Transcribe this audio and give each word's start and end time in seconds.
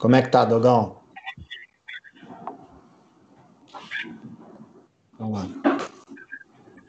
Como 0.00 0.16
é 0.16 0.22
que 0.22 0.30
tá, 0.30 0.46
Dogão? 0.46 0.96
Vamos 5.18 5.38
lá. 5.38 5.48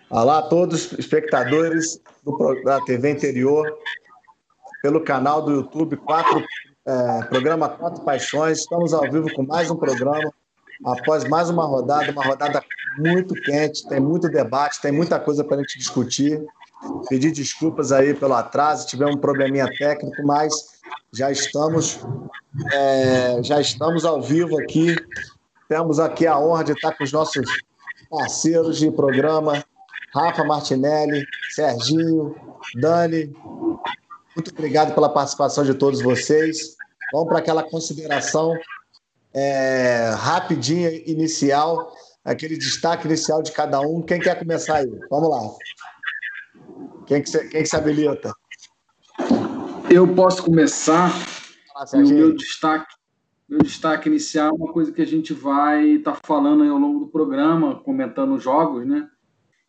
Olá 0.09 0.37
a 0.37 0.41
todos, 0.43 0.93
espectadores 0.93 2.01
do, 2.23 2.63
da 2.63 2.79
TV 2.79 3.11
Interior, 3.11 3.77
pelo 4.81 5.01
canal 5.01 5.41
do 5.41 5.51
YouTube, 5.51 5.97
quatro, 5.97 6.41
é, 6.85 7.23
programa 7.25 7.67
Quatro 7.67 8.01
Paixões. 8.05 8.59
Estamos 8.59 8.93
ao 8.93 9.01
vivo 9.01 9.27
com 9.33 9.43
mais 9.43 9.69
um 9.69 9.75
programa, 9.75 10.33
após 10.85 11.25
mais 11.25 11.49
uma 11.49 11.65
rodada, 11.65 12.09
uma 12.13 12.23
rodada 12.23 12.63
muito 12.97 13.33
quente, 13.33 13.89
tem 13.89 13.99
muito 13.99 14.29
debate, 14.29 14.81
tem 14.81 14.93
muita 14.93 15.19
coisa 15.19 15.43
para 15.43 15.57
a 15.57 15.59
gente 15.59 15.77
discutir. 15.77 16.41
Pedir 17.09 17.31
desculpas 17.31 17.91
aí 17.91 18.13
pelo 18.13 18.35
atraso, 18.35 18.87
tivemos 18.87 19.15
um 19.15 19.19
probleminha 19.19 19.67
técnico, 19.77 20.23
mas 20.25 20.70
já 21.13 21.31
estamos, 21.31 21.99
é, 22.73 23.43
já 23.43 23.59
estamos 23.59 24.05
ao 24.05 24.21
vivo 24.21 24.59
aqui. 24.59 24.95
Temos 25.67 25.99
aqui 25.99 26.27
a 26.27 26.37
honra 26.37 26.63
de 26.63 26.71
estar 26.73 26.97
com 26.97 27.03
os 27.03 27.11
nossos 27.11 27.45
parceiros 28.09 28.77
de 28.77 28.91
programa, 28.91 29.63
Rafa 30.13 30.43
Martinelli, 30.43 31.25
Serginho, 31.51 32.35
Dani. 32.75 33.33
Muito 34.35 34.51
obrigado 34.51 34.93
pela 34.93 35.09
participação 35.09 35.63
de 35.63 35.73
todos 35.73 36.01
vocês. 36.01 36.75
Vamos 37.11 37.29
para 37.29 37.39
aquela 37.39 37.63
consideração 37.63 38.53
é, 39.33 40.13
rapidinha, 40.15 40.89
inicial, 41.05 41.93
aquele 42.23 42.57
destaque 42.57 43.07
inicial 43.07 43.41
de 43.41 43.51
cada 43.51 43.81
um. 43.81 44.01
Quem 44.01 44.19
quer 44.19 44.37
começar 44.37 44.77
aí? 44.77 44.99
Vamos 45.09 45.29
lá. 45.29 45.39
Quem 47.05 47.21
que 47.21 47.29
se, 47.29 47.39
quem 47.49 47.63
que 47.63 47.69
se 47.69 47.75
habilita? 47.75 48.33
Eu 49.93 50.07
posso 50.15 50.41
começar. 50.41 51.11
Ah, 51.75 51.83
o 51.93 52.07
meu 52.07 52.33
destaque, 52.33 52.95
meu 53.47 53.59
destaque 53.59 54.07
inicial 54.07 54.51
é 54.51 54.53
uma 54.53 54.71
coisa 54.71 54.89
que 54.89 55.01
a 55.01 55.05
gente 55.05 55.33
vai 55.33 55.85
estar 55.95 56.13
tá 56.13 56.19
falando 56.23 56.63
ao 56.63 56.77
longo 56.77 56.99
do 56.99 57.07
programa, 57.07 57.75
comentando 57.75 58.35
os 58.35 58.41
jogos, 58.41 58.87
né? 58.87 59.09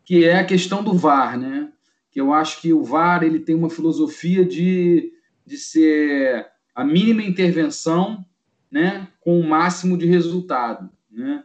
Que 0.05 0.25
é 0.25 0.39
a 0.39 0.45
questão 0.45 0.81
do 0.85 0.95
VAR, 0.95 1.37
né? 1.37 1.73
Que 2.09 2.21
eu 2.21 2.33
acho 2.33 2.61
que 2.61 2.73
o 2.73 2.85
VAR 2.85 3.25
ele 3.25 3.41
tem 3.41 3.57
uma 3.57 3.69
filosofia 3.69 4.45
de, 4.45 5.13
de 5.45 5.57
ser 5.57 6.47
a 6.73 6.85
mínima 6.85 7.25
intervenção, 7.25 8.25
né? 8.71 9.09
Com 9.21 9.41
o 9.41 9.49
máximo 9.49 9.99
de 9.99 10.07
resultado, 10.07 10.89
né? 11.11 11.43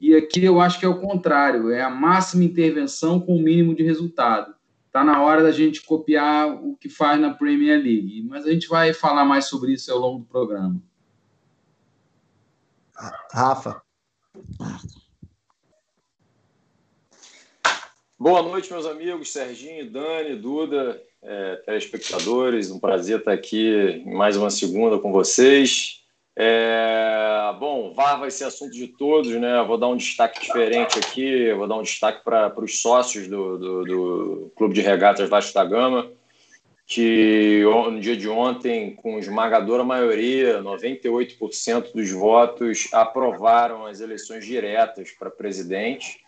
E 0.00 0.14
aqui 0.14 0.44
eu 0.44 0.60
acho 0.60 0.78
que 0.78 0.86
é 0.86 0.88
o 0.88 1.00
contrário, 1.00 1.70
é 1.70 1.82
a 1.82 1.90
máxima 1.90 2.44
intervenção 2.44 3.18
com 3.18 3.36
o 3.36 3.42
mínimo 3.42 3.74
de 3.74 3.82
resultado 3.82 4.54
está 4.90 5.04
na 5.04 5.22
hora 5.22 5.40
da 5.40 5.52
gente 5.52 5.82
copiar 5.82 6.52
o 6.52 6.76
que 6.76 6.88
faz 6.88 7.20
na 7.20 7.32
Premier 7.32 7.78
League. 7.80 8.24
Mas 8.28 8.44
a 8.44 8.50
gente 8.50 8.66
vai 8.66 8.92
falar 8.92 9.24
mais 9.24 9.44
sobre 9.44 9.72
isso 9.72 9.90
ao 9.92 9.98
longo 9.98 10.18
do 10.18 10.24
programa. 10.24 10.82
Rafa. 13.32 13.80
Boa 18.18 18.42
noite, 18.42 18.70
meus 18.70 18.84
amigos, 18.84 19.32
Serginho, 19.32 19.90
Dani, 19.90 20.34
Duda, 20.36 21.00
é, 21.22 21.56
telespectadores. 21.64 22.70
Um 22.70 22.80
prazer 22.80 23.20
estar 23.20 23.32
aqui 23.32 24.02
em 24.04 24.12
mais 24.12 24.36
uma 24.36 24.50
segunda 24.50 24.98
com 24.98 25.12
vocês. 25.12 25.99
É, 26.42 27.54
bom, 27.58 27.92
VAR 27.92 28.18
vai 28.18 28.30
ser 28.30 28.44
assunto 28.44 28.72
de 28.72 28.88
todos, 28.88 29.30
né? 29.32 29.62
vou 29.62 29.76
dar 29.76 29.88
um 29.88 29.96
destaque 29.96 30.40
diferente 30.40 30.98
aqui, 30.98 31.52
vou 31.52 31.68
dar 31.68 31.76
um 31.76 31.82
destaque 31.82 32.24
para 32.24 32.58
os 32.64 32.80
sócios 32.80 33.28
do, 33.28 33.58
do, 33.58 33.84
do, 33.84 34.52
Clube 34.56 34.72
de 34.72 34.80
Regatas 34.80 35.28
Vasco 35.28 35.52
da 35.52 35.62
Gama, 35.66 36.10
que 36.86 37.62
no 37.62 38.00
dia 38.00 38.16
de 38.16 38.26
ontem, 38.26 38.94
com 38.94 39.18
esmagadora 39.18 39.84
maioria, 39.84 40.62
98% 40.62 41.92
dos 41.92 42.10
votos 42.10 42.88
aprovaram 42.90 43.84
as 43.84 44.00
eleições 44.00 44.46
diretas 44.46 45.10
para 45.10 45.28
presidente. 45.28 46.24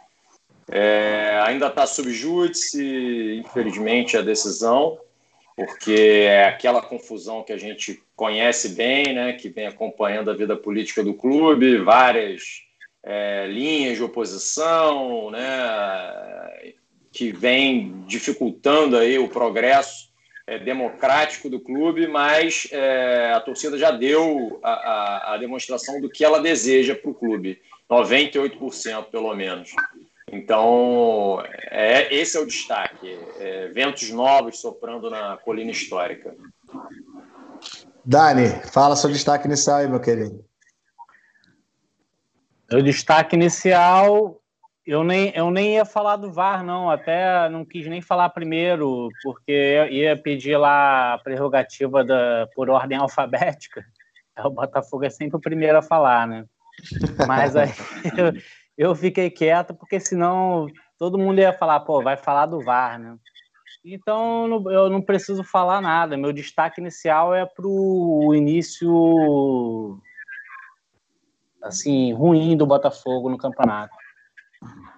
É, 0.70 1.40
ainda 1.42 1.68
está 1.68 1.86
sob 1.86 2.12
júdice, 2.12 3.42
infelizmente, 3.42 4.14
a 4.18 4.20
decisão 4.20 4.98
porque 5.56 6.26
é 6.28 6.44
aquela 6.44 6.80
confusão 6.80 7.42
que 7.42 7.52
a 7.52 7.58
gente 7.58 8.02
conhece 8.22 8.68
bem, 8.68 9.12
né, 9.12 9.32
que 9.32 9.48
vem 9.48 9.66
acompanhando 9.66 10.30
a 10.30 10.34
vida 10.34 10.56
política 10.56 11.02
do 11.02 11.12
clube, 11.12 11.78
várias 11.78 12.62
é, 13.02 13.48
linhas 13.48 13.96
de 13.96 14.04
oposição, 14.04 15.28
né, 15.32 15.42
que 17.10 17.32
vem 17.32 18.04
dificultando 18.06 18.96
aí 18.96 19.18
o 19.18 19.26
progresso 19.26 20.12
é, 20.46 20.56
democrático 20.56 21.50
do 21.50 21.58
clube, 21.58 22.06
mas 22.06 22.68
é, 22.70 23.32
a 23.34 23.40
torcida 23.40 23.76
já 23.76 23.90
deu 23.90 24.60
a, 24.62 24.70
a, 24.70 25.34
a 25.34 25.36
demonstração 25.36 26.00
do 26.00 26.08
que 26.08 26.24
ela 26.24 26.38
deseja 26.38 26.94
para 26.94 27.10
o 27.10 27.14
clube, 27.14 27.60
98% 27.90 29.06
pelo 29.06 29.34
menos. 29.34 29.70
Então, 30.30 31.42
é, 31.72 32.14
esse 32.14 32.36
é 32.36 32.40
o 32.40 32.46
destaque. 32.46 33.18
É, 33.40 33.66
ventos 33.66 34.08
novos 34.10 34.60
soprando 34.60 35.10
na 35.10 35.36
colina 35.38 35.72
histórica. 35.72 36.36
Dani, 38.04 38.48
fala 38.72 38.96
seu 38.96 39.10
destaque 39.10 39.46
inicial 39.46 39.78
aí, 39.78 39.88
meu 39.88 40.00
querido. 40.00 40.44
O 42.72 42.82
destaque 42.82 43.36
inicial, 43.36 44.40
eu 44.84 45.04
nem, 45.04 45.30
eu 45.36 45.50
nem 45.50 45.74
ia 45.74 45.84
falar 45.84 46.16
do 46.16 46.32
VAR, 46.32 46.64
não. 46.64 46.90
Até 46.90 47.48
não 47.48 47.64
quis 47.64 47.86
nem 47.86 48.00
falar 48.00 48.30
primeiro, 48.30 49.08
porque 49.22 49.86
ia 49.90 50.16
pedir 50.16 50.56
lá 50.56 51.14
a 51.14 51.18
prerrogativa 51.18 52.02
da, 52.02 52.48
por 52.54 52.68
ordem 52.70 52.98
alfabética. 52.98 53.84
O 54.34 54.48
Botafogo 54.48 55.04
é 55.04 55.10
sempre 55.10 55.36
o 55.36 55.40
primeiro 55.40 55.76
a 55.76 55.82
falar, 55.82 56.26
né? 56.26 56.46
Mas 57.28 57.54
aí 57.54 57.68
eu 58.78 58.94
fiquei 58.94 59.28
quieto, 59.28 59.74
porque 59.74 60.00
senão 60.00 60.68
todo 60.98 61.18
mundo 61.18 61.38
ia 61.38 61.52
falar, 61.52 61.80
pô, 61.80 62.02
vai 62.02 62.16
falar 62.16 62.46
do 62.46 62.64
VAR, 62.64 62.98
né? 62.98 63.14
Então 63.84 64.70
eu 64.70 64.88
não 64.88 65.02
preciso 65.02 65.42
falar 65.42 65.80
nada. 65.80 66.16
Meu 66.16 66.32
destaque 66.32 66.80
inicial 66.80 67.34
é 67.34 67.44
para 67.44 67.66
o 67.66 68.32
início 68.34 69.98
assim 71.60 72.12
ruim 72.12 72.56
do 72.56 72.66
Botafogo 72.66 73.28
no 73.28 73.38
campeonato. 73.38 73.94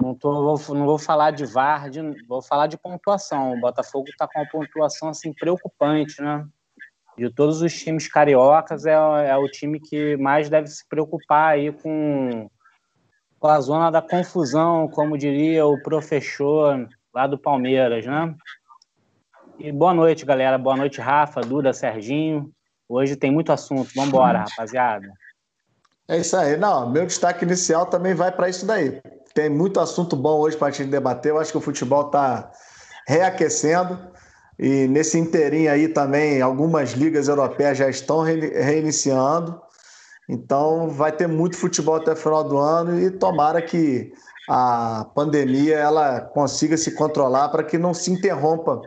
Não, 0.01 0.15
tô, 0.15 0.57
não 0.75 0.85
vou 0.85 0.99
falar 0.99 1.31
de 1.31 1.47
VAR, 1.47 1.89
de, 1.89 2.01
vou 2.27 2.43
falar 2.43 2.67
de 2.67 2.77
pontuação. 2.77 3.55
O 3.55 3.61
Botafogo 3.61 4.09
está 4.09 4.29
com 4.29 4.39
uma 4.39 4.49
pontuação 4.49 5.09
assim 5.09 5.33
preocupante, 5.33 6.21
né? 6.21 6.47
De 7.17 7.31
todos 7.31 7.63
os 7.63 7.73
times 7.73 8.07
cariocas 8.09 8.85
é, 8.85 8.93
é 8.93 9.37
o 9.37 9.49
time 9.49 9.81
que 9.81 10.17
mais 10.19 10.51
deve 10.51 10.67
se 10.67 10.87
preocupar 10.89 11.53
aí 11.53 11.73
com 11.73 12.51
com 13.39 13.49
a 13.49 13.61
zona 13.61 13.91
da 13.91 14.01
confusão, 14.01 14.89
como 14.89 15.19
diria 15.19 15.67
o 15.67 15.79
professor 15.83 16.89
lá 17.15 17.27
do 17.27 17.39
Palmeiras, 17.39 18.07
né? 18.07 18.35
E 19.59 19.71
boa 19.71 19.95
noite, 19.95 20.27
galera. 20.27 20.59
Boa 20.59 20.77
noite, 20.77 21.01
Rafa, 21.01 21.41
Duda, 21.41 21.73
Serginho. 21.73 22.51
Hoje 22.89 23.15
tem 23.15 23.31
muito 23.31 23.53
assunto. 23.53 23.91
Vamos 23.95 24.09
embora, 24.09 24.41
rapaziada. 24.41 25.09
É 26.09 26.19
isso 26.19 26.37
aí. 26.37 26.57
Não, 26.57 26.91
meu 26.91 27.07
destaque 27.07 27.45
inicial 27.45 27.87
também 27.87 28.15
vai 28.15 28.33
para 28.33 28.49
isso 28.49 28.67
daí. 28.67 29.01
Tem 29.33 29.49
muito 29.49 29.81
assunto 29.81 30.17
bom 30.17 30.41
hoje 30.41 30.57
para 30.57 30.69
a 30.69 30.71
gente 30.71 30.91
debater. 30.91 31.31
Eu 31.31 31.39
acho 31.39 31.53
que 31.53 31.59
o 31.59 31.61
futebol 31.63 32.07
está 32.07 32.51
reaquecendo. 33.07 33.99
E 34.59 34.87
nesse 34.89 35.19
inteirinho 35.19 35.71
aí 35.71 35.89
também, 35.89 36.43
algumas 36.43 36.93
ligas 36.93 37.29
europeias 37.29 37.79
já 37.79 37.89
estão 37.89 38.23
reiniciando. 38.23 39.61
Então 40.29 40.89
vai 40.89 41.13
ter 41.13 41.27
muito 41.27 41.57
futebol 41.57 41.97
até 41.97 42.13
o 42.13 42.17
final 42.17 42.45
do 42.45 42.59
ano 42.59 42.99
e 43.01 43.11
tomara 43.11 43.63
que 43.63 44.13
a 44.49 45.07
pandemia 45.15 45.77
ela 45.77 46.21
consiga 46.21 46.77
se 46.77 46.93
controlar 46.95 47.49
para 47.49 47.63
que 47.63 47.79
não 47.79 47.95
se 47.95 48.11
interrompa, 48.11 48.81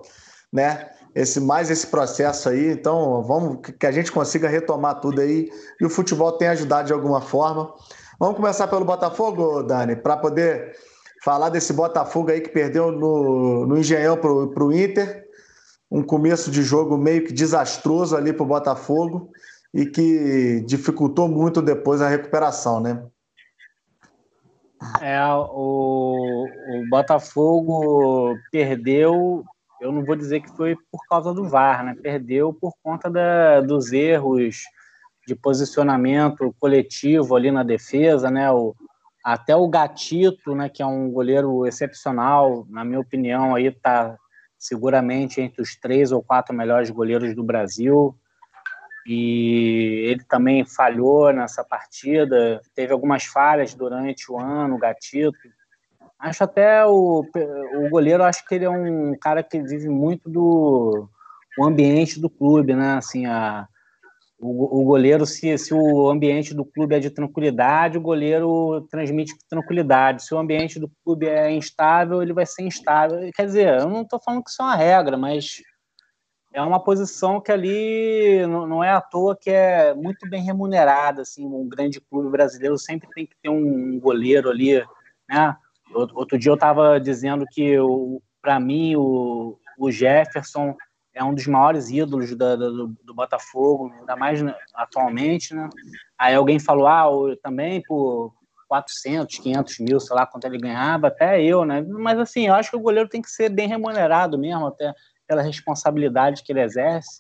né? 0.52 0.90
Esse 1.16 1.40
mais 1.40 1.70
esse 1.70 1.88
processo 1.88 2.50
aí. 2.50 2.72
Então 2.72 3.24
vamos 3.24 3.60
que 3.80 3.86
a 3.86 3.92
gente 3.92 4.12
consiga 4.12 4.48
retomar 4.48 5.00
tudo 5.00 5.22
aí 5.22 5.50
e 5.80 5.86
o 5.86 5.90
futebol 5.90 6.32
tem 6.32 6.48
ajudado 6.48 6.88
de 6.88 6.94
alguma 6.94 7.22
forma. 7.22 7.74
Vamos 8.20 8.36
começar 8.36 8.68
pelo 8.68 8.86
Botafogo, 8.86 9.64
Dani, 9.64 9.96
para 9.96 10.18
poder 10.18 10.76
falar 11.24 11.50
desse 11.50 11.74
Botafogo 11.74 12.32
aí 12.32 12.42
que 12.42 12.50
perdeu 12.50 12.92
no, 12.92 13.66
no 13.66 13.78
Engenhão 13.78 14.18
para 14.18 14.64
o 14.64 14.74
Inter. 14.74 15.26
Um 15.90 16.04
começo 16.04 16.52
de 16.52 16.62
jogo 16.64 16.98
meio 16.98 17.24
que 17.24 17.34
desastroso 17.34 18.16
ali 18.16 18.34
para 18.34 18.44
o 18.44 18.48
Botafogo 18.48 19.32
e 19.74 19.86
que 19.86 20.62
dificultou 20.66 21.28
muito 21.28 21.62
depois 21.62 22.02
a 22.02 22.10
recuperação, 22.10 22.80
né? 22.80 23.06
É, 25.02 25.20
o, 25.34 26.46
o 26.46 26.90
Botafogo 26.90 28.36
perdeu, 28.52 29.44
eu 29.82 29.92
não 29.92 30.04
vou 30.04 30.16
dizer 30.16 30.42
que 30.42 30.56
foi 30.56 30.76
por 30.92 31.06
causa 31.10 31.34
do 31.34 31.48
VAR, 31.48 31.84
né? 31.84 31.96
Perdeu 32.02 32.54
por 32.54 32.74
conta 32.82 33.10
da, 33.10 33.62
dos 33.62 33.92
erros 33.92 34.64
de 35.28 35.36
posicionamento 35.36 36.56
coletivo 36.60 37.36
ali 37.36 37.52
na 37.52 37.64
defesa, 37.64 38.32
né? 38.32 38.52
O, 38.52 38.76
até 39.24 39.56
o 39.56 39.68
Gatito, 39.68 40.56
né, 40.56 40.70
que 40.70 40.82
é 40.82 40.86
um 40.86 41.12
goleiro 41.12 41.66
excepcional, 41.66 42.66
na 42.70 42.86
minha 42.86 43.00
opinião, 43.00 43.56
aí 43.56 43.66
está 43.66 44.18
seguramente 44.58 45.42
entre 45.42 45.62
os 45.62 45.76
três 45.76 46.12
ou 46.12 46.24
quatro 46.24 46.56
melhores 46.56 46.90
goleiros 46.90 47.36
do 47.36 47.44
Brasil 47.44 48.18
e 49.08 50.04
ele 50.10 50.24
também 50.26 50.66
falhou 50.66 51.32
nessa 51.32 51.64
partida, 51.64 52.62
teve 52.76 52.92
algumas 52.92 53.24
falhas 53.24 53.74
durante 53.74 54.30
o 54.30 54.38
ano, 54.38 54.76
o 54.76 54.78
Gatito. 54.78 55.38
Acho 56.20 56.44
até 56.44 56.86
o, 56.86 57.24
o 57.76 57.90
goleiro, 57.90 58.24
acho 58.24 58.46
que 58.46 58.56
ele 58.56 58.66
é 58.66 58.70
um 58.70 59.16
cara 59.20 59.44
que 59.44 59.62
vive 59.62 59.88
muito 59.88 60.30
do 60.30 61.08
o 61.58 61.66
ambiente 61.66 62.20
do 62.20 62.30
clube, 62.30 62.76
né? 62.76 62.94
Assim, 62.94 63.26
a, 63.26 63.68
o, 64.40 64.82
o 64.82 64.84
goleiro, 64.84 65.26
se, 65.26 65.58
se 65.58 65.74
o 65.74 66.10
ambiente 66.10 66.54
do 66.54 66.64
clube 66.64 66.96
é 66.96 67.00
de 67.00 67.10
tranquilidade, 67.10 67.98
o 67.98 68.02
goleiro 68.02 68.88
transmite 68.90 69.34
tranquilidade. 69.50 70.24
Se 70.24 70.34
o 70.34 70.38
ambiente 70.38 70.80
do 70.80 70.90
clube 71.04 71.28
é 71.28 71.52
instável, 71.52 72.22
ele 72.22 72.34
vai 72.34 72.46
ser 72.46 72.64
instável. 72.64 73.20
Quer 73.36 73.46
dizer, 73.46 73.80
eu 73.80 73.90
não 73.90 74.04
estou 74.04 74.20
falando 74.20 74.44
que 74.44 74.50
isso 74.52 74.62
é 74.62 74.66
uma 74.66 74.76
regra, 74.76 75.18
mas 75.18 75.62
é 76.54 76.62
uma 76.62 76.84
posição 76.84 77.42
que 77.42 77.52
ali 77.52 78.46
não 78.48 78.84
é 78.84 78.92
à 78.92 79.02
toa 79.02 79.36
que 79.36 79.50
é 79.50 79.94
muito 79.96 80.30
bem 80.30 80.44
remunerada. 80.44 81.24
Assim, 81.24 81.46
um 81.46 81.68
grande 81.68 82.00
clube 82.00 82.30
brasileiro 82.30 82.78
sempre 82.78 83.10
tem 83.16 83.26
que 83.26 83.36
ter 83.42 83.50
um 83.50 84.00
goleiro 84.00 84.50
ali, 84.50 84.84
né? 85.28 85.56
Outro 85.94 86.38
dia 86.38 86.52
eu 86.52 86.56
estava 86.56 87.00
dizendo 87.00 87.46
que, 87.50 87.76
para 88.42 88.60
mim, 88.60 88.96
o, 88.96 89.58
o 89.78 89.92
Jefferson 89.92 90.76
é 91.14 91.24
um 91.24 91.34
dos 91.34 91.48
maiores 91.48 91.90
ídolos 91.90 92.36
da, 92.36 92.56
do, 92.56 92.96
do, 93.04 93.14
Botafogo, 93.14 93.92
ainda 94.00 94.16
mais 94.16 94.40
atualmente, 94.76 95.54
né? 95.56 95.68
Aí 96.18 96.36
alguém 96.36 96.60
falou, 96.60 96.88
ah, 96.88 97.08
também 97.42 97.82
por 97.82 98.34
400, 98.68 99.40
500 99.40 99.80
mil, 99.80 100.00
sei 100.00 100.16
lá 100.16 100.26
quanto 100.26 100.46
ele 100.46 100.60
ganhava, 100.60 101.08
até 101.08 101.42
eu, 101.42 101.66
né? 101.66 101.82
Mas 101.82 102.20
assim, 102.20 102.48
eu 102.48 102.54
acho 102.54 102.70
que 102.70 102.76
o 102.78 102.82
goleiro 102.82 103.10
tem 103.10 103.22
que 103.22 103.32
ser 103.32 103.50
bem 103.50 103.68
remunerado 103.68 104.38
mesmo, 104.38 104.68
até 104.68 104.94
pela 105.28 105.42
responsabilidade 105.42 106.44
que 106.44 106.52
ele 106.52 106.62
exerce. 106.62 107.20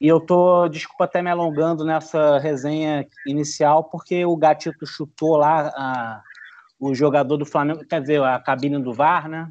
E 0.00 0.06
eu 0.06 0.20
tô, 0.20 0.68
desculpa 0.68 1.04
até 1.04 1.20
me 1.20 1.30
alongando 1.30 1.84
nessa 1.84 2.38
resenha 2.38 3.06
inicial, 3.26 3.84
porque 3.84 4.24
o 4.24 4.36
Gatito 4.36 4.86
chutou 4.86 5.36
lá 5.36 5.72
a, 5.76 6.22
o 6.78 6.94
jogador 6.94 7.36
do 7.36 7.46
Flamengo, 7.46 7.84
quer 7.84 8.00
dizer, 8.00 8.22
a 8.22 8.38
cabine 8.38 8.82
do 8.82 8.92
VAR, 8.92 9.28
né? 9.28 9.50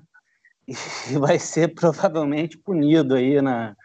e 0.68 0.74
vai 1.18 1.40
ser 1.40 1.74
provavelmente 1.74 2.58
punido 2.58 3.16
aí 3.16 3.42
né? 3.42 3.76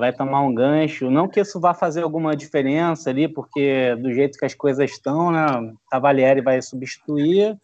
vai 0.00 0.12
tomar 0.12 0.40
um 0.42 0.54
gancho. 0.54 1.10
Não 1.10 1.28
que 1.28 1.40
isso 1.40 1.60
vá 1.60 1.72
fazer 1.72 2.02
alguma 2.02 2.34
diferença 2.34 3.10
ali, 3.10 3.28
porque 3.28 3.94
do 3.96 4.12
jeito 4.12 4.38
que 4.38 4.44
as 4.44 4.54
coisas 4.54 4.90
estão, 4.90 5.30
né, 5.30 5.46
Cavalieri 5.90 6.40
vai 6.40 6.60
substituir. 6.60 7.56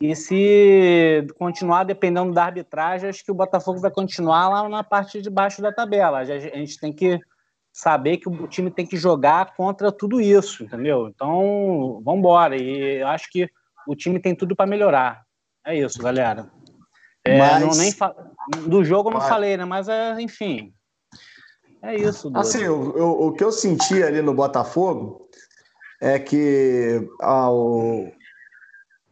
E 0.00 0.14
se 0.14 1.26
continuar 1.36 1.82
dependendo 1.82 2.32
da 2.32 2.44
arbitragem, 2.44 3.08
acho 3.08 3.24
que 3.24 3.32
o 3.32 3.34
Botafogo 3.34 3.80
vai 3.80 3.90
continuar 3.90 4.48
lá 4.48 4.68
na 4.68 4.84
parte 4.84 5.20
de 5.20 5.28
baixo 5.28 5.60
da 5.60 5.72
tabela. 5.72 6.18
A 6.18 6.24
gente 6.24 6.78
tem 6.78 6.92
que 6.92 7.18
saber 7.72 8.18
que 8.18 8.28
o 8.28 8.46
time 8.46 8.70
tem 8.70 8.86
que 8.86 8.96
jogar 8.96 9.56
contra 9.56 9.90
tudo 9.90 10.20
isso, 10.20 10.62
entendeu? 10.62 11.08
Então, 11.08 12.00
vamos 12.04 12.20
embora. 12.20 12.56
E 12.56 13.00
eu 13.00 13.08
acho 13.08 13.28
que 13.28 13.50
o 13.88 13.96
time 13.96 14.20
tem 14.20 14.34
tudo 14.34 14.54
para 14.54 14.66
melhorar. 14.66 15.22
É 15.66 15.74
isso, 15.74 16.02
galera. 16.02 16.50
É, 17.24 17.38
Mas... 17.38 17.60
não, 17.60 17.70
nem 17.70 17.90
fa... 17.90 18.14
Do 18.66 18.84
jogo 18.84 19.08
eu 19.08 19.14
não 19.14 19.20
falei, 19.20 19.56
né? 19.56 19.64
Mas, 19.64 19.88
é, 19.88 20.20
enfim, 20.20 20.72
é 21.82 21.96
isso. 21.96 22.30
Assim, 22.34 22.66
o, 22.66 22.74
o, 22.74 23.26
o, 23.28 23.32
que 23.32 23.42
eu 23.42 23.52
senti 23.52 24.02
ali 24.02 24.20
no 24.20 24.34
Botafogo 24.34 25.28
é 26.00 26.18
que 26.18 27.08
ah, 27.20 27.50
o, 27.50 28.10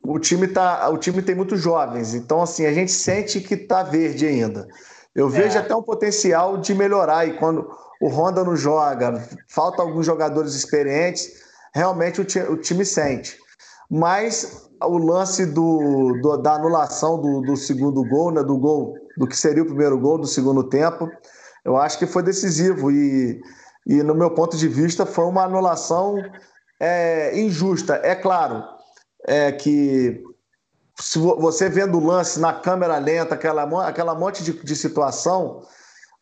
o, 0.02 0.18
time 0.18 0.48
tá, 0.48 0.88
o 0.90 0.98
time 0.98 1.22
tem 1.22 1.34
muitos 1.34 1.60
jovens, 1.60 2.14
então 2.14 2.42
assim, 2.42 2.66
a 2.66 2.72
gente 2.72 2.90
sente 2.90 3.40
que 3.40 3.56
tá 3.56 3.82
verde 3.82 4.26
ainda. 4.26 4.68
Eu 5.14 5.28
vejo 5.28 5.56
é. 5.56 5.60
até 5.60 5.74
um 5.74 5.82
potencial 5.82 6.58
de 6.58 6.74
melhorar, 6.74 7.26
e 7.26 7.38
quando 7.38 7.70
o 8.00 8.08
Honda 8.08 8.44
não 8.44 8.56
joga, 8.56 9.26
falta 9.48 9.80
alguns 9.80 10.04
jogadores 10.04 10.54
experientes, 10.54 11.42
realmente 11.74 12.20
o, 12.20 12.52
o 12.52 12.56
time 12.56 12.84
sente. 12.84 13.38
Mas 13.88 14.65
o 14.82 14.98
lance 14.98 15.46
do, 15.46 16.18
do 16.20 16.36
da 16.36 16.54
anulação 16.54 17.20
do, 17.20 17.40
do, 17.40 17.56
segundo 17.56 18.04
gol, 18.04 18.30
né, 18.30 18.42
do 18.42 18.56
gol, 18.58 18.94
do 19.16 19.26
que 19.26 19.36
seria 19.36 19.62
o 19.62 19.66
primeiro 19.66 19.98
gol 19.98 20.18
do 20.18 20.26
segundo 20.26 20.64
tempo, 20.64 21.10
eu 21.64 21.76
acho 21.76 21.98
que 21.98 22.06
foi 22.06 22.22
decisivo 22.22 22.90
e, 22.90 23.40
e 23.86 24.02
no 24.02 24.14
meu 24.14 24.30
ponto 24.30 24.56
de 24.56 24.68
vista 24.68 25.06
foi 25.06 25.24
uma 25.24 25.44
anulação 25.44 26.16
é, 26.78 27.38
injusta. 27.38 28.00
É 28.02 28.14
claro 28.14 28.62
é, 29.26 29.52
que 29.52 30.22
se 30.98 31.18
você 31.18 31.68
vendo 31.68 31.98
o 31.98 32.04
lance 32.04 32.40
na 32.40 32.52
câmera 32.52 32.98
lenta, 32.98 33.34
aquela, 33.34 33.86
aquela 33.86 34.14
monte 34.14 34.42
de, 34.42 34.52
de 34.52 34.76
situação, 34.76 35.62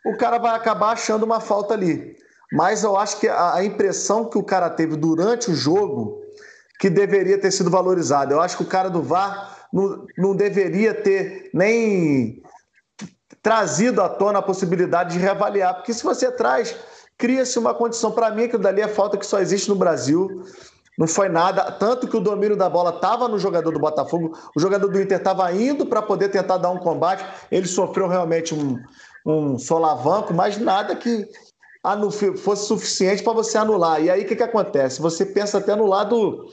o 0.04 0.16
cara 0.16 0.38
vai 0.38 0.54
acabar 0.54 0.92
achando 0.92 1.24
uma 1.24 1.40
falta 1.40 1.74
ali. 1.74 2.16
Mas 2.52 2.84
eu 2.84 2.96
acho 2.96 3.18
que 3.18 3.28
a, 3.28 3.54
a 3.54 3.64
impressão 3.64 4.28
que 4.28 4.38
o 4.38 4.42
cara 4.42 4.70
teve 4.70 4.96
durante 4.96 5.50
o 5.50 5.54
jogo 5.54 6.23
que 6.78 6.90
deveria 6.90 7.38
ter 7.38 7.50
sido 7.50 7.70
valorizado. 7.70 8.32
Eu 8.32 8.40
acho 8.40 8.56
que 8.56 8.62
o 8.62 8.66
cara 8.66 8.88
do 8.88 9.02
VAR 9.02 9.66
não, 9.72 10.06
não 10.16 10.36
deveria 10.36 10.94
ter 10.94 11.50
nem 11.52 12.42
trazido 13.42 14.00
à 14.00 14.08
tona 14.08 14.38
a 14.38 14.42
possibilidade 14.42 15.14
de 15.14 15.18
reavaliar, 15.18 15.74
porque 15.74 15.92
se 15.92 16.02
você 16.02 16.30
traz, 16.32 16.74
cria-se 17.18 17.58
uma 17.58 17.74
condição. 17.74 18.10
Para 18.10 18.30
mim, 18.30 18.44
aquilo 18.44 18.62
dali 18.62 18.80
é 18.80 18.88
falta 18.88 19.18
que 19.18 19.26
só 19.26 19.38
existe 19.38 19.68
no 19.68 19.76
Brasil. 19.76 20.44
Não 20.96 21.08
foi 21.08 21.28
nada, 21.28 21.72
tanto 21.72 22.06
que 22.06 22.16
o 22.16 22.20
domínio 22.20 22.56
da 22.56 22.70
bola 22.70 22.90
estava 22.90 23.26
no 23.26 23.36
jogador 23.36 23.72
do 23.72 23.80
Botafogo, 23.80 24.38
o 24.56 24.60
jogador 24.60 24.86
do 24.86 25.00
Inter 25.00 25.18
estava 25.18 25.52
indo 25.52 25.86
para 25.86 26.00
poder 26.00 26.28
tentar 26.28 26.56
dar 26.56 26.70
um 26.70 26.78
combate, 26.78 27.26
ele 27.50 27.66
sofreu 27.66 28.06
realmente 28.06 28.54
um, 28.54 28.78
um 29.26 29.58
solavanco, 29.58 30.32
mas 30.32 30.56
nada 30.56 30.94
que 30.94 31.28
fosse 32.36 32.66
suficiente 32.66 33.22
para 33.22 33.32
você 33.32 33.58
anular. 33.58 34.02
E 34.02 34.10
aí 34.10 34.22
o 34.22 34.26
que, 34.26 34.36
que 34.36 34.42
acontece? 34.42 35.00
Você 35.00 35.26
pensa 35.26 35.58
até 35.58 35.74
no 35.76 35.86
lado 35.86 36.46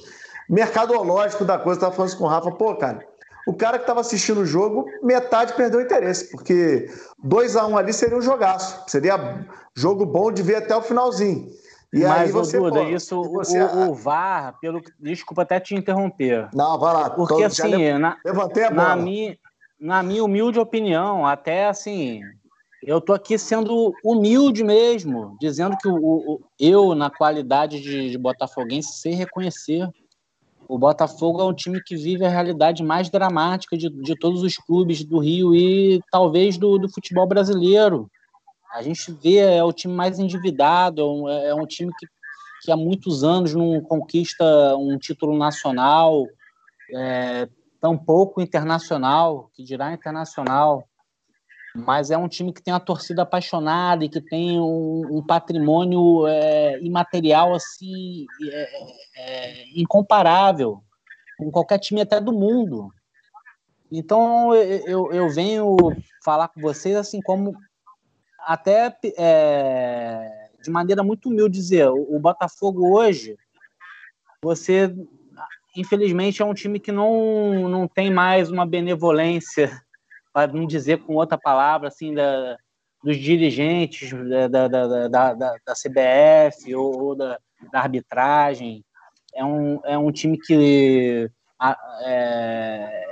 mercadológico 0.50 1.46
da 1.46 1.58
coisa. 1.58 1.78
Estava 1.78 1.96
falando 1.96 2.10
isso 2.10 2.18
com 2.18 2.26
o 2.26 2.28
Rafa, 2.28 2.52
pô, 2.52 2.76
cara, 2.76 3.06
o 3.48 3.54
cara 3.54 3.78
que 3.78 3.84
estava 3.84 4.02
assistindo 4.02 4.42
o 4.42 4.46
jogo, 4.46 4.86
metade 5.02 5.54
perdeu 5.54 5.80
o 5.80 5.84
interesse, 5.84 6.30
porque 6.30 6.90
2 7.24 7.56
a 7.56 7.66
1 7.66 7.72
um 7.72 7.78
ali 7.78 7.94
seria 7.94 8.18
um 8.18 8.22
jogaço. 8.22 8.84
Seria 8.88 9.46
jogo 9.76 10.06
bom 10.06 10.32
de 10.32 10.44
ver 10.44 10.58
até 10.58 10.76
o 10.76 10.82
finalzinho. 10.82 11.48
E 11.94 12.02
Mas, 12.02 12.22
aí 12.22 12.32
você, 12.32 12.58
Duda, 12.58 12.80
pô, 12.80 12.88
isso, 12.88 13.22
você... 13.24 13.62
o, 13.62 13.90
o, 13.90 13.94
VAR, 13.94 14.58
pelo, 14.62 14.82
desculpa 14.98 15.42
até 15.42 15.60
te 15.60 15.76
interromper. 15.76 16.48
Não, 16.54 16.80
vai 16.80 16.94
lá. 16.94 17.10
Porque 17.10 17.44
assim, 17.44 17.92
na, 17.98 18.18
levantei 18.24 18.64
a 18.64 18.72
bola. 18.72 18.90
Na 18.90 18.96
minha, 18.96 19.38
na 19.78 20.04
minha 20.04 20.24
humilde 20.24 20.58
opinião, 20.58 21.28
até 21.28 21.68
assim, 21.68 22.22
eu 22.84 23.00
tô 23.00 23.14
aqui 23.14 23.38
sendo 23.38 23.94
humilde 24.04 24.64
mesmo, 24.64 25.38
dizendo 25.40 25.78
que 25.78 25.88
o, 25.88 25.96
o 25.96 26.42
eu, 26.60 26.96
na 26.96 27.10
qualidade 27.10 27.80
de, 27.80 28.10
de 28.10 28.18
botafoguense, 28.18 29.00
sei 29.00 29.14
reconhecer 29.14 29.88
o 30.72 30.78
Botafogo 30.78 31.42
é 31.42 31.44
um 31.44 31.54
time 31.54 31.84
que 31.84 31.98
vive 31.98 32.26
a 32.26 32.30
realidade 32.30 32.82
mais 32.82 33.10
dramática 33.10 33.78
de, 33.78 33.90
de 33.90 34.16
todos 34.16 34.42
os 34.42 34.56
clubes 34.56 35.04
do 35.04 35.20
Rio 35.20 35.54
e 35.54 36.02
talvez 36.10 36.58
do, 36.58 36.78
do 36.78 36.90
futebol 36.90 37.28
brasileiro. 37.28 38.10
A 38.74 38.82
gente 38.82 39.12
vê, 39.22 39.36
é 39.40 39.62
o 39.62 39.74
time 39.74 39.94
mais 39.94 40.18
endividado, 40.18 41.28
é, 41.28 41.50
é 41.50 41.54
um 41.54 41.66
time 41.66 41.92
que, 42.00 42.08
que 42.62 42.72
há 42.72 42.78
muitos 42.78 43.22
anos 43.22 43.54
não 43.54 43.82
conquista 43.82 44.46
um 44.78 44.98
título 44.98 45.38
nacional, 45.38 46.26
é, 46.96 47.50
tão 47.82 47.98
pouco 47.98 48.42
internacional, 48.42 49.50
que 49.54 49.66
dirá 49.66 49.92
internacional 49.92 50.88
mas 51.76 52.12
é 52.12 52.18
um 52.18 52.28
time 52.28 52.52
que 52.52 52.62
tem 52.62 52.74
uma 52.74 52.80
torcida 52.80 53.22
apaixonada 53.22 54.04
e 54.04 54.10
que 54.10 54.20
tem 54.20 54.60
um, 54.60 55.18
um 55.18 55.26
patrimônio 55.26 56.28
é, 56.28 56.80
imaterial 56.82 57.54
assim 57.54 58.26
é, 58.50 58.70
é, 59.16 59.80
incomparável 59.80 60.84
com 61.38 61.50
qualquer 61.50 61.80
time 61.80 62.02
até 62.02 62.20
do 62.20 62.34
mundo. 62.34 62.94
Então 63.92 64.54
eu, 64.54 65.12
eu 65.12 65.30
venho 65.30 65.76
falar 66.24 66.50
com 66.50 66.62
vocês 66.62 66.96
assim 66.96 67.22
como 67.22 67.56
até 68.40 68.96
é, 69.18 70.50
de 70.62 70.70
maneira 70.70 71.04
muito 71.04 71.30
humilde 71.30 71.58
dizer 71.58 71.90
o, 71.90 72.16
o 72.16 72.20
Botafogo 72.20 72.98
hoje 72.98 73.38
você 74.44 74.94
infelizmente 75.76 76.42
é 76.42 76.46
um 76.46 76.54
time 76.54 76.80
que 76.80 76.92
não, 76.92 77.70
não 77.70 77.88
tem 77.88 78.12
mais 78.12 78.50
uma 78.50 78.66
benevolência 78.66 79.82
para 80.34 80.52
não 80.52 80.66
dizer 80.66 81.00
com 81.00 81.16
outra 81.16 81.38
palavra, 81.38 81.88
assim, 81.88 82.14
da, 82.14 82.58
dos 83.04 83.18
dirigentes 83.18 84.12
da, 84.50 84.68
da, 84.68 85.08
da, 85.08 85.34
da, 85.34 85.74
CBF 85.74 86.74
ou, 86.76 87.02
ou 87.02 87.16
da, 87.16 87.40
da, 87.72 87.80
arbitragem. 87.80 88.84
É 89.34 89.44
um, 89.44 89.80
é 89.84 89.98
um 89.98 90.12
time 90.12 90.38
que 90.38 91.30
é, 92.06 93.06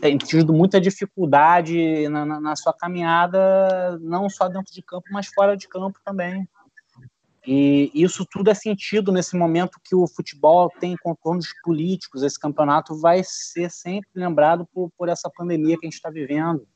tem 0.00 0.16
tido 0.18 0.52
muita 0.52 0.80
dificuldade 0.80 2.08
na, 2.08 2.24
na, 2.24 2.40
na, 2.40 2.56
sua 2.56 2.72
caminhada, 2.72 3.98
não 4.00 4.28
só 4.28 4.48
dentro 4.48 4.72
de 4.72 4.82
campo, 4.82 5.06
mas 5.10 5.26
fora 5.26 5.56
de 5.56 5.68
campo 5.68 5.98
também. 6.04 6.48
E 7.46 7.92
isso 7.94 8.26
tudo 8.28 8.50
é 8.50 8.54
sentido 8.54 9.12
nesse 9.12 9.36
momento 9.36 9.80
que 9.84 9.94
o 9.94 10.08
futebol 10.08 10.68
tem 10.80 10.96
contornos 10.96 11.46
políticos. 11.62 12.24
Esse 12.24 12.40
campeonato 12.40 12.98
vai 13.00 13.22
ser 13.22 13.70
sempre 13.70 14.10
lembrado 14.14 14.66
por, 14.74 14.90
por 14.98 15.08
essa 15.08 15.30
pandemia 15.30 15.78
que 15.78 15.86
a 15.86 15.88
gente 15.88 15.94
está 15.94 16.10
vivendo. 16.10 16.66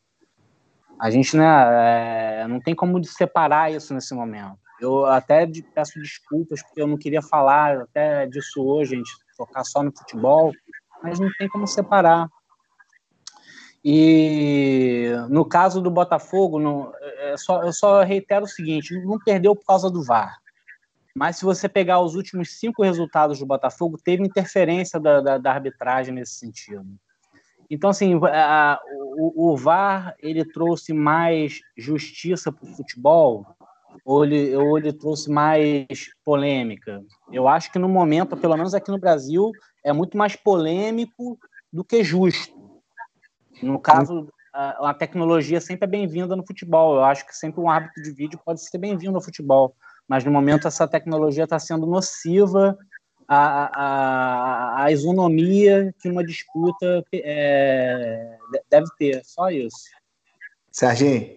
A 0.99 1.11
gente 1.11 1.37
né, 1.37 2.43
é, 2.43 2.47
não 2.47 2.61
tem 2.61 2.75
como 2.75 3.03
separar 3.05 3.73
isso 3.73 3.93
nesse 3.93 4.15
momento. 4.15 4.59
Eu 4.81 5.07
até 5.07 5.47
peço 5.75 5.99
desculpas 5.99 6.63
porque 6.63 6.81
eu 6.81 6.87
não 6.87 6.97
queria 6.97 7.21
falar 7.21 7.81
até 7.81 8.27
disso 8.27 8.63
hoje, 8.63 8.97
gente 8.97 9.11
focar 9.37 9.65
só 9.65 9.83
no 9.83 9.93
futebol, 9.97 10.53
mas 11.03 11.19
não 11.19 11.31
tem 11.39 11.49
como 11.49 11.67
separar. 11.67 12.29
E 13.85 15.11
no 15.29 15.45
caso 15.45 15.81
do 15.81 15.91
Botafogo, 15.91 16.59
não, 16.59 16.93
é 17.01 17.37
só, 17.37 17.63
eu 17.63 17.73
só 17.73 18.03
reitero 18.03 18.45
o 18.45 18.49
seguinte: 18.49 18.99
não 19.05 19.19
perdeu 19.19 19.57
por 19.57 19.65
causa 19.65 19.91
do 19.91 20.05
VAR. 20.05 20.40
Mas 21.21 21.37
se 21.37 21.45
você 21.45 21.69
pegar 21.69 22.01
os 22.01 22.15
últimos 22.15 22.59
cinco 22.59 22.83
resultados 22.83 23.39
do 23.39 23.45
Botafogo, 23.45 24.01
teve 24.03 24.23
interferência 24.23 24.99
da, 24.99 25.21
da, 25.21 25.37
da 25.37 25.53
arbitragem 25.53 26.15
nesse 26.15 26.37
sentido. 26.37 26.87
Então, 27.69 27.91
assim, 27.91 28.19
a, 28.25 28.81
o, 29.19 29.53
o, 29.53 29.55
VAR 29.55 30.15
ele 30.21 30.47
trouxe 30.47 30.95
mais 30.95 31.61
justiça 31.77 32.51
para 32.51 32.65
o 32.65 32.75
futebol 32.75 33.45
ou 34.03 34.25
ele, 34.25 34.57
ou 34.57 34.79
ele 34.79 34.95
trouxe 34.95 35.31
mais 35.31 35.87
polêmica? 36.25 37.05
Eu 37.31 37.47
acho 37.47 37.71
que 37.71 37.79
no 37.79 37.87
momento, 37.87 38.35
pelo 38.35 38.57
menos 38.57 38.73
aqui 38.73 38.91
no 38.91 38.99
Brasil, 38.99 39.53
é 39.85 39.93
muito 39.93 40.17
mais 40.17 40.37
polêmico 40.37 41.39
do 41.71 41.85
que 41.85 42.03
justo. 42.03 42.81
No 43.63 43.79
caso, 43.79 44.27
a, 44.55 44.89
a 44.89 44.95
tecnologia 44.95 45.61
sempre 45.61 45.85
é 45.85 45.91
bem-vinda 45.91 46.35
no 46.35 46.47
futebol. 46.47 46.97
Eu 46.97 47.05
acho 47.05 47.27
que 47.27 47.37
sempre 47.37 47.61
um 47.61 47.69
árbitro 47.69 48.03
de 48.03 48.11
vídeo 48.11 48.41
pode 48.43 48.65
ser 48.65 48.79
bem-vindo 48.79 49.17
ao 49.17 49.23
futebol. 49.23 49.77
Mas 50.11 50.25
no 50.25 50.33
momento 50.33 50.67
essa 50.67 50.89
tecnologia 50.89 51.45
está 51.45 51.57
sendo 51.57 51.87
nociva 51.87 52.77
à, 53.29 54.81
à, 54.81 54.83
à, 54.83 54.91
isonomia 54.91 55.95
que 56.01 56.09
uma 56.09 56.25
disputa 56.25 57.05
é, 57.15 58.37
deve 58.69 58.89
ter. 58.99 59.23
Só 59.25 59.51
isso. 59.51 59.89
Serginho. 60.73 61.31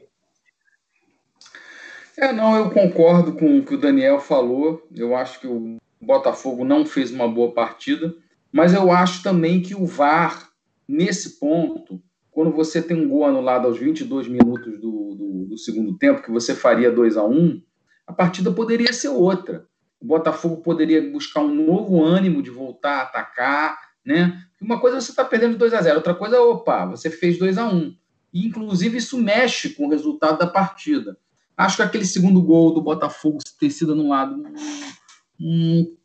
É, 2.17 2.33
não, 2.33 2.57
eu 2.57 2.71
concordo 2.71 3.33
com 3.33 3.59
o 3.59 3.63
que 3.63 3.75
o 3.75 3.79
Daniel 3.79 4.19
falou. 4.19 4.87
Eu 4.95 5.15
acho 5.15 5.39
que 5.39 5.45
o 5.45 5.77
Botafogo 6.01 6.65
não 6.65 6.83
fez 6.83 7.11
uma 7.11 7.27
boa 7.27 7.53
partida, 7.53 8.11
mas 8.51 8.73
eu 8.73 8.91
acho 8.91 9.21
também 9.21 9.61
que 9.61 9.75
o 9.75 9.85
VAR, 9.85 10.49
nesse 10.87 11.39
ponto, 11.39 12.01
quando 12.31 12.49
você 12.49 12.81
tem 12.81 13.05
um 13.05 13.07
gol 13.07 13.25
anulado 13.25 13.67
aos 13.67 13.77
22 13.77 14.27
minutos 14.27 14.79
do, 14.79 15.13
do, 15.13 15.45
do 15.49 15.57
segundo 15.59 15.95
tempo, 15.95 16.23
que 16.23 16.31
você 16.31 16.55
faria 16.55 16.91
2 16.91 17.17
a 17.17 17.23
1 17.23 17.31
um, 17.31 17.61
a 18.05 18.13
partida 18.13 18.51
poderia 18.51 18.91
ser 18.93 19.09
outra. 19.09 19.67
O 19.99 20.05
Botafogo 20.05 20.57
poderia 20.57 21.11
buscar 21.11 21.41
um 21.41 21.53
novo 21.53 22.03
ânimo 22.03 22.41
de 22.41 22.49
voltar 22.49 22.97
a 22.97 23.01
atacar, 23.03 23.79
né? 24.05 24.43
Uma 24.59 24.79
coisa 24.79 24.97
é 24.97 25.01
você 25.01 25.11
está 25.11 25.23
perdendo 25.23 25.57
2 25.57 25.73
a 25.73 25.81
0 25.81 25.97
outra 25.97 26.13
coisa 26.13 26.35
é, 26.35 26.39
opa, 26.39 26.85
você 26.85 27.09
fez 27.09 27.37
2 27.37 27.57
a 27.57 27.65
1 27.65 27.75
um. 27.75 27.95
E, 28.33 28.47
inclusive, 28.47 28.97
isso 28.97 29.17
mexe 29.17 29.69
com 29.69 29.85
o 29.85 29.89
resultado 29.89 30.39
da 30.39 30.47
partida. 30.47 31.17
Acho 31.55 31.77
que 31.77 31.83
aquele 31.83 32.05
segundo 32.05 32.41
gol 32.41 32.73
do 32.73 32.81
Botafogo 32.81 33.37
ter 33.59 33.69
sido 33.69 33.93
anulado 33.93 34.35
um, 34.35 34.53
um 35.39 35.97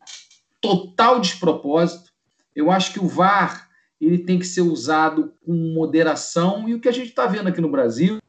total 0.61 1.19
despropósito. 1.19 2.11
Eu 2.55 2.69
acho 2.69 2.93
que 2.93 2.99
o 2.99 3.07
VAR 3.07 3.67
ele 3.99 4.19
tem 4.19 4.39
que 4.39 4.45
ser 4.45 4.61
usado 4.61 5.33
com 5.45 5.53
moderação 5.73 6.69
e 6.69 6.73
o 6.73 6.79
que 6.79 6.87
a 6.87 6.91
gente 6.91 7.09
está 7.09 7.25
vendo 7.25 7.49
aqui 7.49 7.59
no 7.59 7.71
Brasil. 7.71 8.19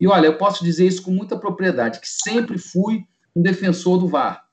E 0.00 0.06
olha, 0.06 0.26
eu 0.26 0.36
posso 0.36 0.64
dizer 0.64 0.86
isso 0.86 1.02
com 1.02 1.10
muita 1.10 1.38
propriedade, 1.38 2.00
que 2.00 2.08
sempre 2.08 2.58
fui 2.58 3.04
um 3.34 3.42
defensor 3.42 3.98
do 3.98 4.08
VAR. 4.08 4.44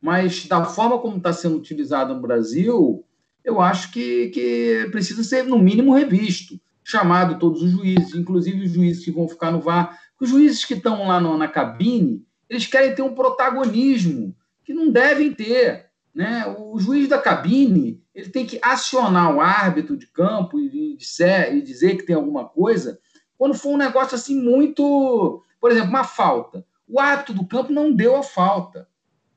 Mas 0.00 0.46
da 0.46 0.64
forma 0.64 0.98
como 0.98 1.16
está 1.16 1.32
sendo 1.32 1.56
utilizado 1.56 2.14
no 2.14 2.20
Brasil, 2.20 3.04
eu 3.44 3.60
acho 3.60 3.92
que, 3.92 4.28
que 4.28 4.88
precisa 4.90 5.22
ser, 5.22 5.44
no 5.44 5.58
mínimo, 5.58 5.94
revisto. 5.94 6.60
Chamado 6.82 7.38
todos 7.38 7.62
os 7.62 7.70
juízes, 7.70 8.14
inclusive 8.14 8.64
os 8.64 8.72
juízes 8.72 9.04
que 9.04 9.10
vão 9.10 9.28
ficar 9.28 9.50
no 9.50 9.60
VAR. 9.60 9.98
Os 10.20 10.28
juízes 10.28 10.64
que 10.64 10.74
estão 10.74 11.06
lá 11.06 11.20
no, 11.20 11.36
na 11.36 11.48
cabine, 11.48 12.24
eles 12.48 12.66
querem 12.66 12.94
ter 12.94 13.02
um 13.02 13.14
protagonismo 13.14 14.34
que 14.64 14.72
não 14.72 14.90
devem 14.90 15.32
ter. 15.32 15.86
Né? 16.14 16.44
O 16.58 16.78
juiz 16.78 17.08
da 17.08 17.18
cabine 17.18 18.02
ele 18.14 18.28
tem 18.28 18.44
que 18.44 18.58
acionar 18.62 19.34
o 19.34 19.40
árbitro 19.40 19.96
de 19.96 20.06
campo 20.06 20.58
e 20.58 20.96
dizer, 20.96 21.54
e 21.54 21.62
dizer 21.62 21.96
que 21.96 22.04
tem 22.04 22.16
alguma 22.16 22.44
coisa 22.44 22.98
quando 23.40 23.54
for 23.54 23.70
um 23.70 23.78
negócio 23.78 24.14
assim 24.14 24.38
muito. 24.38 25.42
Por 25.58 25.70
exemplo, 25.70 25.88
uma 25.88 26.04
falta. 26.04 26.62
O 26.86 27.00
árbitro 27.00 27.32
do 27.32 27.46
campo 27.46 27.72
não 27.72 27.90
deu 27.90 28.14
a 28.14 28.22
falta. 28.22 28.86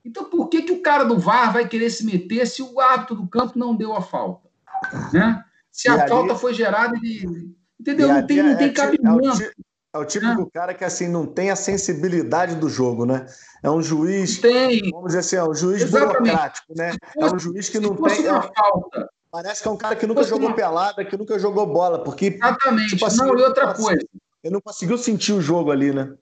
Então, 0.03 0.25
por 0.25 0.49
que, 0.49 0.63
que 0.63 0.73
o 0.73 0.81
cara 0.81 1.05
do 1.05 1.17
VAR 1.17 1.53
vai 1.53 1.65
querer 1.65 1.89
se 1.89 2.05
meter 2.05 2.45
se 2.45 2.61
o 2.61 2.81
árbitro 2.81 3.15
do 3.15 3.27
campo 3.27 3.57
não 3.57 3.73
deu 3.73 3.93
a 3.93 4.01
falta? 4.01 4.49
Né? 5.13 5.41
Se 5.71 5.87
a 5.87 6.05
falta 6.05 6.35
foi 6.35 6.53
gerada, 6.53 6.97
ele. 6.97 7.55
Entendeu? 7.79 8.09
Não 8.09 8.27
tem, 8.27 8.43
não 8.43 8.49
é, 8.49 8.55
tem 8.55 8.67
é, 8.67 8.73
cabimento. 8.73 9.41
É 9.93 9.97
o 9.97 10.03
tipo 10.03 10.35
do 10.35 10.51
cara 10.51 10.73
que 10.73 10.83
assim 10.83 11.07
não 11.07 11.25
tem 11.25 11.49
a 11.49 11.55
sensibilidade 11.55 12.55
do 12.55 12.67
jogo, 12.67 13.05
né? 13.05 13.25
É 13.63 13.71
um 13.71 13.81
juiz, 13.81 14.37
tem. 14.37 14.89
vamos 14.91 15.07
dizer 15.07 15.19
assim, 15.19 15.35
é 15.37 15.43
um 15.45 15.55
juiz 15.55 15.81
Exatamente. 15.83 16.19
burocrático, 16.19 16.73
né? 16.75 16.91
É 17.17 17.25
um 17.25 17.39
juiz 17.39 17.69
que 17.69 17.79
não 17.79 17.95
tem. 17.95 18.27
É, 18.27 18.41
falta. 18.41 19.09
Parece 19.33 19.63
que 19.63 19.67
é 19.67 19.71
um 19.71 19.77
cara 19.77 19.95
que 19.95 20.05
nunca 20.05 20.21
jogou 20.21 20.53
pelada, 20.53 21.03
que 21.03 21.17
nunca 21.17 21.39
jogou 21.39 21.65
bola, 21.65 22.03
porque. 22.03 22.27
Exatamente. 22.27 22.89
Tipo 22.89 23.05
assim, 23.07 23.17
não, 23.17 23.39
e 23.39 23.41
outra 23.41 23.73
coisa. 23.73 24.07
Ele 24.43 24.53
não 24.53 24.61
conseguiu 24.61 24.95
sentir 24.95 25.33
o 25.33 25.41
jogo 25.41 25.71
ali, 25.71 25.91
né? 25.91 26.13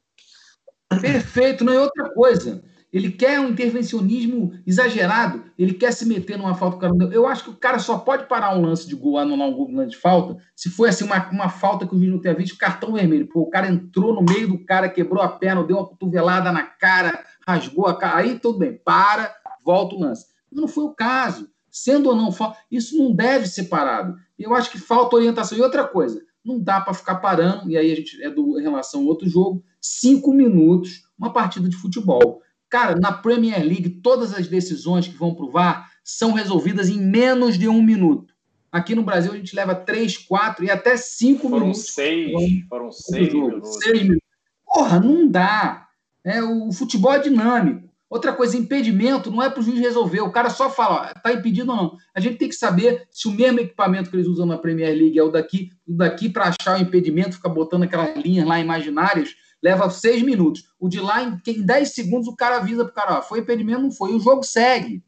Perfeito, 1.01 1.65
não 1.65 1.73
é 1.73 1.79
outra 1.81 2.09
coisa. 2.13 2.63
Ele 2.91 3.11
quer 3.11 3.37
um 3.41 3.49
intervencionismo 3.49 4.53
exagerado, 4.65 5.43
ele 5.59 5.73
quer 5.73 5.91
se 5.91 6.05
meter 6.05 6.37
numa 6.37 6.55
falta 6.55 6.77
que 6.77 6.77
o 6.77 6.81
cara 6.81 6.93
não 6.93 6.99
deu. 6.99 7.11
Eu 7.11 7.27
acho 7.27 7.43
que 7.43 7.49
o 7.49 7.57
cara 7.57 7.79
só 7.79 7.97
pode 7.97 8.27
parar 8.27 8.57
um 8.57 8.61
lance 8.61 8.87
de 8.87 8.95
gol, 8.95 9.17
anular 9.17 9.49
um 9.49 9.53
gol 9.53 9.69
um 9.69 9.75
lance 9.75 9.91
de 9.91 9.97
falta, 9.97 10.37
se 10.55 10.69
foi 10.69 10.87
assim 10.87 11.03
uma, 11.03 11.29
uma 11.31 11.49
falta 11.49 11.85
que 11.85 11.93
o 11.93 11.97
juiz 11.97 12.09
não 12.09 12.21
tenha 12.21 12.33
visto, 12.33 12.57
cartão 12.57 12.93
vermelho. 12.93 13.27
Pô, 13.27 13.41
o 13.41 13.49
cara 13.49 13.67
entrou 13.67 14.13
no 14.13 14.21
meio 14.21 14.47
do 14.47 14.63
cara, 14.63 14.87
quebrou 14.87 15.21
a 15.21 15.27
perna, 15.27 15.65
deu 15.65 15.75
uma 15.75 15.87
cotovelada 15.87 16.49
na 16.49 16.63
cara, 16.63 17.25
rasgou 17.45 17.87
a 17.87 17.97
cara. 17.97 18.19
Aí 18.19 18.39
tudo 18.39 18.59
bem, 18.59 18.79
para, 18.85 19.35
volta 19.65 19.95
o 19.95 19.99
lance. 19.99 20.27
Mas 20.49 20.61
não 20.61 20.67
foi 20.69 20.85
o 20.85 20.93
caso. 20.93 21.50
Sendo 21.71 22.09
ou 22.09 22.15
não 22.15 22.31
falta, 22.31 22.59
isso 22.69 22.97
não 22.97 23.13
deve 23.13 23.47
ser 23.47 23.65
parado. 23.65 24.15
Eu 24.37 24.53
acho 24.53 24.69
que 24.69 24.77
falta 24.77 25.15
orientação. 25.15 25.57
E 25.57 25.61
outra 25.61 25.87
coisa, 25.87 26.21
não 26.43 26.59
dá 26.59 26.81
para 26.81 26.93
ficar 26.93 27.15
parando, 27.15 27.69
e 27.69 27.77
aí 27.77 27.91
a 27.91 27.95
gente 27.95 28.21
é 28.21 28.29
do, 28.29 28.59
em 28.59 28.63
relação 28.63 29.01
ao 29.01 29.07
outro 29.07 29.29
jogo, 29.29 29.63
cinco 29.79 30.33
minutos, 30.33 31.03
uma 31.17 31.31
partida 31.31 31.69
de 31.69 31.75
futebol. 31.75 32.41
Cara, 32.69 32.95
na 32.95 33.11
Premier 33.11 33.63
League, 33.63 34.01
todas 34.01 34.33
as 34.33 34.47
decisões 34.47 35.07
que 35.07 35.17
vão 35.17 35.33
para 35.33 35.45
o 35.45 35.51
VAR 35.51 35.89
são 36.03 36.33
resolvidas 36.33 36.89
em 36.89 36.99
menos 36.99 37.57
de 37.57 37.67
um 37.67 37.81
minuto. 37.81 38.33
Aqui 38.71 38.95
no 38.95 39.03
Brasil, 39.03 39.33
a 39.33 39.35
gente 39.35 39.55
leva 39.55 39.75
três, 39.75 40.17
quatro 40.17 40.63
e 40.63 40.71
até 40.71 40.95
cinco 40.95 41.49
foram 41.49 41.59
minutos. 41.59 41.93
Seis, 41.93 42.31
foram 42.69 42.91
seis 42.91 43.33
minutos. 43.33 43.75
seis 43.75 44.01
minutos. 44.01 44.27
Porra, 44.65 44.99
não 44.99 45.27
dá. 45.27 45.87
É, 46.23 46.41
o 46.41 46.71
futebol 46.71 47.13
é 47.13 47.19
dinâmico. 47.19 47.90
Outra 48.11 48.33
coisa, 48.33 48.57
impedimento 48.57 49.31
não 49.31 49.41
é 49.41 49.49
para 49.49 49.61
o 49.61 49.63
juiz 49.63 49.79
resolver. 49.79 50.19
O 50.19 50.33
cara 50.33 50.49
só 50.49 50.69
fala, 50.69 51.13
está 51.15 51.31
impedido 51.31 51.71
ou 51.71 51.77
não. 51.77 51.97
A 52.13 52.19
gente 52.19 52.37
tem 52.37 52.49
que 52.49 52.55
saber 52.55 53.07
se 53.09 53.29
o 53.29 53.31
mesmo 53.31 53.61
equipamento 53.61 54.09
que 54.09 54.17
eles 54.17 54.27
usam 54.27 54.45
na 54.45 54.57
Premier 54.57 54.93
League 54.93 55.17
é 55.17 55.23
o 55.23 55.31
daqui, 55.31 55.69
o 55.87 55.93
daqui 55.93 56.27
para 56.27 56.49
achar 56.49 56.77
o 56.77 56.81
impedimento, 56.81 57.37
fica 57.37 57.47
botando 57.47 57.83
aquelas 57.83 58.13
linhas 58.17 58.45
lá 58.45 58.59
imaginárias 58.59 59.33
leva 59.63 59.89
seis 59.89 60.21
minutos. 60.23 60.63
O 60.77 60.89
de 60.89 60.99
lá, 60.99 61.23
em, 61.23 61.39
em 61.47 61.65
10 61.65 61.93
segundos, 61.93 62.27
o 62.27 62.35
cara 62.35 62.57
avisa 62.57 62.83
para 62.83 62.91
o 62.91 62.95
cara: 62.95 63.19
ó, 63.19 63.21
foi 63.21 63.39
impedimento, 63.39 63.81
não 63.81 63.91
foi. 63.91 64.11
E 64.11 64.15
o 64.15 64.19
jogo 64.19 64.43
segue. 64.43 65.01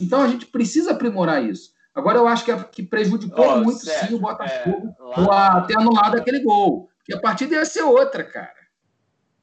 Então 0.00 0.22
a 0.22 0.28
gente 0.28 0.46
precisa 0.46 0.92
aprimorar 0.92 1.44
isso. 1.44 1.72
Agora 1.94 2.18
eu 2.18 2.26
acho 2.28 2.44
que, 2.44 2.52
é, 2.52 2.62
que 2.62 2.82
prejudicou 2.82 3.54
oh, 3.54 3.64
muito 3.64 3.80
sim 3.80 4.14
o 4.14 4.18
Botafogo 4.18 4.94
é, 5.16 5.20
lá, 5.20 5.62
ter 5.62 5.78
anulado 5.78 6.16
aquele 6.16 6.40
gol. 6.40 6.88
Porque 6.98 7.14
a 7.14 7.20
partida 7.20 7.54
ia 7.54 7.64
ser 7.64 7.82
outra, 7.82 8.22
cara. 8.22 8.52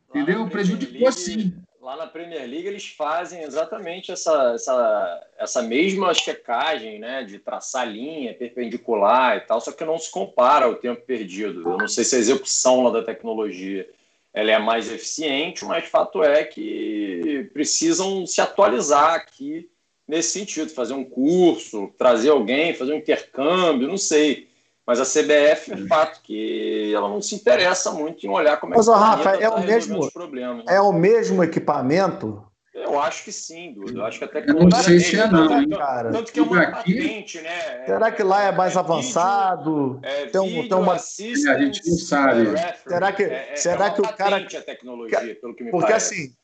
Entendeu? 0.09 0.47
Prejudicou 0.47 0.99
League, 0.99 1.19
sim. 1.19 1.55
Lá 1.83 1.97
na 1.97 2.07
Premier 2.07 2.49
League 2.49 2.65
eles 2.65 2.87
fazem 2.87 3.43
exatamente 3.43 4.09
essa, 4.09 4.53
essa, 4.55 5.27
essa 5.37 5.61
mesma 5.61 6.13
checagem, 6.13 6.97
né? 6.97 7.25
De 7.25 7.39
traçar 7.39 7.85
linha 7.85 8.33
perpendicular 8.33 9.35
e 9.35 9.41
tal, 9.41 9.59
só 9.59 9.69
que 9.69 9.83
não 9.83 9.99
se 9.99 10.09
compara 10.09 10.63
ao 10.65 10.75
tempo 10.75 11.01
perdido. 11.01 11.69
Eu 11.69 11.77
não 11.77 11.87
sei 11.89 12.05
se 12.05 12.15
a 12.15 12.19
execução 12.19 12.83
lá 12.83 12.89
da 12.89 13.03
tecnologia 13.03 13.85
ela 14.33 14.49
é 14.49 14.59
mais 14.59 14.89
eficiente, 14.89 15.65
mas 15.65 15.83
fato 15.83 16.23
é 16.23 16.45
que 16.45 17.49
precisam 17.51 18.25
se 18.25 18.39
atualizar 18.39 19.15
aqui 19.15 19.69
nesse 20.07 20.39
sentido, 20.39 20.69
fazer 20.69 20.93
um 20.93 21.03
curso, 21.03 21.93
trazer 21.97 22.29
alguém, 22.29 22.73
fazer 22.73 22.93
um 22.93 22.97
intercâmbio, 22.97 23.89
não 23.89 23.97
sei. 23.97 24.47
Mas 24.85 24.99
a 24.99 25.05
CBF, 25.05 25.73
é 25.73 25.87
fato 25.87 26.21
que 26.21 26.93
ela 26.93 27.07
não 27.07 27.21
se 27.21 27.35
interessa 27.35 27.91
muito 27.91 28.25
em 28.25 28.29
olhar 28.29 28.59
como 28.59 28.73
é 28.73 28.77
que 28.77 28.89
Rafa, 28.89 29.29
é 29.37 29.49
tá 29.49 29.55
o 29.55 29.63
mesmo 29.63 30.11
problemas. 30.11 30.65
É 30.67 30.81
o 30.81 30.91
mesmo 30.91 31.41
equipamento 31.43 32.43
eu 32.73 32.99
acho 32.99 33.23
que 33.23 33.31
sim, 33.31 33.73
Dudu. 33.73 33.99
Eu 33.99 34.05
acho 34.05 34.17
que 34.17 34.25
até 34.25 34.41
que 34.41 34.51
não 34.51 34.69
sei 34.71 34.99
se 34.99 35.19
é 35.19 35.27
não, 35.27 35.47
tanto, 35.47 35.77
cara. 35.77 36.11
Tanto 36.11 36.31
que 36.31 36.39
é 36.39 36.43
uma 36.43 36.71
patente, 36.71 37.39
né? 37.41 37.85
Será 37.85 38.11
que 38.11 38.23
lá 38.23 38.43
é 38.43 38.51
mais 38.51 38.75
é 38.75 38.79
avançado? 38.79 39.99
É, 40.01 40.25
tem, 40.25 40.41
um, 40.41 40.67
tem 40.67 40.77
uma... 40.77 40.93
a 40.93 41.59
gente 41.59 41.87
não 41.87 41.97
sabe. 41.97 42.47
É, 42.47 42.75
será 42.87 43.11
que, 43.11 43.23
é, 43.23 43.49
é 43.51 43.55
será 43.55 43.91
que 43.91 44.01
o 44.01 44.15
cara... 44.15 44.37
a 44.37 44.61
tecnologia, 44.61 45.37
pelo 45.39 45.55
que 45.55 45.63
me 45.63 45.69
Porque 45.69 45.87
parece. 45.87 46.15
assim, 46.15 46.35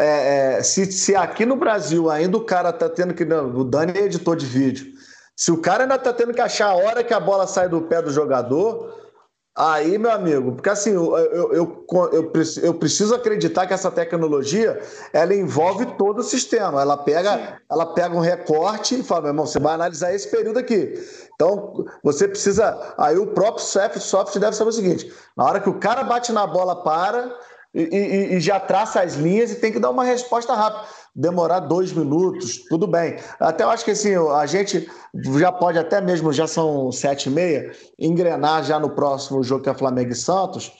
é, 0.00 0.62
se, 0.64 0.90
se 0.90 1.14
aqui 1.14 1.46
no 1.46 1.54
Brasil 1.54 2.10
ainda 2.10 2.36
o 2.36 2.44
cara 2.44 2.72
tá 2.72 2.88
tendo 2.88 3.14
que... 3.14 3.24
Não, 3.24 3.48
o 3.48 3.62
Dani 3.62 3.96
é 3.96 4.02
editor 4.02 4.34
de 4.34 4.46
vídeo. 4.46 4.97
Se 5.38 5.52
o 5.52 5.62
cara 5.62 5.84
ainda 5.84 5.96
tá 5.96 6.12
tendo 6.12 6.34
que 6.34 6.40
achar 6.40 6.66
a 6.66 6.74
hora 6.76 7.04
que 7.04 7.14
a 7.14 7.20
bola 7.20 7.46
sai 7.46 7.68
do 7.68 7.82
pé 7.82 8.02
do 8.02 8.10
jogador 8.10 8.98
Aí, 9.60 9.98
meu 9.98 10.12
amigo, 10.12 10.52
porque 10.52 10.70
assim, 10.70 10.92
eu, 10.92 11.18
eu, 11.18 11.52
eu, 11.52 11.86
eu, 12.12 12.32
eu 12.62 12.74
preciso 12.74 13.12
acreditar 13.12 13.66
que 13.66 13.74
essa 13.74 13.90
tecnologia 13.90 14.80
ela 15.12 15.34
envolve 15.34 15.84
todo 15.98 16.20
o 16.20 16.22
sistema. 16.22 16.80
Ela 16.80 16.96
pega, 16.96 17.60
ela 17.68 17.92
pega 17.92 18.14
um 18.14 18.20
recorte 18.20 19.00
e 19.00 19.02
fala, 19.02 19.22
meu 19.22 19.30
irmão, 19.30 19.46
você 19.46 19.58
vai 19.58 19.74
analisar 19.74 20.14
esse 20.14 20.30
período 20.30 20.60
aqui. 20.60 20.94
Então, 21.34 21.84
você 22.04 22.28
precisa. 22.28 22.94
Aí 22.96 23.18
o 23.18 23.26
próprio 23.26 23.64
software 23.64 24.40
deve 24.40 24.54
saber 24.54 24.70
o 24.70 24.72
seguinte: 24.72 25.12
na 25.36 25.44
hora 25.44 25.58
que 25.58 25.68
o 25.68 25.80
cara 25.80 26.04
bate 26.04 26.30
na 26.30 26.46
bola, 26.46 26.84
para 26.84 27.36
e, 27.74 27.82
e, 27.82 28.34
e 28.36 28.40
já 28.40 28.60
traça 28.60 29.00
as 29.00 29.14
linhas 29.14 29.50
e 29.50 29.56
tem 29.56 29.72
que 29.72 29.80
dar 29.80 29.90
uma 29.90 30.04
resposta 30.04 30.54
rápida 30.54 30.86
demorar 31.18 31.58
dois 31.60 31.92
minutos, 31.92 32.64
tudo 32.68 32.86
bem. 32.86 33.16
Até 33.40 33.64
eu 33.64 33.70
acho 33.70 33.84
que 33.84 33.90
assim, 33.90 34.14
a 34.14 34.46
gente 34.46 34.88
já 35.36 35.50
pode 35.50 35.76
até 35.76 36.00
mesmo, 36.00 36.32
já 36.32 36.46
são 36.46 36.92
sete 36.92 37.28
e 37.28 37.32
meia, 37.32 37.72
engrenar 37.98 38.62
já 38.62 38.78
no 38.78 38.90
próximo 38.90 39.42
jogo 39.42 39.64
que 39.64 39.68
é 39.68 39.74
Flamengo 39.74 40.12
e 40.12 40.14
Santos. 40.14 40.70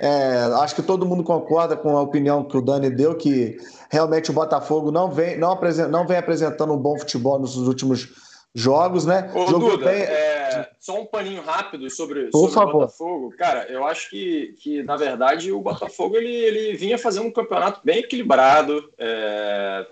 É, 0.00 0.44
acho 0.60 0.74
que 0.74 0.82
todo 0.82 1.04
mundo 1.04 1.22
concorda 1.22 1.76
com 1.76 1.96
a 1.96 2.00
opinião 2.00 2.42
que 2.42 2.56
o 2.56 2.62
Dani 2.62 2.88
deu, 2.88 3.14
que 3.14 3.58
realmente 3.90 4.30
o 4.30 4.34
Botafogo 4.34 4.90
não 4.90 5.10
vem, 5.10 5.38
não, 5.38 5.52
apresenta, 5.52 5.88
não 5.88 6.06
vem 6.06 6.16
apresentando 6.16 6.72
um 6.72 6.78
bom 6.78 6.98
futebol 6.98 7.38
nos 7.38 7.56
últimos 7.56 8.08
jogos, 8.54 9.06
né? 9.06 9.30
Ô, 9.34 9.46
Jogo 9.46 9.70
Duda, 9.70 9.90
é, 9.90 10.70
só 10.78 11.00
um 11.00 11.06
paninho 11.06 11.42
rápido 11.42 11.88
sobre, 11.90 12.26
Por 12.26 12.50
sobre 12.50 12.54
favor. 12.54 12.74
o 12.74 12.78
Botafogo. 12.80 13.34
Cara, 13.36 13.66
eu 13.70 13.86
acho 13.86 14.10
que, 14.10 14.54
que, 14.58 14.82
na 14.82 14.96
verdade, 14.96 15.50
o 15.50 15.60
Botafogo 15.60 16.16
ele, 16.16 16.32
ele 16.32 16.76
vinha 16.76 16.98
fazendo 16.98 17.26
um 17.26 17.32
campeonato 17.32 17.80
bem 17.82 17.98
equilibrado. 17.98 18.92
É, 18.98 19.86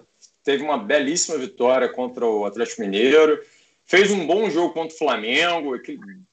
teve 0.45 0.63
uma 0.63 0.77
belíssima 0.77 1.39
vitória 1.39 1.89
contra 1.89 2.27
o 2.27 2.45
Atlético 2.45 2.83
Mineiro. 2.83 3.41
Fez 3.87 4.11
um 4.13 4.25
bom 4.25 4.49
jogo 4.49 4.73
contra 4.73 4.95
o 4.95 4.99
Flamengo, 4.99 5.75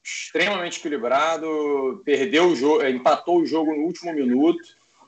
extremamente 0.03 0.79
equilibrado. 0.79 2.01
Perdeu 2.05 2.49
o 2.49 2.55
jogo, 2.55 2.85
empatou 2.85 3.39
o 3.39 3.45
jogo 3.45 3.73
no 3.73 3.83
último 3.83 4.13
minuto, 4.13 4.61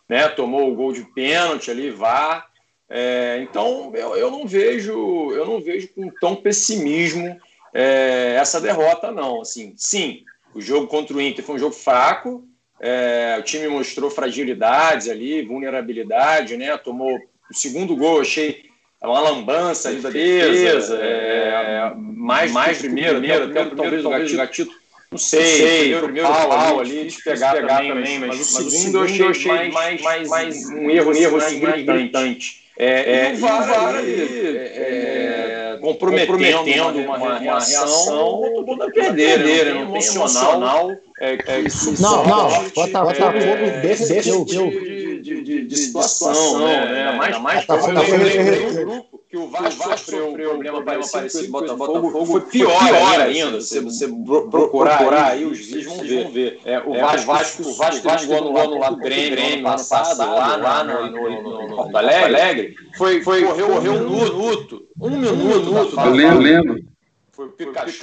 né? 0.07 0.27
Tomou 0.29 0.71
o 0.71 0.75
gol 0.75 0.91
de 0.91 1.03
pênalti 1.03 1.69
ali, 1.69 1.91
VAR. 1.91 2.48
É, 2.89 3.39
então 3.43 3.91
eu, 3.93 4.15
eu, 4.17 4.31
não 4.31 4.47
vejo 4.47 5.31
eu 5.31 5.45
não 5.45 5.61
vejo 5.61 5.89
com 5.89 6.09
tão 6.19 6.35
pessimismo 6.35 7.39
é, 7.71 8.35
essa 8.39 8.59
derrota 8.59 9.11
não. 9.11 9.41
Assim 9.41 9.73
sim 9.77 10.23
o 10.55 10.61
jogo 10.61 10.87
contra 10.87 11.15
o 11.15 11.21
Inter 11.21 11.45
foi 11.45 11.55
um 11.55 11.59
jogo 11.59 11.75
fraco 11.75 12.43
é, 12.79 13.37
o 13.39 13.43
time 13.43 13.67
mostrou 13.67 14.09
fragilidades 14.09 15.07
ali 15.07 15.43
vulnerabilidade 15.43 16.57
né 16.57 16.75
tomou 16.77 17.15
o 17.49 17.53
segundo 17.53 17.95
gol 17.95 18.21
achei 18.21 18.65
uma 19.03 19.19
lambança 19.19 19.89
ali 19.89 20.01
da 20.01 20.09
defesa 20.09 20.97
é, 20.99 21.93
mais 21.95 22.51
mais 22.51 22.79
primeiro, 22.79 23.19
primeiro, 23.19 23.51
até, 23.51 23.61
até, 23.61 23.75
talvez 23.75 24.03
o 24.03 24.09
gatito, 24.09 24.37
gatito 24.37 24.79
não 25.11 25.17
sei, 25.17 25.43
sei 25.43 25.77
primeiro, 25.79 26.03
primeiro 26.03 26.27
pau, 26.27 26.49
pau 26.49 26.79
ali, 26.79 27.07
de 27.07 27.23
pegar, 27.23 27.53
pegar 27.53 27.77
também, 27.77 27.89
também, 27.89 28.19
mas, 28.19 28.37
mas, 28.37 28.53
mas 28.53 28.65
o 28.65 28.69
segundo 28.69 28.97
eu 28.97 29.29
achei, 29.29 29.51
mais, 29.51 29.73
mais, 29.73 30.01
mais, 30.01 30.29
mais 30.29 30.69
um 30.69 30.89
erro, 30.89 31.11
um 31.11 31.15
erro 31.15 31.37
assim, 31.37 31.59
gritante. 31.59 32.68
É, 32.81 33.25
é, 33.25 33.33
e 33.33 33.35
o 33.35 33.39
VAR, 33.39 33.61
o 33.61 33.67
VAR 33.67 33.95
ali, 33.97 34.57
é, 34.57 35.73
é, 35.73 35.77
comprometendo, 35.81 36.27
comprometendo 36.27 36.99
uma, 36.99 37.17
uma, 37.17 37.37
reação, 37.37 38.41
todo 38.41 38.65
mundo 38.65 38.83
a 38.83 38.89
perder, 38.89 39.39
né? 39.43 39.83
Não 39.83 39.91
tem 39.91 40.07
emocional. 40.07 40.91
É, 41.19 41.33
é, 41.33 41.63
não, 41.99 42.25
não, 42.25 42.69
Botafogo 42.69 43.81
desceu 43.81 44.45
de, 44.45 45.21
de, 45.21 45.41
de, 45.43 45.65
de 45.65 45.77
situação, 45.77 46.59
né? 46.59 47.09
Ainda 47.09 47.39
mais, 47.39 47.67
mais 47.67 47.67
eu 47.67 48.85
grupo 48.85 49.18
que 49.29 49.37
o 49.37 49.47
Vasco, 49.47 49.83
o 49.83 49.89
Vasco 49.89 50.11
sofreu, 50.11 50.55
um 50.55 50.59
problema 50.59 50.83
parecido 50.83 51.51
com 51.51 51.57
o 51.57 51.61
Botafogo, 51.61 52.25
foi 52.25 52.41
pior, 52.41 52.83
pior 52.83 53.21
ainda. 53.21 53.61
Se 53.61 53.79
você 53.79 54.07
procurar, 54.07 54.97
procurar 54.97 55.25
aí, 55.25 55.45
os 55.45 55.59
vídeos 55.59 55.85
vão 55.85 55.97
ver. 55.99 56.31
Ver. 56.31 56.59
É, 56.65 56.79
o, 56.79 56.95
é, 56.95 57.01
Vasco, 57.01 57.21
o 57.21 57.33
Vasco, 57.35 57.61
o 57.61 57.73
Vasco, 57.75 57.99
o 57.99 58.09
Vasco 58.09 58.27
teve 58.27 58.41
um 58.41 58.51
gol 58.51 58.57
anulado 58.57 58.95
do 58.95 59.01
Grêmio, 59.01 59.31
Grêmio 59.31 59.57
ano 59.57 59.63
passado, 59.63 60.17
lá, 60.17 60.55
lá 60.55 60.83
no, 60.83 61.11
no, 61.11 61.67
no, 61.67 61.75
Porto 61.75 61.95
Alegre. 61.95 62.75
Foi, 62.97 63.21
foi, 63.21 63.43
correu, 63.43 63.67
correu 63.67 63.93
um 63.93 64.09
minuto. 64.09 64.87
Um 64.99 65.09
minuto. 65.11 65.99
Eu 65.99 66.11
lembro, 66.11 66.39
lembro. 66.39 66.83
Foi 67.31 67.45
o 67.45 67.51
Pikachu. 67.51 67.99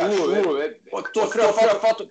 Sofreu 1.13 1.53
falta 1.55 2.07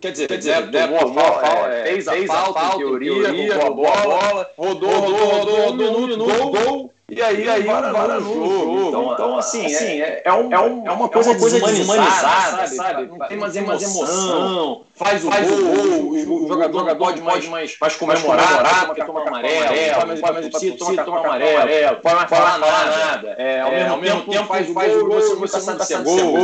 Quer 0.00 0.12
dizer, 0.12 0.28
quer 0.28 0.36
dizer 0.36 0.70
né, 0.70 0.86
tomou, 0.86 0.98
a 0.98 1.14
falta, 1.14 1.68
é, 1.72 1.84
fez, 1.84 2.06
a 2.06 2.12
fez 2.12 2.26
falta, 2.26 2.50
a 2.50 2.62
falta, 2.62 2.76
em 2.76 2.78
teoria, 2.78 3.12
teoria 3.14 3.56
roubou 3.56 3.88
a 3.88 4.02
bola, 4.02 4.50
rodou, 4.56 4.90
rodou, 4.90 5.16
rodou, 5.16 5.56
rodou, 5.70 6.06
minuto, 6.06 6.16
gol, 6.50 6.92
e 7.10 7.22
aí, 7.22 7.48
aí 7.48 7.62
vara, 7.62 7.90
vara 7.90 8.20
no 8.20 8.34
jogo. 8.34 8.50
jogo. 8.50 8.88
Então, 8.88 9.12
então 9.14 9.38
assim, 9.38 9.64
assim 9.64 10.02
é, 10.02 10.20
é, 10.26 10.32
um, 10.32 10.52
é, 10.52 10.60
um, 10.60 10.86
é 10.86 10.90
uma 10.90 11.08
coisa, 11.08 11.30
é 11.30 11.32
uma 11.32 11.40
coisa 11.40 11.58
deshumanizada, 11.58 12.66
sabe? 12.66 12.68
sabe? 12.68 13.06
Não 13.06 13.26
tem 13.26 13.38
mais 13.38 13.56
emoção, 13.56 14.84
faz 14.94 15.24
o 15.24 15.30
faz 15.30 15.48
gol, 15.48 15.58
o, 15.58 16.12
o, 16.12 16.44
o 16.44 16.48
jogador, 16.48 16.80
jogador 16.80 16.96
pode 16.96 17.22
mais, 17.22 17.48
mais, 17.48 17.76
mais 17.80 17.96
comemorar, 17.96 18.86
porque 18.86 19.02
toma 19.04 19.26
amarelo, 19.26 20.20
pode 20.20 20.32
mais 20.34 20.48
torcida, 20.50 21.04
toma 21.04 21.20
amarelo, 21.20 21.96
pode 22.02 22.14
mais 22.14 22.28
falar 22.28 22.58
nada. 22.58 23.28
É, 23.38 23.88
ao 23.88 23.96
mesmo 23.96 24.22
tempo 24.24 24.46
faz 24.46 24.68
o 24.68 24.74
gol, 25.06 25.38
você 25.38 25.60
sabe 25.62 25.86
se 25.86 25.94
é 25.94 25.98
gol. 25.98 26.34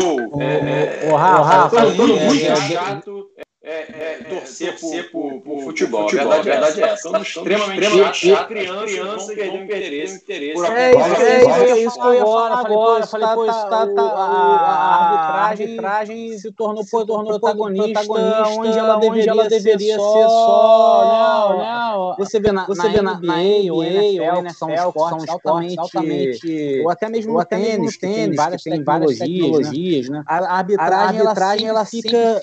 O 1.11 1.15
Rafa, 1.15 1.79
todo 1.79 1.95
mundo 1.95 2.17
muito 2.21 2.57
chato 2.57 3.29
é, 3.67 3.71
é, 3.71 4.19
é, 4.21 4.25
torcer, 4.25 4.79
torcer 4.79 5.11
por, 5.11 5.33
por, 5.33 5.41
por, 5.41 5.63
futebol. 5.63 6.03
futebol. 6.03 6.33
A 6.33 6.43
verdade, 6.43 6.83
é 6.83 6.85
essa. 6.85 7.07
Estamos 7.07 7.29
extremamente, 7.29 7.83
chato. 8.15 8.49
Crianças, 8.49 8.85
crianças 8.85 9.27
vão 9.27 9.37
perder 9.37 9.51
o 9.51 9.65
interesse. 9.65 10.17
interesse 10.17 10.53
por 10.53 10.67
é, 10.67 10.91
isso, 10.91 11.23
é, 11.23 11.71
é 11.71 11.79
isso 11.79 11.99
que 11.99 12.07
eu 12.07 12.15
ia 12.15 12.21
falar 12.21 12.61
agora. 12.61 13.07
Falei, 13.07 13.29
pô, 13.29 13.47
tá, 13.47 13.65
tá, 13.65 13.87
tá, 13.87 14.03
a 14.03 15.45
arbitragem 15.47 16.37
se 16.37 16.53
tornou, 16.53 16.85
se 16.85 16.91
tornou 16.91 17.25
protagonista, 17.25 18.05
protagonista 18.05 18.61
onde 18.61 18.79
ela 18.79 18.97
deveria, 18.97 19.31
ela 19.31 19.49
deveria 19.49 19.95
ser 19.95 20.29
só. 20.29 21.57
Não, 21.57 21.59
não. 21.59 22.17
Você 22.19 22.39
vê 22.39 22.53
na, 22.53 22.67
você 22.67 22.87
vê 22.91 23.01
na, 23.01 23.19
na 23.19 23.37
NBA, 23.39 23.73
ou 23.73 23.83
NFL, 23.83 24.43
né, 24.43 24.51
são 24.51 24.75
esportes 24.75 25.27
altamente, 25.27 25.79
altamente, 25.79 26.83
ou 26.83 26.91
até 26.91 27.09
mesmo 27.09 27.33
no 27.33 27.43
tênis, 27.47 27.97
tênis, 27.97 28.37
várias 28.37 28.63
tecnologias, 28.63 30.11
né? 30.11 30.23
A 30.27 30.59
arbitragem, 30.59 31.67
ela 31.67 31.87
fica 31.87 32.39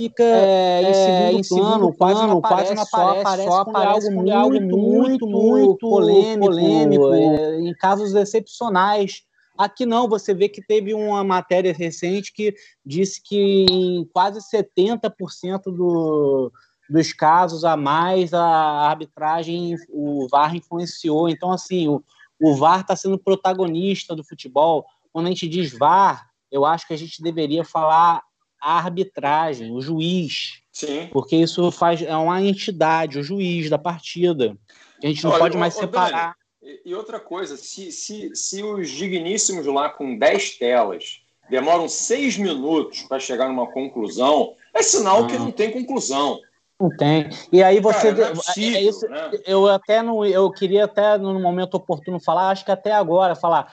é, 1.12 1.44
segundo 1.44 1.94
plano, 1.94 1.94
quase 1.94 2.28
não 2.28 2.42
quase 2.42 2.74
não 2.74 2.84
aparece, 2.84 3.22
aparece 3.22 3.48
só 3.48 3.62
aparece 3.62 4.08
algo 4.08 4.18
muito, 4.18 4.32
algo 4.32 4.62
muito, 4.62 5.28
muito 5.28 5.78
polêmico, 5.78 6.48
polêmico 6.48 7.14
é, 7.14 7.60
em 7.60 7.74
casos 7.76 8.14
excepcionais. 8.16 9.24
Aqui 9.58 9.86
não, 9.86 10.08
você 10.08 10.34
vê 10.34 10.50
que 10.50 10.62
teve 10.62 10.94
uma 10.94 11.24
matéria 11.24 11.74
recente 11.74 12.34
que 12.34 12.56
disse 12.86 13.22
que 13.22 13.66
em 13.70 14.06
quase 14.06 14.40
70% 14.40 15.64
do, 15.66 16.52
dos 16.90 17.14
casos 17.14 17.64
a 17.64 17.78
mais 17.78 18.34
a 18.34 18.44
arbitragem, 18.44 19.76
o 19.90 20.28
VAR 20.30 20.56
influenciou. 20.56 21.30
Então, 21.30 21.52
assim, 21.52 21.88
o, 21.88 22.04
o 22.42 22.56
VAR 22.56 22.82
está 22.82 22.96
sendo 22.96 23.20
protagonista 23.20 24.16
do 24.16 24.24
futebol. 24.24 24.86
Quando 25.14 25.28
a 25.28 25.30
gente 25.30 25.48
diz 25.48 25.72
VAR, 25.78 26.28
eu 26.52 26.66
acho 26.66 26.88
que 26.88 26.94
a 26.94 26.98
gente 26.98 27.22
deveria 27.22 27.64
falar 27.64 28.24
a 28.62 28.78
arbitragem, 28.78 29.72
o 29.72 29.82
juiz, 29.82 30.61
Sim. 30.72 31.10
Porque 31.12 31.36
isso 31.36 31.70
faz 31.72 32.02
é 32.02 32.16
uma 32.16 32.42
entidade, 32.42 33.20
o 33.20 33.24
juiz 33.24 33.70
da 33.70 33.78
partida. 33.78 34.58
A 35.04 35.08
gente 35.08 35.24
não 35.24 35.32
Olha, 35.32 35.40
pode 35.40 35.58
mais 35.58 35.74
separar. 35.74 36.36
Dani, 36.62 36.80
e 36.86 36.96
outra 36.96 37.20
coisa, 37.20 37.58
se, 37.58 37.92
se, 37.92 38.36
se 38.36 38.64
os 38.64 38.90
digníssimos 38.90 39.66
lá 39.66 39.90
com 39.90 40.18
10 40.18 40.58
telas 40.58 41.22
demoram 41.50 41.90
6 41.90 42.38
minutos 42.38 43.02
para 43.04 43.20
chegar 43.20 43.50
numa 43.50 43.70
conclusão, 43.72 44.56
é 44.74 44.82
sinal 44.82 45.28
que 45.28 45.38
não 45.38 45.52
tem 45.52 45.72
conclusão. 45.72 46.40
Não 46.80 46.90
tem. 46.90 47.30
E 47.52 47.62
aí 47.62 47.80
você. 47.80 48.14
Cara, 48.14 48.28
é, 48.28 48.34
possível, 48.34 48.80
é 48.80 48.82
isso, 48.82 49.08
né? 49.08 49.32
Eu 49.46 49.68
até 49.68 50.02
não. 50.02 50.26
Eu 50.26 50.50
queria 50.52 50.86
até 50.86 51.18
no 51.18 51.40
momento 51.40 51.76
oportuno 51.76 52.20
falar, 52.20 52.50
acho 52.50 52.66
que 52.66 52.72
até 52.72 52.92
agora, 52.92 53.36
falar 53.36 53.72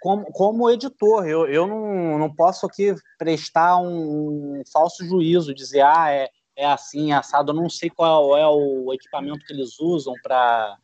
como, 0.00 0.24
como 0.26 0.70
editor, 0.70 1.26
eu, 1.26 1.46
eu 1.46 1.66
não, 1.66 2.18
não 2.18 2.34
posso 2.34 2.66
aqui 2.66 2.94
prestar 3.18 3.78
um 3.78 4.62
falso 4.72 5.04
juízo, 5.04 5.54
dizer, 5.54 5.80
ah, 5.80 6.10
é, 6.10 6.28
é 6.56 6.66
assim, 6.66 7.12
assado. 7.12 7.52
Eu 7.52 7.56
não 7.56 7.68
sei 7.68 7.90
qual 7.90 8.36
é 8.36 8.46
o 8.46 8.92
equipamento 8.92 9.44
que 9.44 9.52
eles 9.52 9.78
usam 9.80 10.14
para 10.22 10.76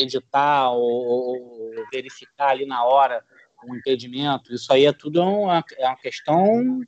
editar 0.00 0.70
ou, 0.70 0.80
ou, 0.82 1.70
verificar 1.92 2.50
ali 2.50 2.66
na 2.66 2.84
hora 2.84 3.22
um 3.66 3.74
impedimento. 3.74 4.52
Isso 4.52 4.72
aí 4.72 4.84
é 4.84 4.92
tudo 4.92 5.22
uma, 5.22 5.64
é 5.78 5.86
uma 5.86 5.96
questão 5.96 6.80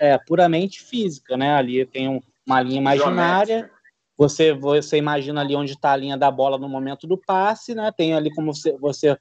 é, 0.00 0.18
puramente 0.18 0.82
física, 0.82 1.36
né? 1.36 1.54
Ali 1.54 1.84
tem 1.84 2.22
uma 2.46 2.62
linha 2.62 2.78
imaginária. 2.78 3.70
Você, 4.16 4.52
você 4.52 4.96
imagina 4.96 5.40
ali 5.40 5.56
onde 5.56 5.72
está 5.72 5.92
a 5.92 5.96
linha 5.96 6.16
da 6.16 6.30
bola 6.30 6.58
no 6.58 6.68
momento 6.68 7.06
do 7.06 7.18
passe, 7.18 7.74
né? 7.74 7.90
Tem 7.96 8.14
ali 8.14 8.30
como 8.32 8.54
você, 8.54 8.76
você 8.78 9.18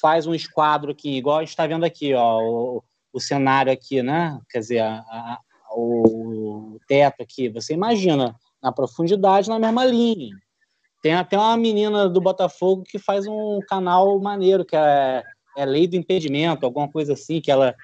faz 0.00 0.26
um 0.26 0.34
esquadro 0.34 0.90
aqui, 0.90 1.16
igual 1.16 1.38
a 1.38 1.40
gente 1.40 1.50
está 1.50 1.66
vendo 1.66 1.84
aqui, 1.84 2.14
ó, 2.14 2.40
o, 2.40 2.84
o 3.12 3.20
cenário 3.20 3.72
aqui, 3.72 4.02
né? 4.02 4.40
Quer 4.50 4.58
dizer, 4.58 4.80
a, 4.82 5.38
o 5.72 6.39
teto 6.90 7.22
aqui, 7.22 7.48
você 7.48 7.72
imagina 7.72 8.34
na 8.60 8.72
profundidade 8.72 9.48
na 9.48 9.60
mesma 9.60 9.84
linha. 9.84 10.34
Tem 11.00 11.14
até 11.14 11.38
uma 11.38 11.56
menina 11.56 12.08
do 12.08 12.20
Botafogo 12.20 12.82
que 12.82 12.98
faz 12.98 13.28
um 13.28 13.60
canal 13.68 14.18
maneiro, 14.18 14.64
que 14.64 14.74
é, 14.74 15.22
é 15.56 15.64
Lei 15.64 15.86
do 15.86 15.94
Impedimento, 15.94 16.66
alguma 16.66 16.90
coisa 16.90 17.12
assim, 17.12 17.40
que 17.40 17.48
ela, 17.48 17.76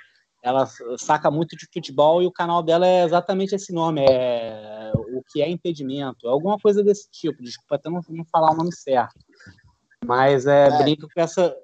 ela 0.43 0.69
saca 0.99 1.31
muito 1.31 1.57
de 1.57 1.69
futebol 1.73 2.21
e 2.21 2.27
o 2.27 2.33
canal 2.33 2.65
dela 2.65 2.85
é 2.85 3.05
exatamente 3.05 3.55
esse 3.55 3.73
nome, 3.73 4.05
é 4.05 4.93
o 4.97 5.23
que 5.31 5.41
é 5.41 5.49
impedimento, 5.49 6.29
alguma 6.29 6.59
coisa 6.59 6.83
desse 6.83 7.09
tipo. 7.11 7.43
Desculpa 7.43 7.77
até 7.77 7.89
não, 7.89 8.01
não 8.09 8.25
falar 8.25 8.51
o 8.53 8.57
nome 8.57 8.75
certo. 8.75 9.15
Mas 10.05 10.47
é, 10.47 10.67
é. 10.67 10.79
brinco 10.83 11.07
com 11.15 11.21
essa. 11.21 11.57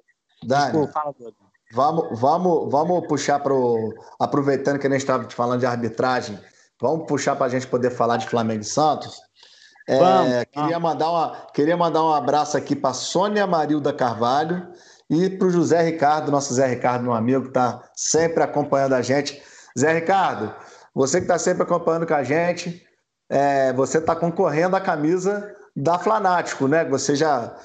Dani, 0.44 0.62
Desculpa, 0.72 0.92
fala 0.92 1.12
tudo. 1.12 1.34
Vamos, 1.74 2.20
vamos, 2.20 2.70
vamos 2.70 3.06
puxar 3.06 3.40
para 3.40 3.52
o. 3.52 3.92
Aproveitando 4.18 4.78
que 4.78 4.86
a 4.86 4.90
gente 4.90 5.00
estava 5.00 5.28
falando 5.28 5.60
de 5.60 5.66
arbitragem, 5.66 6.38
vamos 6.82 7.06
puxar 7.06 7.36
para 7.36 7.46
a 7.46 7.48
gente 7.48 7.68
poder 7.68 7.90
falar 7.90 8.16
de 8.16 8.28
Flamengo 8.28 8.60
e 8.60 8.64
Santos. 8.64 9.16
É, 9.88 9.98
vamos, 9.98 10.30
queria, 10.30 10.78
vamos. 10.78 10.82
Mandar 10.82 11.10
uma, 11.10 11.46
queria 11.54 11.76
mandar 11.76 12.02
um 12.02 12.12
abraço 12.12 12.56
aqui 12.56 12.74
para 12.74 12.92
Sônia 12.92 13.46
Marilda 13.46 13.92
Carvalho 13.92 14.66
e 15.08 15.30
para 15.30 15.46
o 15.46 15.50
José 15.50 15.80
Ricardo, 15.82 16.32
nosso 16.32 16.52
Zé 16.52 16.66
Ricardo, 16.66 17.04
meu 17.04 17.12
amigo, 17.12 17.42
que 17.42 17.48
está 17.48 17.82
sempre 17.94 18.42
acompanhando 18.42 18.94
a 18.94 19.02
gente. 19.02 19.40
Zé 19.78 19.92
Ricardo, 19.92 20.52
você 20.92 21.18
que 21.18 21.24
está 21.24 21.38
sempre 21.38 21.62
acompanhando 21.62 22.06
com 22.06 22.14
a 22.14 22.24
gente, 22.24 22.84
é, 23.30 23.72
você 23.72 23.98
está 23.98 24.16
concorrendo 24.16 24.74
à 24.74 24.80
camisa 24.80 25.54
da 25.74 25.98
Flanático, 25.98 26.66
né? 26.66 26.84
Você 26.86 27.14
já 27.14 27.56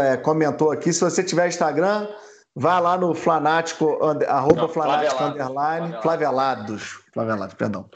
é, 0.00 0.16
comentou 0.16 0.70
aqui. 0.70 0.92
Se 0.92 1.00
você 1.00 1.22
tiver 1.22 1.48
Instagram, 1.48 2.08
vai 2.54 2.80
lá 2.80 2.96
no 2.96 3.14
Flanático, 3.14 3.98
arroba 4.28 4.62
Não, 4.62 4.68
Flanático 4.68 5.22
underline, 5.22 6.00
Flavelados, 6.00 6.98
Flavelados, 7.12 7.54
perdão. 7.54 7.88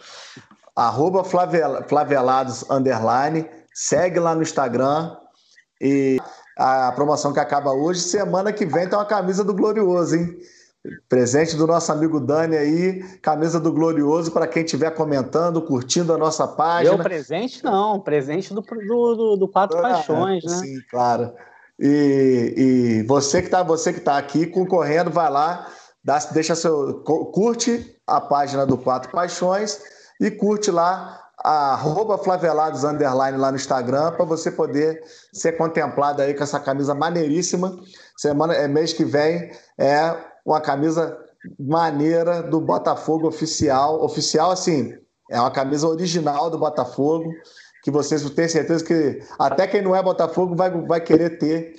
Arroba 0.76 1.24
Flavelados 1.24 2.70
underline, 2.70 3.48
segue 3.72 4.20
lá 4.20 4.34
no 4.34 4.42
Instagram 4.42 5.16
e 5.80 6.18
a 6.58 6.92
promoção 6.92 7.32
que 7.32 7.40
acaba 7.40 7.72
hoje, 7.72 8.00
semana 8.00 8.52
que 8.52 8.66
vem 8.66 8.86
tem 8.86 8.98
uma 8.98 9.06
camisa 9.06 9.42
do 9.42 9.54
Glorioso, 9.54 10.16
hein? 10.16 10.36
Presente 11.08 11.56
do 11.56 11.66
nosso 11.66 11.90
amigo 11.90 12.20
Dani 12.20 12.56
aí, 12.56 13.02
camisa 13.20 13.58
do 13.58 13.72
Glorioso 13.72 14.30
para 14.30 14.46
quem 14.46 14.64
estiver 14.64 14.90
comentando, 14.90 15.62
curtindo 15.62 16.12
a 16.12 16.18
nossa 16.18 16.46
página. 16.46 16.94
Eu 16.94 17.02
presente 17.02 17.64
não, 17.64 17.98
presente 17.98 18.52
do, 18.52 18.60
do, 18.60 19.14
do, 19.14 19.36
do 19.36 19.48
Quatro 19.48 19.78
ah, 19.78 19.82
Paixões, 19.82 20.44
né? 20.44 20.56
Sim, 20.58 20.76
claro. 20.90 21.32
E, 21.80 22.54
e 22.56 23.02
você 23.06 23.40
que 23.40 23.48
está 23.48 23.62
você 23.62 23.92
que 23.94 24.00
tá 24.00 24.16
aqui 24.16 24.46
concorrendo, 24.46 25.10
vai 25.10 25.30
lá, 25.30 25.66
dá, 26.04 26.18
deixa 26.32 26.54
seu 26.54 27.02
curte 27.32 27.98
a 28.06 28.20
página 28.20 28.64
do 28.64 28.78
Quatro 28.78 29.10
Paixões 29.10 29.95
e 30.20 30.30
curte 30.30 30.70
lá 30.70 31.26
arroba 31.38 32.18
Flavelados 32.18 32.82
Underline 32.82 33.38
lá 33.38 33.50
no 33.50 33.56
Instagram 33.56 34.12
para 34.12 34.24
você 34.24 34.50
poder 34.50 35.02
ser 35.32 35.52
contemplado 35.52 36.22
aí 36.22 36.34
com 36.34 36.42
essa 36.42 36.58
camisa 36.58 36.94
maneiríssima. 36.94 37.78
Semana, 38.16 38.54
é, 38.54 38.66
mês 38.66 38.92
que 38.92 39.04
vem 39.04 39.52
é 39.78 40.16
uma 40.44 40.60
camisa 40.60 41.16
maneira 41.58 42.42
do 42.42 42.60
Botafogo 42.60 43.28
oficial. 43.28 44.02
Oficial, 44.02 44.50
assim, 44.50 44.94
é 45.30 45.40
uma 45.40 45.50
camisa 45.50 45.86
original 45.86 46.50
do 46.50 46.58
Botafogo, 46.58 47.32
que 47.82 47.90
vocês 47.90 48.28
têm 48.30 48.48
certeza 48.48 48.84
que 48.84 49.22
até 49.38 49.66
quem 49.66 49.82
não 49.82 49.94
é 49.94 50.02
Botafogo 50.02 50.56
vai, 50.56 50.70
vai 50.70 51.00
querer 51.00 51.38
ter. 51.38 51.74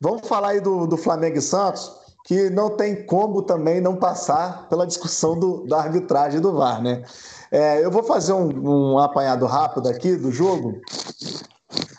Vamos 0.00 0.28
falar 0.28 0.50
aí 0.50 0.60
do, 0.60 0.86
do 0.86 0.96
Flamengo 0.96 1.38
e 1.38 1.42
Santos, 1.42 1.90
que 2.24 2.50
não 2.50 2.70
tem 2.76 3.04
como 3.06 3.42
também 3.42 3.80
não 3.80 3.96
passar 3.96 4.68
pela 4.68 4.86
discussão 4.86 5.36
do, 5.36 5.66
da 5.66 5.78
arbitragem 5.78 6.40
do 6.40 6.52
VAR, 6.52 6.80
né? 6.80 7.02
É, 7.50 7.84
eu 7.84 7.90
vou 7.90 8.02
fazer 8.02 8.32
um, 8.32 8.94
um, 8.94 8.98
apanhado 8.98 9.46
rápido 9.46 9.88
aqui 9.88 10.16
do 10.16 10.30
jogo, 10.30 10.80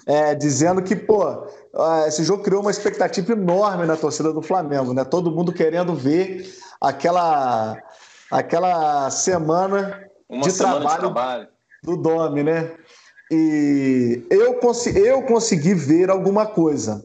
é, 0.05 0.35
dizendo 0.35 0.81
que, 0.81 0.95
pô, 0.95 1.23
esse 2.07 2.23
jogo 2.23 2.43
criou 2.43 2.61
uma 2.61 2.71
expectativa 2.71 3.33
enorme 3.33 3.85
na 3.85 3.95
torcida 3.95 4.31
do 4.31 4.41
Flamengo, 4.41 4.93
né? 4.93 5.03
Todo 5.03 5.31
mundo 5.31 5.51
querendo 5.51 5.93
ver 5.95 6.53
aquela, 6.79 7.77
aquela 8.31 9.09
semana, 9.09 10.03
de, 10.29 10.51
semana 10.51 10.79
trabalho 10.79 10.95
de 10.95 10.97
trabalho 10.99 11.47
do 11.83 11.97
Domi, 11.97 12.43
né? 12.43 12.71
E 13.31 14.25
eu, 14.29 14.55
cons 14.55 14.87
eu 14.87 15.21
consegui 15.23 15.73
ver 15.73 16.09
alguma 16.09 16.45
coisa. 16.45 17.03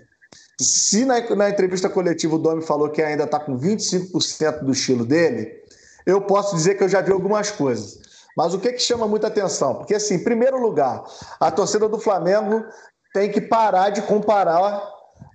Se 0.60 1.04
na, 1.04 1.20
na 1.34 1.50
entrevista 1.50 1.88
coletiva 1.88 2.36
o 2.36 2.38
Domi 2.38 2.62
falou 2.62 2.88
que 2.88 3.02
ainda 3.02 3.24
está 3.24 3.38
com 3.38 3.58
25% 3.58 4.64
do 4.64 4.72
estilo 4.72 5.04
dele, 5.04 5.62
eu 6.06 6.20
posso 6.22 6.54
dizer 6.54 6.76
que 6.76 6.84
eu 6.84 6.88
já 6.88 7.00
vi 7.00 7.12
algumas 7.12 7.50
coisas. 7.50 8.13
Mas 8.36 8.52
o 8.52 8.58
que, 8.58 8.72
que 8.72 8.80
chama 8.80 9.06
muita 9.06 9.28
atenção? 9.28 9.76
Porque, 9.76 9.94
assim, 9.94 10.14
em 10.14 10.24
primeiro 10.24 10.60
lugar, 10.60 11.04
a 11.38 11.50
torcida 11.50 11.88
do 11.88 11.98
Flamengo 11.98 12.64
tem 13.12 13.30
que 13.30 13.40
parar 13.40 13.90
de 13.90 14.02
comparar 14.02 14.82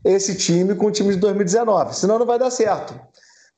esse 0.04 0.36
time 0.36 0.76
com 0.76 0.88
o 0.88 0.92
time 0.92 1.14
de 1.14 1.20
2019, 1.20 1.96
senão 1.96 2.20
não 2.20 2.26
vai 2.26 2.38
dar 2.38 2.52
certo. 2.52 3.00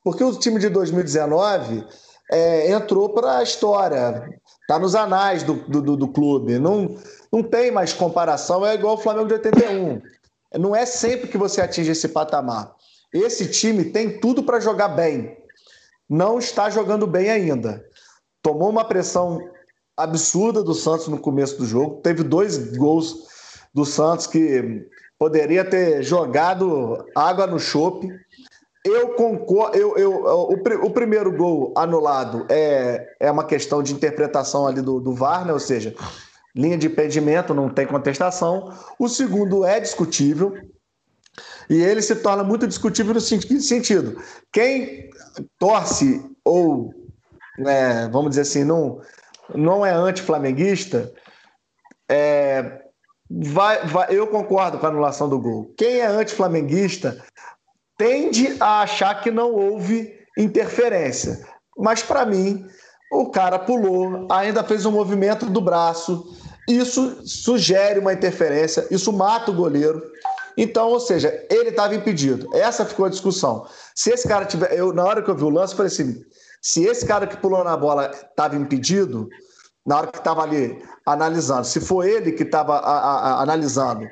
Porque 0.04 0.22
o 0.22 0.32
time 0.38 0.58
de 0.60 0.68
2019 0.68 1.84
é, 2.30 2.70
entrou 2.70 3.08
para 3.10 3.38
a 3.38 3.42
história, 3.42 4.28
está 4.60 4.78
nos 4.78 4.94
anais 4.94 5.42
do, 5.42 5.54
do, 5.54 5.96
do, 5.96 6.08
clube, 6.08 6.58
não, 6.58 6.96
não 7.32 7.42
tem 7.42 7.70
mais 7.70 7.92
comparação, 7.92 8.64
é 8.64 8.74
igual 8.74 8.94
o 8.94 8.98
Flamengo 8.98 9.28
de 9.28 9.34
81. 9.34 10.00
Não 10.58 10.74
é 10.74 10.86
sempre 10.86 11.28
que 11.28 11.38
você 11.38 11.60
atinge 11.60 11.90
esse 11.90 12.08
patamar. 12.08 12.74
Esse 13.12 13.48
time 13.48 13.86
tem 13.86 14.20
tudo 14.20 14.42
para 14.42 14.60
jogar 14.60 14.88
bem, 14.88 15.36
não 16.08 16.38
está 16.38 16.70
jogando 16.70 17.06
bem 17.06 17.30
ainda 17.30 17.84
tomou 18.42 18.68
uma 18.68 18.84
pressão 18.84 19.38
absurda 19.96 20.62
do 20.62 20.74
Santos 20.74 21.08
no 21.08 21.18
começo 21.18 21.56
do 21.58 21.64
jogo. 21.64 22.00
Teve 22.02 22.22
dois 22.22 22.76
gols 22.76 23.28
do 23.72 23.84
Santos 23.84 24.26
que 24.26 24.86
poderia 25.18 25.64
ter 25.64 26.02
jogado 26.02 27.06
água 27.14 27.46
no 27.46 27.58
chope. 27.58 28.08
Eu 28.84 29.14
concordo. 29.14 29.76
Eu, 29.76 29.96
eu, 29.96 30.24
o, 30.24 30.54
o, 30.54 30.90
primeiro 30.90 31.30
gol 31.36 31.72
anulado 31.76 32.44
é, 32.48 33.06
é 33.20 33.30
uma 33.30 33.44
questão 33.44 33.82
de 33.82 33.94
interpretação 33.94 34.66
ali 34.66 34.82
do, 34.82 34.98
do 34.98 35.14
VAR, 35.14 35.46
né? 35.46 35.52
ou 35.52 35.60
seja, 35.60 35.94
linha 36.54 36.76
de 36.76 36.88
impedimento, 36.88 37.54
não 37.54 37.68
tem 37.68 37.86
contestação. 37.86 38.72
O 38.98 39.08
segundo 39.08 39.64
é 39.64 39.78
discutível. 39.78 40.54
E 41.70 41.80
ele 41.80 42.02
se 42.02 42.16
torna 42.16 42.42
muito 42.42 42.66
discutível 42.66 43.14
no 43.14 43.20
sentido: 43.20 44.20
quem 44.52 45.08
torce 45.58 46.28
ou 46.44 46.92
é, 47.58 48.08
vamos 48.08 48.30
dizer 48.30 48.42
assim, 48.42 48.64
não, 48.64 49.00
não 49.54 49.84
é 49.84 49.92
anti-flamenguista, 49.92 51.12
é, 52.08 52.82
vai, 53.30 53.86
vai, 53.86 54.06
eu 54.10 54.26
concordo 54.26 54.78
com 54.78 54.86
a 54.86 54.88
anulação 54.88 55.28
do 55.28 55.38
gol. 55.38 55.72
Quem 55.76 56.00
é 56.00 56.06
anti-flamenguista 56.06 57.22
tende 57.96 58.56
a 58.60 58.82
achar 58.82 59.20
que 59.20 59.30
não 59.30 59.52
houve 59.52 60.12
interferência. 60.36 61.46
Mas, 61.76 62.02
para 62.02 62.26
mim, 62.26 62.66
o 63.12 63.30
cara 63.30 63.58
pulou, 63.58 64.26
ainda 64.30 64.64
fez 64.64 64.84
um 64.86 64.90
movimento 64.90 65.46
do 65.46 65.60
braço. 65.60 66.36
Isso 66.68 67.26
sugere 67.26 67.98
uma 67.98 68.12
interferência, 68.12 68.86
isso 68.90 69.12
mata 69.12 69.50
o 69.50 69.54
goleiro. 69.54 70.02
Então, 70.56 70.88
ou 70.88 71.00
seja, 71.00 71.46
ele 71.50 71.70
estava 71.70 71.94
impedido. 71.94 72.48
Essa 72.54 72.84
ficou 72.84 73.06
a 73.06 73.10
discussão. 73.10 73.66
Se 73.94 74.10
esse 74.10 74.28
cara 74.28 74.44
tiver. 74.44 74.72
Eu, 74.72 74.92
na 74.92 75.04
hora 75.04 75.22
que 75.22 75.30
eu 75.30 75.34
vi 75.34 75.44
o 75.44 75.50
lance, 75.50 75.74
falei 75.74 75.90
assim: 75.90 76.22
se 76.62 76.84
esse 76.84 77.04
cara 77.04 77.26
que 77.26 77.36
pulou 77.36 77.64
na 77.64 77.76
bola 77.76 78.12
estava 78.12 78.54
impedido, 78.54 79.28
na 79.84 79.98
hora 79.98 80.06
que 80.06 80.18
estava 80.18 80.42
ali 80.42 80.80
analisando, 81.04 81.66
se 81.66 81.80
for 81.80 82.06
ele 82.06 82.30
que 82.30 82.44
estava 82.44 82.78
analisando, 83.42 84.08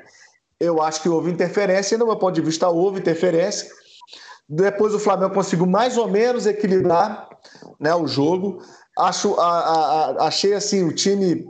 eu 0.59 0.81
acho 0.81 1.01
que 1.01 1.07
houve 1.07 1.31
interferência, 1.31 1.95
e 1.95 1.97
do 1.97 2.05
meu 2.05 2.17
ponto 2.17 2.35
de 2.35 2.41
vista 2.41 2.67
houve 2.67 2.99
interferência. 2.99 3.69
Depois 4.47 4.93
o 4.93 4.99
Flamengo 4.99 5.33
conseguiu 5.33 5.65
mais 5.65 5.97
ou 5.97 6.09
menos 6.09 6.45
equilibrar 6.45 7.29
né, 7.79 7.95
o 7.95 8.05
jogo. 8.05 8.61
Acho, 8.97 9.33
a, 9.39 9.47
a, 9.47 10.27
achei 10.27 10.53
assim 10.53 10.83
o 10.83 10.93
time 10.93 11.47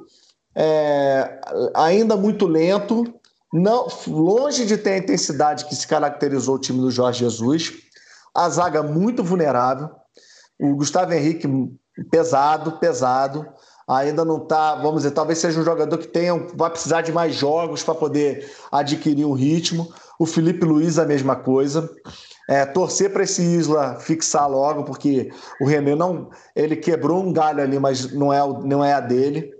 é, 0.56 1.42
ainda 1.74 2.16
muito 2.16 2.46
lento, 2.46 3.04
não 3.52 3.88
longe 4.08 4.68
de 4.68 4.78
ter 4.78 4.92
a 4.92 4.98
intensidade 5.00 5.66
que 5.66 5.76
se 5.76 5.88
caracterizou 5.88 6.56
o 6.56 6.60
time 6.60 6.80
do 6.80 6.92
Jorge 6.92 7.20
Jesus. 7.20 7.74
A 8.36 8.48
zaga 8.50 8.84
muito 8.84 9.24
vulnerável. 9.24 9.90
O 10.62 10.76
Gustavo 10.76 11.12
Henrique, 11.12 11.48
pesado, 12.12 12.74
pesado. 12.74 13.46
Ainda 13.88 14.24
não 14.24 14.38
está, 14.38 14.76
vamos 14.76 15.02
dizer, 15.02 15.12
talvez 15.12 15.40
seja 15.40 15.60
um 15.60 15.66
jogador 15.66 15.98
que 15.98 16.08
tenha, 16.08 16.38
vai 16.56 16.70
precisar 16.70 17.02
de 17.02 17.12
mais 17.12 17.36
jogos 17.36 17.84
para 17.84 17.96
poder 17.96 18.50
adquirir 18.72 19.26
um 19.26 19.34
ritmo. 19.34 19.92
O 20.20 20.26
Felipe 20.26 20.64
Luiz, 20.64 21.00
a 21.00 21.06
mesma 21.06 21.36
coisa. 21.36 21.90
É, 22.48 22.66
torcer 22.66 23.12
para 23.12 23.24
esse 23.24 23.42
Isla 23.42 23.96
fixar 24.00 24.50
logo, 24.50 24.84
porque 24.84 25.32
o 25.60 25.66
René 25.66 25.96
não. 25.96 26.30
Ele 26.56 26.76
quebrou 26.76 27.24
um 27.24 27.34
galho 27.34 27.62
ali, 27.64 27.80
mas 27.80 28.14
não 28.14 28.32
é, 28.32 28.40
não 28.64 28.86
é 28.86 28.94
a 28.94 29.00
dele. 29.00 29.52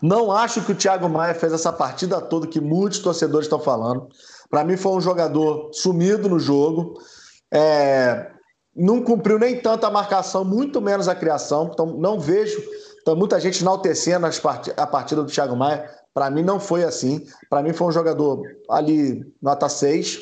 Não 0.00 0.30
acho 0.30 0.62
que 0.64 0.72
o 0.72 0.76
Thiago 0.76 1.08
Maia 1.08 1.34
fez 1.34 1.52
essa 1.52 1.72
partida 1.72 2.20
toda 2.20 2.46
que 2.46 2.60
muitos 2.60 3.00
torcedores 3.00 3.46
estão 3.46 3.58
falando. 3.58 4.08
Para 4.48 4.64
mim, 4.64 4.76
foi 4.76 4.92
um 4.92 5.00
jogador 5.00 5.70
sumido 5.72 6.28
no 6.28 6.38
jogo. 6.38 6.94
É, 7.52 8.30
não 8.78 9.02
cumpriu 9.02 9.38
nem 9.38 9.60
tanto 9.60 9.84
a 9.84 9.90
marcação, 9.90 10.44
muito 10.44 10.80
menos 10.80 11.08
a 11.08 11.14
criação. 11.14 11.70
Então, 11.72 11.86
não 11.86 12.20
vejo 12.20 12.62
então, 13.08 13.16
muita 13.16 13.40
gente 13.40 13.62
enaltecendo 13.62 14.26
a 14.76 14.86
partida 14.86 15.22
do 15.22 15.32
Thiago 15.32 15.56
Maia. 15.56 15.88
Para 16.12 16.30
mim, 16.30 16.42
não 16.42 16.60
foi 16.60 16.84
assim. 16.84 17.26
Para 17.48 17.62
mim, 17.62 17.72
foi 17.72 17.86
um 17.86 17.92
jogador 17.92 18.42
ali, 18.68 19.24
nota 19.40 19.66
6. 19.66 20.20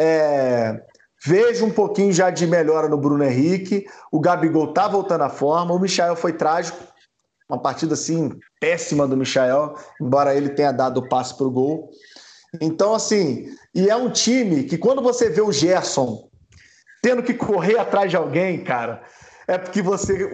É... 0.00 0.82
Vejo 1.24 1.64
um 1.64 1.70
pouquinho 1.70 2.12
já 2.12 2.28
de 2.28 2.44
melhora 2.44 2.88
no 2.88 2.98
Bruno 2.98 3.22
Henrique. 3.22 3.86
O 4.10 4.18
Gabigol 4.18 4.72
tá 4.72 4.88
voltando 4.88 5.22
à 5.22 5.28
forma. 5.28 5.72
O 5.72 5.78
Michael 5.78 6.16
foi 6.16 6.32
trágico. 6.32 6.78
uma 7.48 7.62
partida 7.62 7.94
assim 7.94 8.30
péssima 8.60 9.06
do 9.06 9.16
Michael, 9.16 9.76
embora 10.00 10.34
ele 10.34 10.48
tenha 10.48 10.72
dado 10.72 10.98
o 10.98 11.08
passe 11.08 11.36
para 11.36 11.46
o 11.46 11.50
gol. 11.52 11.88
Então, 12.60 12.94
assim, 12.94 13.48
e 13.72 13.88
é 13.88 13.94
um 13.94 14.10
time 14.10 14.64
que 14.64 14.76
quando 14.76 15.00
você 15.00 15.30
vê 15.30 15.40
o 15.40 15.52
Gerson 15.52 16.27
tendo 17.02 17.22
que 17.22 17.34
correr 17.34 17.78
atrás 17.78 18.10
de 18.10 18.16
alguém, 18.16 18.62
cara, 18.62 19.02
é 19.48 19.56
porque 19.56 19.80
você. 19.80 20.30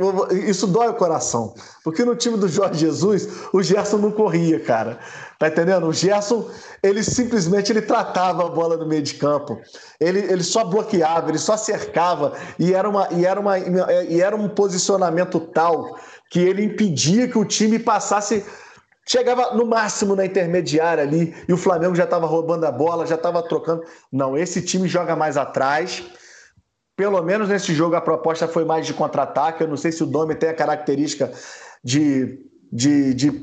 Isso 0.48 0.66
dói 0.66 0.88
o 0.88 0.94
coração. 0.94 1.54
Porque 1.84 2.04
no 2.04 2.16
time 2.16 2.36
do 2.36 2.48
Jorge 2.48 2.80
Jesus, 2.80 3.28
o 3.52 3.62
Gerson 3.62 3.98
não 3.98 4.10
corria, 4.10 4.58
cara. 4.58 4.98
Tá 5.38 5.46
entendendo? 5.46 5.86
O 5.86 5.92
Gerson, 5.92 6.50
ele 6.82 7.04
simplesmente 7.04 7.70
ele 7.70 7.82
tratava 7.82 8.44
a 8.44 8.48
bola 8.48 8.76
no 8.76 8.86
meio 8.86 9.02
de 9.02 9.14
campo. 9.14 9.60
Ele, 10.00 10.18
ele 10.18 10.42
só 10.42 10.64
bloqueava, 10.64 11.30
ele 11.30 11.38
só 11.38 11.56
cercava. 11.56 12.32
E 12.58 12.74
era, 12.74 12.88
uma, 12.88 13.08
e, 13.12 13.24
era 13.24 13.38
uma, 13.38 13.56
e 13.56 14.20
era 14.20 14.34
um 14.34 14.48
posicionamento 14.48 15.38
tal 15.38 15.96
que 16.28 16.40
ele 16.40 16.64
impedia 16.64 17.28
que 17.28 17.38
o 17.38 17.44
time 17.44 17.78
passasse 17.78 18.44
chegava 19.06 19.54
no 19.54 19.64
máximo 19.64 20.16
na 20.16 20.24
intermediária 20.24 21.04
ali 21.04 21.32
e 21.46 21.52
o 21.52 21.56
Flamengo 21.56 21.94
já 21.94 22.04
estava 22.04 22.26
roubando 22.26 22.64
a 22.64 22.72
bola, 22.72 23.06
já 23.06 23.14
estava 23.14 23.40
trocando. 23.42 23.84
Não, 24.10 24.36
esse 24.36 24.60
time 24.60 24.88
joga 24.88 25.14
mais 25.14 25.36
atrás. 25.36 26.02
Pelo 26.96 27.20
menos 27.22 27.48
nesse 27.48 27.74
jogo 27.74 27.96
a 27.96 28.00
proposta 28.00 28.46
foi 28.46 28.64
mais 28.64 28.86
de 28.86 28.94
contra-ataque. 28.94 29.62
Eu 29.62 29.68
não 29.68 29.76
sei 29.76 29.90
se 29.90 30.02
o 30.02 30.06
Domi 30.06 30.34
tem 30.34 30.50
a 30.50 30.54
característica 30.54 31.32
de, 31.82 32.38
de, 32.72 33.14
de 33.14 33.42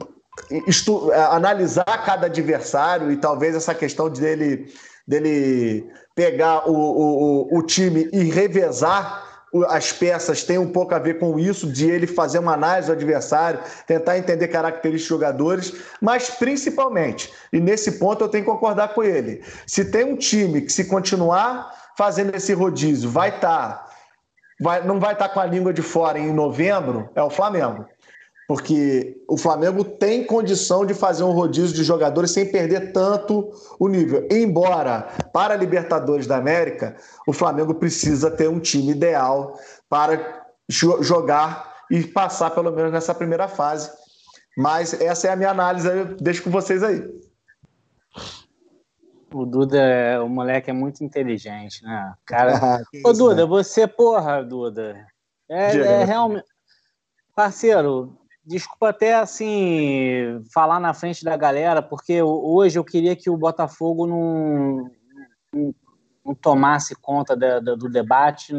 é, 0.49 1.21
analisar 1.23 2.05
cada 2.05 2.27
adversário 2.27 3.11
e 3.11 3.17
talvez 3.17 3.55
essa 3.55 3.75
questão 3.75 4.09
dele, 4.09 4.71
dele 5.05 5.85
pegar 6.15 6.69
o, 6.69 6.73
o, 6.73 7.57
o 7.57 7.63
time 7.63 8.09
e 8.13 8.23
revezar 8.23 9.29
as 9.67 9.91
peças 9.91 10.43
tem 10.43 10.57
um 10.57 10.71
pouco 10.71 10.95
a 10.95 10.99
ver 10.99 11.19
com 11.19 11.37
isso, 11.37 11.69
de 11.69 11.89
ele 11.89 12.07
fazer 12.07 12.39
uma 12.39 12.53
análise 12.53 12.87
do 12.87 12.93
adversário, 12.93 13.59
tentar 13.85 14.17
entender 14.17 14.47
características 14.47 15.01
dos 15.01 15.09
jogadores, 15.09 15.73
mas 15.99 16.29
principalmente, 16.29 17.31
e 17.51 17.59
nesse 17.59 17.93
ponto 17.99 18.23
eu 18.23 18.29
tenho 18.29 18.45
que 18.45 18.49
concordar 18.49 18.93
com 18.93 19.03
ele, 19.03 19.43
se 19.67 19.83
tem 19.83 20.05
um 20.05 20.15
time 20.15 20.61
que 20.61 20.71
se 20.71 20.85
continuar 20.85 21.80
fazendo 21.97 22.35
esse 22.35 22.53
rodízio 22.53 23.09
vai 23.09 23.29
estar. 23.29 23.69
Tá, 23.69 23.87
vai, 24.59 24.85
não 24.85 24.99
vai 24.99 25.13
estar 25.13 25.27
tá 25.27 25.33
com 25.33 25.39
a 25.39 25.45
língua 25.45 25.73
de 25.73 25.81
fora 25.81 26.19
em 26.19 26.33
novembro, 26.33 27.09
é 27.15 27.21
o 27.21 27.29
Flamengo. 27.29 27.85
Porque 28.47 29.15
o 29.29 29.37
Flamengo 29.37 29.83
tem 29.83 30.25
condição 30.25 30.85
de 30.85 30.93
fazer 30.93 31.23
um 31.23 31.31
rodízio 31.31 31.73
de 31.73 31.83
jogadores 31.83 32.31
sem 32.31 32.51
perder 32.51 32.91
tanto 32.91 33.49
o 33.79 33.87
nível. 33.87 34.27
Embora, 34.29 35.07
para 35.31 35.53
a 35.53 35.57
Libertadores 35.57 36.27
da 36.27 36.35
América, 36.35 36.97
o 37.25 37.31
Flamengo 37.31 37.73
precisa 37.73 38.29
ter 38.29 38.49
um 38.49 38.59
time 38.59 38.91
ideal 38.91 39.57
para 39.89 40.43
jogar 40.69 41.71
e 41.89 42.03
passar 42.03 42.49
pelo 42.51 42.71
menos 42.71 42.91
nessa 42.91 43.13
primeira 43.13 43.47
fase. 43.47 43.89
Mas 44.57 44.99
essa 44.99 45.27
é 45.27 45.31
a 45.31 45.35
minha 45.35 45.51
análise, 45.51 45.87
eu 45.87 46.15
deixo 46.17 46.43
com 46.43 46.49
vocês 46.49 46.83
aí. 46.83 47.01
O 49.33 49.45
Duda, 49.45 49.77
é, 49.77 50.19
o 50.19 50.27
moleque 50.27 50.69
é 50.69 50.73
muito 50.73 51.03
inteligente, 51.03 51.83
né? 51.83 52.13
Cara, 52.25 52.57
ah, 52.57 52.81
ô 53.05 53.11
isso, 53.11 53.13
Duda, 53.13 53.43
né? 53.43 53.45
você, 53.45 53.87
porra, 53.87 54.43
Duda, 54.43 55.07
é, 55.49 55.77
é 55.77 56.03
realmente. 56.03 56.45
Parceiro, 57.33 58.17
desculpa 58.45 58.89
até 58.89 59.13
assim 59.13 60.43
falar 60.53 60.79
na 60.79 60.93
frente 60.93 61.23
da 61.23 61.37
galera, 61.37 61.81
porque 61.81 62.21
hoje 62.21 62.77
eu 62.77 62.83
queria 62.83 63.15
que 63.15 63.29
o 63.29 63.37
Botafogo 63.37 64.05
não, 64.05 64.91
não, 65.53 65.75
não 66.25 66.35
tomasse 66.35 66.93
conta 66.95 67.35
da, 67.35 67.59
da, 67.59 67.75
do 67.75 67.89
debate 67.89 68.53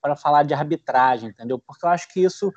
para 0.00 0.16
falar 0.16 0.42
de 0.42 0.54
arbitragem, 0.54 1.30
entendeu? 1.30 1.58
Porque 1.58 1.84
eu 1.84 1.90
acho 1.90 2.12
que 2.12 2.22
isso 2.22 2.52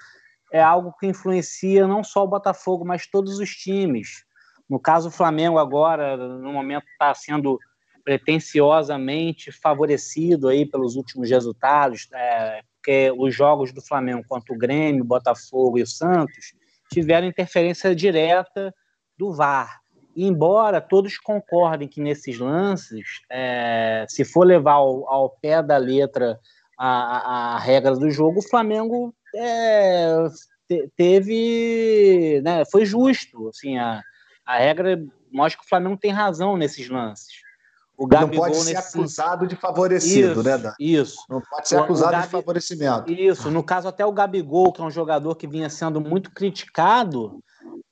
é 0.51 0.61
algo 0.61 0.93
que 0.99 1.07
influencia 1.07 1.87
não 1.87 2.03
só 2.03 2.23
o 2.23 2.27
Botafogo, 2.27 2.83
mas 2.83 3.07
todos 3.07 3.39
os 3.39 3.49
times. 3.49 4.25
No 4.69 4.79
caso, 4.79 5.09
o 5.09 5.11
Flamengo 5.11 5.57
agora, 5.57 6.15
no 6.15 6.53
momento, 6.53 6.85
está 6.91 7.13
sendo 7.15 7.59
pretensiosamente 8.03 9.51
favorecido 9.51 10.47
aí 10.47 10.65
pelos 10.65 10.95
últimos 10.95 11.29
resultados, 11.29 12.07
é, 12.13 12.61
porque 12.75 13.11
os 13.17 13.35
jogos 13.35 13.71
do 13.71 13.81
Flamengo 13.81 14.23
contra 14.27 14.53
o 14.53 14.57
Grêmio, 14.57 15.03
Botafogo 15.03 15.77
e 15.77 15.83
o 15.83 15.87
Santos 15.87 16.53
tiveram 16.91 17.27
interferência 17.27 17.95
direta 17.95 18.73
do 19.17 19.31
VAR. 19.33 19.79
embora 20.15 20.81
todos 20.81 21.17
concordem 21.17 21.87
que 21.87 22.01
nesses 22.01 22.39
lances, 22.39 23.21
é, 23.29 24.05
se 24.09 24.25
for 24.25 24.43
levar 24.43 24.73
ao, 24.73 25.07
ao, 25.07 25.29
pé 25.29 25.61
da 25.61 25.77
letra 25.77 26.39
a, 26.77 26.87
a, 26.87 27.55
a 27.55 27.59
regra 27.59 27.95
do 27.95 28.09
jogo, 28.09 28.39
o 28.39 28.49
Flamengo 28.49 29.13
é, 29.35 30.15
teve, 30.95 32.41
né, 32.43 32.63
foi 32.65 32.85
justo, 32.85 33.49
assim, 33.49 33.77
a, 33.77 34.01
a 34.49 34.57
regra 34.57 34.99
mostra 35.31 35.59
que 35.59 35.65
o 35.65 35.69
Flamengo 35.69 35.95
tem 35.95 36.11
razão 36.11 36.57
nesses 36.57 36.89
lances. 36.89 37.27
O 37.95 38.07
Gabigol 38.07 38.47
não 38.47 38.53
pode 38.53 38.65
ser 38.65 38.77
acusado 38.77 39.45
de 39.45 39.55
favorecido, 39.55 40.31
isso, 40.31 40.43
né, 40.43 40.57
Dan? 40.57 40.73
Isso. 40.79 41.17
Não 41.29 41.39
pode 41.39 41.67
ser 41.67 41.77
acusado 41.77 42.13
Gabi... 42.13 42.23
de 42.23 42.31
favorecimento. 42.31 43.11
Isso. 43.11 43.51
No 43.51 43.63
caso, 43.63 43.87
até 43.87 44.03
o 44.03 44.11
Gabigol, 44.11 44.71
que 44.73 44.81
é 44.81 44.83
um 44.83 44.89
jogador 44.89 45.35
que 45.35 45.45
vinha 45.45 45.69
sendo 45.69 46.01
muito 46.01 46.31
criticado, 46.31 47.43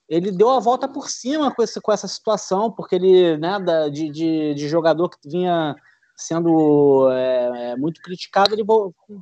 ele 0.09 0.31
deu 0.31 0.49
a 0.49 0.59
volta 0.59 0.87
por 0.87 1.09
cima 1.09 1.53
com, 1.53 1.61
esse, 1.61 1.79
com 1.79 1.91
essa 1.91 2.07
situação, 2.07 2.71
porque 2.71 2.95
ele, 2.95 3.37
né, 3.37 3.59
da, 3.59 3.87
de, 3.87 4.09
de, 4.09 4.55
de 4.55 4.67
jogador 4.67 5.09
que 5.09 5.29
vinha 5.29 5.75
sendo 6.15 7.07
é, 7.11 7.75
muito 7.75 8.01
criticado, 8.01 8.55
ele 8.55 8.65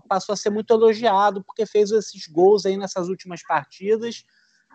passou 0.08 0.32
a 0.32 0.38
ser 0.38 0.52
muito 0.52 0.74
elogiado, 0.74 1.43
porque 1.43 1.65
fez 1.65 1.91
esses 1.91 2.28
gols 2.28 2.65
aí 2.65 2.78
nessas 2.78 3.10
últimas 3.10 3.43
partidas 3.43 4.24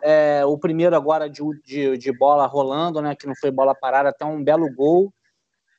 é, 0.03 0.45
o 0.45 0.59
primeiro 0.59 0.97
agora 0.97 1.29
de, 1.29 1.43
de, 1.65 1.99
de, 1.99 2.13
bola 2.13 2.47
rolando, 2.47 3.01
né, 3.01 3.15
que 3.15 3.27
não 3.27 3.35
foi 3.35 3.51
bola 3.51 3.75
parada, 3.75 4.11
até 4.11 4.25
um 4.25 4.43
belo 4.43 4.73
gol. 4.75 5.13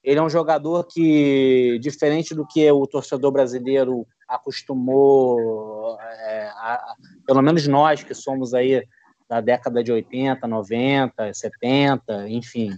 Ele 0.04 0.20
é 0.20 0.24
um 0.24 0.30
jogador 0.30 0.86
que, 0.86 1.78
diferente 1.80 2.34
do 2.34 2.46
que 2.46 2.70
o 2.72 2.88
torcedor 2.88 3.32
brasileiro 3.32 4.06
acostumou, 4.28 5.98
é, 6.00 6.48
a, 6.56 6.96
pelo 7.26 7.42
menos 7.42 7.68
nós 7.68 8.04
que 8.04 8.14
somos 8.14 8.54
aí 8.54 8.84
da 9.30 9.40
década 9.40 9.84
de 9.84 9.92
80, 9.92 10.48
90, 10.48 11.34
70, 11.34 12.30
enfim, 12.30 12.72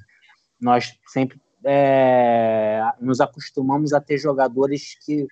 nós 0.59 0.99
sempre 1.07 1.41
é, 1.65 2.81
nos 2.99 3.21
acostumamos 3.21 3.93
a 3.93 4.01
ter 4.01 4.17
jogadores 4.17 4.95
que 5.05 5.27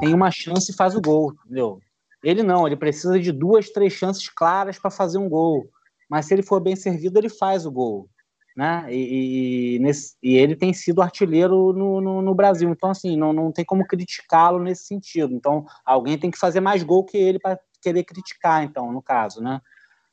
têm 0.00 0.14
uma 0.14 0.30
chance 0.30 0.72
e 0.72 0.74
faz 0.74 0.96
o 0.96 1.00
gol, 1.00 1.34
entendeu? 1.44 1.80
Ele 2.22 2.42
não, 2.42 2.66
ele 2.66 2.76
precisa 2.76 3.18
de 3.18 3.32
duas, 3.32 3.70
três 3.70 3.92
chances 3.92 4.28
claras 4.28 4.78
para 4.78 4.90
fazer 4.90 5.18
um 5.18 5.28
gol. 5.28 5.68
Mas 6.08 6.26
se 6.26 6.34
ele 6.34 6.42
for 6.42 6.60
bem 6.60 6.76
servido, 6.76 7.18
ele 7.18 7.28
faz 7.28 7.64
o 7.64 7.70
gol. 7.70 8.08
Né? 8.56 8.86
E, 8.90 9.76
e, 9.76 9.78
nesse, 9.78 10.16
e 10.22 10.36
ele 10.36 10.56
tem 10.56 10.72
sido 10.72 11.00
artilheiro 11.00 11.72
no, 11.72 12.00
no, 12.00 12.20
no 12.20 12.34
Brasil. 12.34 12.68
Então, 12.68 12.90
assim, 12.90 13.16
não, 13.16 13.32
não 13.32 13.52
tem 13.52 13.64
como 13.64 13.86
criticá-lo 13.86 14.58
nesse 14.58 14.84
sentido. 14.84 15.34
Então, 15.34 15.64
alguém 15.84 16.18
tem 16.18 16.30
que 16.30 16.38
fazer 16.38 16.60
mais 16.60 16.82
gol 16.82 17.04
que 17.04 17.16
ele 17.16 17.38
para 17.38 17.58
querer 17.80 18.04
criticar, 18.04 18.62
então, 18.62 18.92
no 18.92 19.00
caso, 19.00 19.40
né? 19.40 19.60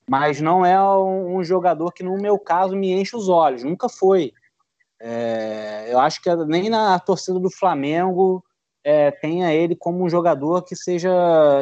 Mas 0.10 0.39
não 0.39 0.65
é 0.65 0.82
um, 0.82 1.38
um, 1.38 1.43
jogador 1.43 1.91
que, 1.91 2.02
no 2.02 2.15
meu 2.15 2.39
caso, 2.39 2.78
me 2.78 2.93
enche 2.93 3.15
os 3.15 3.28
olhos. 3.28 3.63
Nunca 3.63 3.89
foi. 3.89 4.32
É, 5.02 5.88
eu 5.91 6.00
acho 6.00 6.22
que 6.22 6.34
nem 6.46 6.70
na 6.70 6.98
torcida 6.98 7.38
do 7.39 7.52
Flamengo 7.52 8.41
é, 8.88 9.12
tenha 9.12 9.54
ele 9.54 9.76
como 9.76 10.02
um 10.02 10.08
jogador 10.08 10.63
que 10.63 10.73
seja 10.73 11.12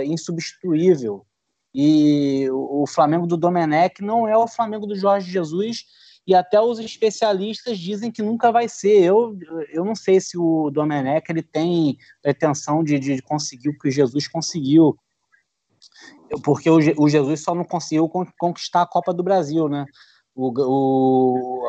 insubstituível. 0.05 1.25
E 1.73 2.47
o, 2.51 2.85
Flamengo 2.85 3.25
do 3.25 3.35
Domenech 3.35 3.99
não 4.03 4.27
é 4.27 4.37
o 4.37 4.47
Flamengo 4.47 4.85
do 4.85 4.95
Jorge 4.95 5.31
Jesus, 5.31 5.85
e 6.27 6.35
até 6.35 6.61
os 6.61 6.77
especialistas 6.77 7.79
dizem 7.79 8.11
que 8.11 8.21
nunca 8.21 8.51
vai 8.51 8.69
ser. 8.69 9.01
Eu, 9.01 9.35
eu 9.73 9.83
não 9.83 9.95
sei 9.95 10.21
se 10.21 10.37
o 10.37 10.69
Domenech 10.69 11.25
ele 11.27 11.41
tem 11.41 11.97
pretensão 12.21 12.83
de, 12.83 12.99
de 12.99 13.19
conseguir 13.23 13.69
o 13.69 13.77
que 13.79 13.87
o 13.87 13.91
Jesus 13.91 14.27
conseguiu, 14.27 14.95
porque 16.43 16.69
o, 16.69 16.77
o 16.99 17.09
Jesus 17.09 17.41
só 17.41 17.55
não 17.55 17.63
conseguiu 17.63 18.07
conquistar 18.37 18.83
a 18.83 18.87
Copa 18.87 19.11
do 19.11 19.23
Brasil, 19.23 19.67
né? 19.67 19.83
O, 20.35 20.51
o, 20.59 21.67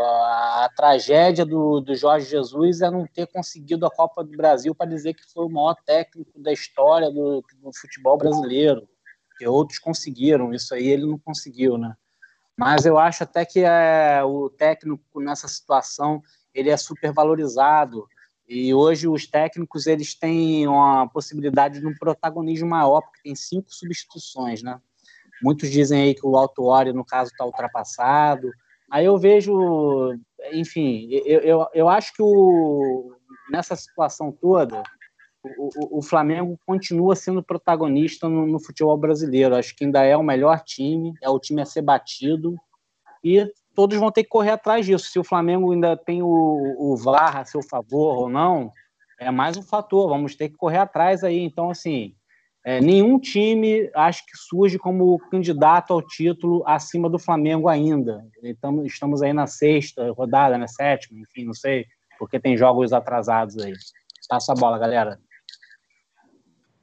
a, 0.66 0.68
tragédia 0.68 1.44
do, 1.44 1.80
do 1.80 1.94
Jorge 1.94 2.28
Jesus 2.28 2.80
é 2.80 2.90
não 2.90 3.06
ter 3.06 3.26
conseguido 3.26 3.86
a 3.86 3.90
Copa 3.90 4.24
do 4.24 4.36
Brasil 4.36 4.74
para 4.74 4.90
dizer 4.90 5.14
que 5.14 5.30
foi 5.32 5.44
o 5.44 5.50
maior 5.50 5.74
técnico 5.84 6.38
da 6.40 6.52
história 6.52 7.10
do, 7.10 7.44
do, 7.62 7.72
futebol 7.72 8.18
brasileiro. 8.18 8.88
Que 9.38 9.46
outros 9.46 9.78
conseguiram, 9.78 10.52
isso 10.54 10.74
aí 10.74 10.88
ele 10.88 11.06
não 11.06 11.18
conseguiu, 11.18 11.76
né? 11.76 11.94
Mas 12.56 12.86
eu 12.86 12.98
acho 12.98 13.22
até 13.22 13.44
que 13.44 13.60
é, 13.60 14.22
o 14.24 14.48
técnico 14.48 15.20
nessa 15.20 15.46
situação 15.46 16.22
ele 16.54 16.70
é 16.70 16.76
super 16.76 17.12
valorizado 17.12 18.06
e 18.48 18.72
hoje 18.72 19.06
os 19.06 19.26
técnicos 19.26 19.86
eles 19.86 20.14
têm 20.14 20.66
uma 20.66 21.06
possibilidade 21.08 21.80
de 21.80 21.86
um 21.86 21.94
protagonismo 21.94 22.68
maior 22.68 23.02
porque 23.02 23.20
tem 23.22 23.34
cinco 23.34 23.74
substituições, 23.74 24.62
né? 24.62 24.80
Muitos 25.42 25.70
dizem 25.70 26.02
aí 26.02 26.14
que 26.14 26.26
o 26.26 26.36
Alto 26.36 26.64
Ori, 26.64 26.92
no 26.92 27.04
caso, 27.04 27.30
está 27.30 27.44
ultrapassado. 27.44 28.50
Aí 28.90 29.04
eu 29.04 29.18
vejo, 29.18 30.14
enfim, 30.52 31.08
eu, 31.10 31.40
eu, 31.40 31.66
eu 31.74 31.88
acho 31.88 32.12
que 32.14 32.22
o, 32.22 33.12
nessa 33.50 33.74
situação 33.74 34.30
toda, 34.30 34.82
o, 35.58 35.98
o, 35.98 36.02
Flamengo 36.02 36.58
continua 36.66 37.14
sendo 37.14 37.42
protagonista 37.42 38.28
no, 38.28 38.46
no, 38.46 38.60
futebol 38.60 38.96
brasileiro. 38.96 39.54
Acho 39.54 39.74
que 39.76 39.84
ainda 39.84 40.02
é 40.02 40.16
o 40.16 40.22
melhor 40.22 40.60
time, 40.62 41.12
é 41.22 41.28
o 41.28 41.38
time 41.38 41.62
a 41.62 41.66
ser 41.66 41.82
batido 41.82 42.56
e 43.22 43.46
todos 43.74 43.98
vão 43.98 44.10
ter 44.10 44.24
que 44.24 44.28
correr 44.28 44.50
atrás 44.50 44.86
disso. 44.86 45.10
Se 45.10 45.18
o 45.18 45.24
Flamengo 45.24 45.72
ainda 45.72 45.96
tem 45.96 46.22
o, 46.22 46.28
o 46.78 46.96
VAR 46.96 47.36
a 47.36 47.44
seu 47.44 47.62
favor 47.62 48.18
ou 48.18 48.28
não, 48.28 48.72
é 49.20 49.30
mais 49.30 49.56
um 49.56 49.62
fator. 49.62 50.08
Vamos 50.08 50.34
ter 50.34 50.48
que 50.48 50.56
correr 50.56 50.78
atrás 50.78 51.22
aí. 51.22 51.40
Então, 51.40 51.70
assim, 51.70 52.14
é, 52.66 52.80
nenhum 52.80 53.16
time 53.16 53.88
acho 53.94 54.26
que 54.26 54.36
surge 54.36 54.76
como 54.76 55.20
candidato 55.30 55.92
ao 55.92 56.02
título 56.02 56.64
acima 56.66 57.08
do 57.08 57.16
Flamengo 57.16 57.68
ainda. 57.68 58.26
Então, 58.42 58.84
estamos 58.84 59.22
aí 59.22 59.32
na 59.32 59.46
sexta 59.46 60.10
rodada, 60.10 60.58
na 60.58 60.66
sétima, 60.66 61.20
enfim, 61.20 61.44
não 61.44 61.54
sei, 61.54 61.86
porque 62.18 62.40
tem 62.40 62.56
jogos 62.56 62.92
atrasados 62.92 63.56
aí. 63.58 63.72
Passa 64.28 64.50
a 64.50 64.56
bola, 64.56 64.80
galera. 64.80 65.20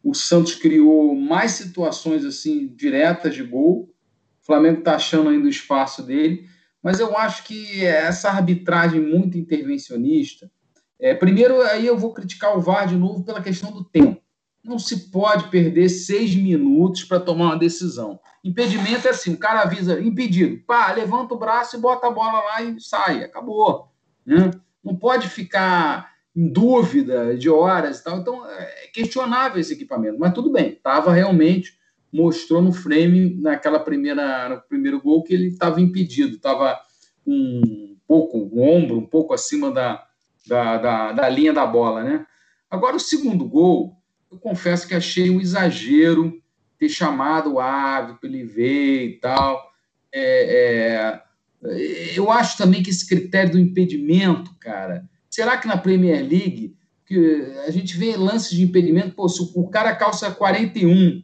O 0.01 0.13
Santos 0.13 0.55
criou 0.55 1.13
mais 1.13 1.51
situações 1.51 2.23
assim 2.23 2.65
diretas 2.73 3.35
de 3.35 3.43
gol. 3.43 3.93
O 4.41 4.45
Flamengo 4.45 4.79
está 4.79 4.95
achando 4.95 5.31
ainda 5.31 5.47
o 5.47 5.49
espaço 5.49 6.01
dele, 6.01 6.47
mas 6.81 7.01
eu 7.01 7.17
acho 7.17 7.43
que 7.43 7.85
essa 7.85 8.29
arbitragem 8.29 9.01
muito 9.01 9.37
intervencionista. 9.37 10.49
É, 10.97 11.13
primeiro, 11.13 11.61
aí 11.63 11.85
eu 11.85 11.97
vou 11.97 12.13
criticar 12.13 12.57
o 12.57 12.61
VAR 12.61 12.87
de 12.87 12.95
novo 12.95 13.25
pela 13.25 13.41
questão 13.41 13.69
do 13.69 13.83
tempo. 13.83 14.22
Não 14.63 14.79
se 14.79 15.11
pode 15.11 15.49
perder 15.49 15.89
seis 15.89 16.33
minutos 16.35 17.03
para 17.03 17.19
tomar 17.19 17.45
uma 17.45 17.59
decisão. 17.59 18.19
Impedimento 18.43 19.07
é 19.07 19.11
assim: 19.11 19.33
o 19.33 19.37
cara 19.37 19.61
avisa, 19.61 19.99
impedido, 19.99 20.63
pá, 20.65 20.91
levanta 20.91 21.33
o 21.33 21.37
braço 21.37 21.75
e 21.75 21.79
bota 21.79 22.07
a 22.07 22.11
bola 22.11 22.39
lá 22.39 22.61
e 22.61 22.79
sai, 22.79 23.23
acabou. 23.23 23.91
Né? 24.25 24.51
Não 24.83 24.95
pode 24.95 25.27
ficar 25.27 26.13
em 26.35 26.47
dúvida 26.47 27.37
de 27.37 27.49
horas 27.49 27.99
e 27.99 28.03
tal. 28.03 28.19
Então, 28.19 28.45
é 28.49 28.87
questionável 28.93 29.59
esse 29.59 29.73
equipamento, 29.73 30.17
mas 30.19 30.33
tudo 30.33 30.51
bem, 30.51 30.69
estava 30.69 31.11
realmente, 31.13 31.77
mostrou 32.11 32.61
no 32.61 32.73
frame, 32.73 33.35
naquela 33.41 33.79
primeira, 33.79 34.49
no 34.49 34.61
primeiro 34.61 35.01
gol, 35.01 35.23
que 35.23 35.33
ele 35.33 35.47
estava 35.47 35.79
impedido, 35.79 36.35
estava 36.35 36.79
um 37.25 37.95
pouco, 38.07 38.37
o 38.37 38.61
ombro 38.61 38.97
um 38.97 39.05
pouco 39.05 39.33
acima 39.33 39.71
da, 39.71 40.05
da, 40.47 40.77
da, 40.77 41.11
da, 41.13 41.29
linha 41.29 41.53
da 41.53 41.65
bola, 41.65 42.03
né? 42.03 42.25
Agora, 42.69 42.95
o 42.95 42.99
segundo 42.99 43.47
gol, 43.47 43.95
eu 44.33 44.39
confesso 44.39 44.87
que 44.87 44.93
achei 44.93 45.29
um 45.29 45.39
exagero 45.39 46.41
ter 46.77 46.89
chamado 46.89 47.53
o 47.53 47.59
árbitro 47.59 48.19
para 48.19 48.29
ele 48.29 48.43
ver 48.43 49.07
e 49.07 49.19
tal. 49.19 49.71
É, 50.11 51.21
é, 51.63 52.13
eu 52.15 52.29
acho 52.31 52.57
também 52.57 52.83
que 52.83 52.89
esse 52.89 53.07
critério 53.07 53.53
do 53.53 53.59
impedimento, 53.59 54.53
cara, 54.59 55.07
Será 55.33 55.57
que 55.57 55.67
na 55.67 55.75
Premier 55.75 56.21
League, 56.21 56.77
que 57.07 57.17
a 57.65 57.71
gente 57.71 57.97
vê 57.97 58.15
lances 58.15 58.51
de 58.51 58.61
impedimento, 58.61 59.15
pô, 59.15 59.27
se 59.27 59.41
o 59.55 59.67
cara 59.67 59.95
calça 59.95 60.29
41, 60.29 61.23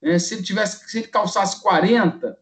né, 0.00 0.18
se 0.18 0.32
ele 0.32 0.42
tivesse, 0.42 0.88
se 0.90 1.00
ele 1.00 1.08
calçasse 1.08 1.60
40, 1.60 2.38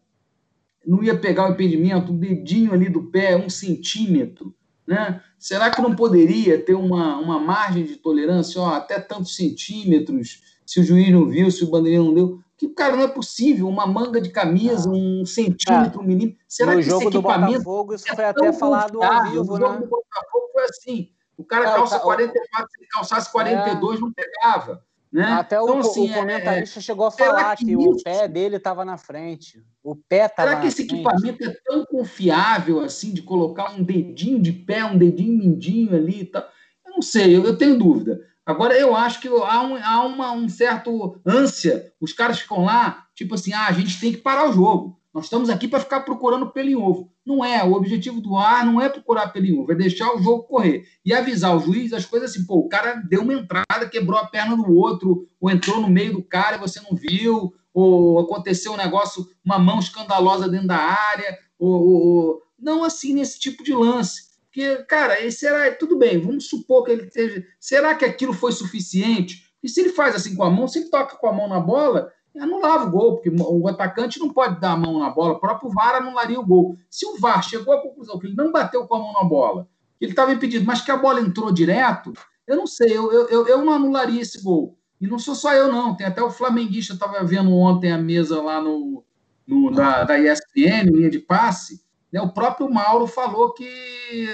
não 0.87 1.03
ia 1.03 1.19
pegar 1.19 1.49
o 1.49 1.51
impedimento, 1.51 2.13
o 2.13 2.17
dedinho 2.17 2.71
ali 2.71 2.87
do 2.87 3.11
pé, 3.11 3.35
um 3.35 3.49
centímetro, 3.49 4.55
né? 4.89 5.21
Será 5.37 5.69
que 5.69 5.81
não 5.83 5.95
poderia 5.95 6.59
ter 6.59 6.73
uma, 6.73 7.17
uma 7.17 7.39
margem 7.39 7.85
de 7.85 7.95
tolerância, 7.95 8.59
ó, 8.59 8.73
até 8.73 8.99
tantos 8.99 9.35
centímetros, 9.35 10.41
se 10.65 10.79
o 10.79 10.83
juiz 10.83 11.11
não 11.11 11.29
viu, 11.29 11.51
se 11.51 11.63
o 11.63 11.69
bandeirinha 11.69 12.01
não 12.01 12.13
deu? 12.13 12.39
Que, 12.57 12.67
cara, 12.69 12.95
não 12.95 13.03
é 13.03 13.07
possível, 13.07 13.67
uma 13.69 13.85
manga 13.85 14.19
de 14.19 14.31
camisa, 14.31 14.89
um 14.89 15.23
centímetro, 15.25 16.01
um 16.01 16.03
milímetro. 16.03 16.43
Será 16.47 16.73
no 16.73 16.79
que 16.79 16.89
jogo 16.89 17.07
esse 17.07 17.17
equipamento 17.17 17.51
do 17.51 17.63
Botafogo, 17.63 17.93
isso 17.93 18.11
é 18.11 18.15
foi 18.15 18.25
até 18.25 18.51
falado 18.51 19.01
ao 19.01 19.23
vivo, 19.25 19.57
né? 19.57 19.67
jogo 19.67 19.79
do 19.81 19.87
Botafogo 19.87 20.49
foi 20.51 20.63
assim. 20.63 21.09
O 21.37 21.43
cara 21.45 21.65
calça 21.65 21.99
44, 21.99 22.71
se 22.71 22.77
ele 22.79 22.89
calçasse 22.89 23.31
42, 23.31 23.97
é. 23.97 24.01
não 24.01 24.11
pegava. 24.11 24.83
Né? 25.11 25.23
Até 25.23 25.55
então, 25.55 25.77
o, 25.77 25.79
assim, 25.79 26.07
o 26.07 26.11
é, 26.11 26.19
comentarista 26.19 26.79
é, 26.79 26.81
chegou 26.81 27.07
a 27.07 27.11
falar 27.11 27.57
que, 27.57 27.65
que 27.65 27.75
o 27.75 28.03
pé 28.03 28.27
dele 28.27 28.57
estava 28.57 28.85
na 28.85 28.95
frente. 28.95 29.63
O 29.83 29.95
pé 29.95 30.25
estava 30.25 30.49
Será 30.49 30.61
que 30.61 30.67
esse 30.67 30.87
frente? 30.87 30.93
equipamento 30.93 31.43
é 31.43 31.55
tão 31.65 31.83
confiável 31.85 32.81
assim 32.81 33.11
de 33.11 33.23
colocar 33.23 33.71
um 33.71 33.81
dedinho 33.81 34.39
de 34.39 34.51
pé, 34.51 34.85
um 34.85 34.97
dedinho 34.97 35.35
mindinho 35.35 35.95
ali 35.95 36.21
e 36.21 36.25
tal? 36.25 36.47
Eu 36.85 36.93
não 36.93 37.01
sei, 37.01 37.35
eu, 37.35 37.43
eu 37.43 37.57
tenho 37.57 37.77
dúvida. 37.77 38.21
Agora, 38.45 38.75
eu 38.75 38.95
acho 38.95 39.19
que 39.19 39.27
há, 39.27 39.61
um, 39.61 39.75
há 39.75 40.05
uma, 40.05 40.31
um 40.31 40.49
certo 40.49 41.19
ânsia. 41.25 41.91
Os 41.99 42.13
caras 42.13 42.39
ficam 42.39 42.63
lá, 42.63 43.05
tipo 43.15 43.35
assim, 43.35 43.53
ah, 43.53 43.67
a 43.67 43.71
gente 43.71 43.99
tem 43.99 44.11
que 44.11 44.17
parar 44.17 44.49
o 44.49 44.53
jogo. 44.53 44.98
Nós 45.13 45.25
estamos 45.25 45.49
aqui 45.49 45.67
para 45.67 45.79
ficar 45.79 46.01
procurando 46.01 46.51
pelo 46.51 46.69
em 46.69 46.75
ovo. 46.75 47.11
Não 47.25 47.43
é. 47.43 47.63
O 47.63 47.73
objetivo 47.73 48.21
do 48.21 48.37
ar 48.37 48.65
não 48.65 48.79
é 48.79 48.87
procurar 48.87 49.29
pelo 49.29 49.45
em 49.45 49.57
ovo, 49.57 49.71
é 49.71 49.75
deixar 49.75 50.13
o 50.13 50.21
jogo 50.21 50.43
correr. 50.43 50.85
E 51.03 51.13
avisar 51.13 51.55
o 51.55 51.59
juiz 51.59 51.93
as 51.93 52.05
coisas 52.05 52.31
assim, 52.31 52.45
pô, 52.45 52.59
o 52.59 52.69
cara 52.69 52.95
deu 53.09 53.21
uma 53.21 53.33
entrada, 53.33 53.89
quebrou 53.89 54.19
a 54.19 54.27
perna 54.27 54.55
do 54.55 54.71
outro, 54.71 55.27
ou 55.39 55.49
entrou 55.49 55.81
no 55.81 55.89
meio 55.89 56.13
do 56.13 56.23
cara 56.23 56.57
e 56.57 56.59
você 56.59 56.79
não 56.81 56.95
viu, 56.95 57.53
ou 57.73 58.19
aconteceu 58.19 58.73
um 58.73 58.77
negócio, 58.77 59.27
uma 59.43 59.57
mão 59.57 59.79
escandalosa 59.79 60.47
dentro 60.47 60.67
da 60.67 60.77
área, 60.77 61.37
ou, 61.57 61.71
ou... 61.71 62.41
não 62.59 62.83
assim 62.83 63.13
nesse 63.13 63.39
tipo 63.39 63.63
de 63.63 63.73
lance. 63.73 64.29
Porque, 64.45 64.77
cara, 64.83 65.23
esse 65.23 65.45
era 65.45 65.71
tudo 65.75 65.97
bem, 65.97 66.19
vamos 66.19 66.49
supor 66.49 66.83
que 66.83 66.91
ele 66.91 67.03
esteja. 67.03 67.43
Será 67.59 67.95
que 67.95 68.05
aquilo 68.05 68.33
foi 68.33 68.51
suficiente? 68.51 69.49
E 69.61 69.69
se 69.69 69.79
ele 69.81 69.89
faz 69.89 70.15
assim 70.15 70.35
com 70.35 70.43
a 70.43 70.49
mão, 70.49 70.67
se 70.67 70.79
ele 70.79 70.89
toca 70.89 71.15
com 71.15 71.27
a 71.27 71.33
mão 71.33 71.47
na 71.47 71.59
bola, 71.59 72.11
anulava 72.37 72.85
o 72.85 72.91
gol, 72.91 73.15
porque 73.15 73.29
o 73.29 73.67
atacante 73.67 74.19
não 74.19 74.29
pode 74.29 74.59
dar 74.59 74.73
a 74.73 74.77
mão 74.77 74.99
na 74.99 75.09
bola, 75.09 75.33
o 75.33 75.39
próprio 75.39 75.69
VAR 75.71 75.95
anularia 75.95 76.39
o 76.39 76.45
gol. 76.45 76.77
Se 76.89 77.05
o 77.05 77.17
VAR 77.17 77.43
chegou 77.43 77.73
à 77.73 77.81
conclusão 77.81 78.19
que 78.19 78.27
ele 78.27 78.35
não 78.35 78.51
bateu 78.51 78.85
com 78.85 78.95
a 78.95 78.99
mão 78.99 79.13
na 79.13 79.23
bola, 79.23 79.67
que 79.97 80.05
ele 80.05 80.11
estava 80.11 80.31
impedido, 80.31 80.65
mas 80.65 80.81
que 80.81 80.91
a 80.91 80.97
bola 80.97 81.21
entrou 81.21 81.51
direto, 81.51 82.13
eu 82.47 82.55
não 82.55 82.67
sei, 82.67 82.95
eu, 82.95 83.11
eu, 83.11 83.47
eu 83.47 83.63
não 83.63 83.73
anularia 83.73 84.21
esse 84.21 84.41
gol. 84.41 84.77
E 84.99 85.07
não 85.07 85.17
sou 85.17 85.33
só 85.33 85.53
eu, 85.53 85.71
não. 85.71 85.95
Tem 85.95 86.05
até 86.05 86.21
o 86.21 86.31
flamenguista, 86.31 86.93
estava 86.93 87.23
vendo 87.23 87.53
ontem 87.53 87.91
a 87.91 87.97
mesa 87.97 88.41
lá 88.41 88.61
no, 88.61 89.03
no 89.47 89.71
da, 89.71 90.03
da 90.03 90.19
ESPN, 90.19 90.91
linha 90.91 91.09
de 91.09 91.19
passe. 91.19 91.81
Né? 92.11 92.21
O 92.21 92.33
próprio 92.33 92.69
Mauro 92.69 93.07
falou 93.07 93.53
que 93.53 93.63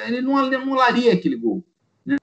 ele 0.08 0.22
não 0.22 0.38
anularia 0.38 1.14
aquele 1.14 1.36
gol. 1.36 1.64
Né? 2.06 2.18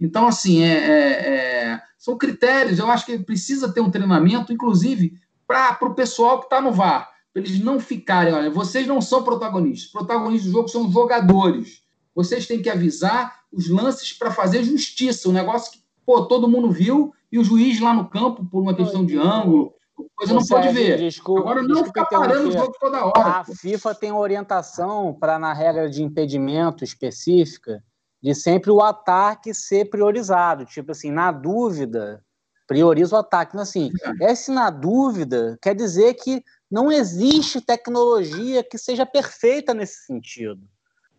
Então, 0.00 0.26
assim, 0.26 0.62
é, 0.62 0.72
é, 0.72 1.28
é, 1.28 1.82
são 2.00 2.16
critérios. 2.16 2.78
Eu 2.78 2.90
acho 2.90 3.04
que 3.04 3.18
precisa 3.18 3.70
ter 3.70 3.82
um 3.82 3.90
treinamento, 3.90 4.52
inclusive, 4.52 5.20
para 5.46 5.76
o 5.82 5.94
pessoal 5.94 6.38
que 6.38 6.46
está 6.46 6.58
no 6.58 6.72
VAR, 6.72 7.10
para 7.32 7.42
eles 7.42 7.60
não 7.60 7.78
ficarem, 7.78 8.32
olha, 8.32 8.50
vocês 8.50 8.86
não 8.86 9.02
são 9.02 9.22
protagonistas. 9.22 9.92
Protagonistas 9.92 10.46
do 10.46 10.52
jogo 10.52 10.68
são 10.68 10.90
jogadores. 10.90 11.82
Vocês 12.14 12.46
têm 12.46 12.62
que 12.62 12.70
avisar 12.70 13.40
os 13.52 13.68
lances 13.68 14.14
para 14.14 14.30
fazer 14.30 14.64
justiça. 14.64 15.28
Um 15.28 15.32
negócio 15.32 15.72
que, 15.72 15.80
pô, 16.06 16.24
todo 16.24 16.48
mundo 16.48 16.70
viu 16.70 17.12
e 17.30 17.38
o 17.38 17.44
juiz 17.44 17.78
lá 17.78 17.92
no 17.92 18.08
campo, 18.08 18.44
por 18.46 18.62
uma 18.62 18.74
questão 18.74 19.04
de 19.04 19.18
ângulo, 19.18 19.74
coisa 20.16 20.32
não 20.34 20.44
pode 20.44 20.68
ver. 20.70 20.96
Desculpa, 20.96 21.40
Agora 21.40 21.62
não 21.62 21.84
ficar 21.84 22.06
parando 22.06 22.48
o 22.48 22.52
jogo 22.52 22.72
toda 22.80 23.04
hora. 23.04 23.40
A 23.40 23.44
pô. 23.44 23.54
FIFA 23.54 23.94
tem 23.94 24.12
orientação 24.12 25.12
para, 25.12 25.38
na 25.38 25.52
regra 25.52 25.90
de 25.90 26.02
impedimento 26.02 26.82
específica, 26.82 27.84
de 28.22 28.34
sempre 28.34 28.70
o 28.70 28.80
ataque 28.80 29.54
ser 29.54 29.88
priorizado. 29.90 30.64
Tipo 30.64 30.92
assim, 30.92 31.10
na 31.10 31.32
dúvida, 31.32 32.22
prioriza 32.66 33.16
o 33.16 33.18
ataque. 33.18 33.52
Então, 33.52 33.62
assim, 33.62 33.90
é. 34.20 34.32
esse 34.32 34.50
na 34.50 34.70
dúvida 34.70 35.58
quer 35.60 35.74
dizer 35.74 36.14
que 36.14 36.44
não 36.70 36.90
existe 36.92 37.60
tecnologia 37.60 38.62
que 38.62 38.78
seja 38.78 39.04
perfeita 39.04 39.74
nesse 39.74 40.04
sentido. 40.06 40.60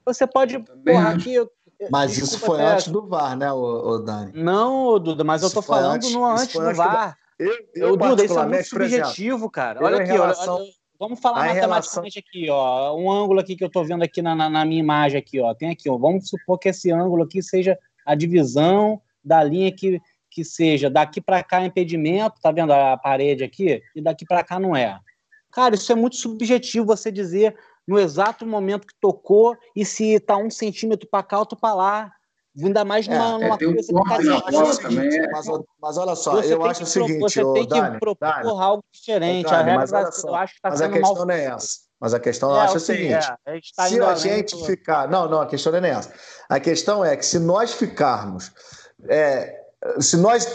Você 0.06 0.26
pode. 0.26 0.60
Porra, 0.60 1.10
aqui, 1.10 1.38
mas 1.90 2.18
isso 2.18 2.40
foi 2.40 2.62
antes 2.62 2.88
do 2.88 3.08
VAR, 3.08 3.36
né, 3.36 3.52
o, 3.52 3.58
o 3.58 4.00
Dani? 4.00 4.32
Não, 4.36 5.00
Duda, 5.00 5.24
mas 5.24 5.42
isso 5.42 5.52
eu 5.52 5.56
tô 5.56 5.62
falando 5.62 5.96
antes, 5.96 6.14
no 6.14 6.26
antes 6.26 6.54
do 6.54 6.74
VAR. 6.74 7.18
Do... 7.40 7.44
Eu, 7.44 7.54
eu, 7.76 7.88
eu 7.90 7.98
Duda, 7.98 8.24
isso 8.24 8.40
é 8.40 8.46
muito 8.46 8.68
subjetivo, 8.68 9.36
exemplo, 9.36 9.50
cara. 9.50 9.84
Olha 9.84 9.98
aqui, 9.98 10.12
relação... 10.12 10.58
olha, 10.58 10.72
Vamos 11.02 11.20
falar 11.20 11.48
matematicamente 11.48 11.66
relação... 11.66 12.04
aqui, 12.06 12.48
ó. 12.52 12.96
Um 12.96 13.12
ângulo 13.12 13.40
aqui 13.40 13.56
que 13.56 13.64
eu 13.64 13.68
estou 13.68 13.84
vendo 13.84 14.04
aqui 14.04 14.22
na, 14.22 14.36
na, 14.36 14.48
na, 14.48 14.64
minha 14.64 14.80
imagem 14.80 15.18
aqui, 15.18 15.40
ó. 15.40 15.52
Tem 15.52 15.72
aqui, 15.72 15.90
ó. 15.90 15.98
Vamos 15.98 16.30
supor 16.30 16.60
que 16.60 16.70
esse 16.70 16.92
ângulo 16.92 17.24
aqui 17.24 17.42
seja 17.42 17.76
a 18.06 18.14
divisão 18.14 19.02
da 19.26 19.44
linha 19.44 19.72
que, 19.72 20.00
que 20.30 20.46
seja 20.46 20.92
daqui 20.92 21.20
para 21.20 21.44
cá 21.44 21.66
impedimento, 21.66 22.40
tá 22.40 22.52
vendo 22.52 22.72
a 22.72 22.96
parede 22.98 23.44
aqui? 23.44 23.82
E 23.95 24.02
daqui 24.02 24.26
para 24.28 24.43
cá 24.43 24.60
não 24.60 24.76
é. 24.76 24.99
Cara, 25.52 25.74
isso 25.74 25.91
é 25.91 25.95
muito 25.95 26.18
subjetivo 26.18 26.86
você 26.86 27.12
dizer 27.12 27.58
no 27.88 27.97
exato 27.97 28.45
momento 28.45 28.86
que 28.86 28.93
tocou 29.02 29.58
e 29.76 29.84
se 29.84 30.20
tá 30.20 30.38
um 30.38 30.52
centímetro 30.52 31.10
para 31.10 31.24
cá, 31.24 31.39
outro 31.39 31.58
para 31.58 31.74
lá. 31.74 32.14
Ainda 32.60 32.84
mais 32.84 33.08
numa, 33.08 33.26
é, 33.26 33.30
numa 33.30 33.56
é, 33.56 33.58
coisa 33.58 33.93
que 33.93 34.82
tá 34.82 34.89
difícil. 34.89 35.24
É. 35.24 35.32
Mas, 35.32 35.45
mas, 35.82 35.97
olha 35.97 36.16
só, 36.16 36.34
você 36.34 36.54
eu 36.54 36.66
acho 36.66 36.84
o 36.84 36.86
seguinte, 36.86 37.20
Você 37.20 37.54
tem 37.54 37.64
que 37.66 37.80
Dani, 37.80 37.99
propor 37.99 38.28
Dani, 38.28 38.49
algo 38.49 38.84
diferente. 38.91 39.49
Dani, 39.49 39.56
a 39.56 39.64
regra, 39.64 40.02
mas 40.02 40.24
eu 40.24 40.36
acho 40.36 40.54
que 40.54 40.58
está 40.60 40.70
Mas 40.70 40.82
a 40.82 40.89
questão 40.89 41.26
não 41.26 41.34
é 41.34 41.45
essa. 41.45 41.68
Mas 41.99 42.14
a 42.14 42.20
questão 42.20 42.49
eu 42.49 42.56
é, 42.58 42.60
acho 42.62 42.78
o 42.78 42.80
seguinte: 42.80 43.28
é, 43.45 43.60
tá 43.76 43.88
se 43.88 44.02
a 44.02 44.16
gente 44.16 44.56
além, 44.56 44.66
ficar. 44.66 45.08
Não, 45.08 45.30
não, 45.30 45.39
a 45.39 45.45
questão 45.45 45.72
não 45.72 45.80
é 45.80 45.91
essa. 45.91 46.12
A 46.49 46.60
questão 46.60 47.06
é 47.06 47.16
que 47.16 47.26
se 47.26 47.39
nós 47.39 47.74
ficarmos. 47.74 48.52
É, 49.08 49.62
se 49.99 50.16
nós 50.16 50.45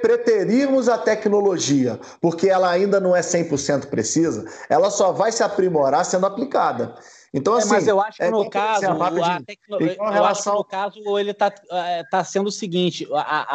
preterirmos 0.00 0.88
a 0.88 0.98
tecnologia, 0.98 2.00
porque 2.20 2.48
ela 2.48 2.68
ainda 2.68 2.98
não 2.98 3.14
é 3.14 3.20
100% 3.20 3.86
precisa, 3.86 4.44
ela 4.68 4.90
só 4.90 5.12
vai 5.12 5.30
se 5.30 5.42
aprimorar 5.42 6.04
sendo 6.04 6.26
aplicada. 6.26 6.94
Então, 7.34 7.54
assim. 7.54 7.68
É, 7.68 7.72
mas 7.72 7.88
eu 7.88 8.00
acho 8.00 8.16
que 8.18 8.22
é, 8.24 8.30
no 8.30 8.50
caso, 8.50 8.86
a 8.86 9.40
tecno... 9.42 9.80
eu 9.80 10.24
acho 10.24 10.42
que 10.42 10.50
no 10.50 10.64
caso 10.64 11.18
ele 11.18 11.30
está 11.30 11.52
é, 11.70 12.04
tá 12.10 12.22
sendo 12.22 12.48
o 12.48 12.52
seguinte: 12.52 13.08
a, 13.14 13.46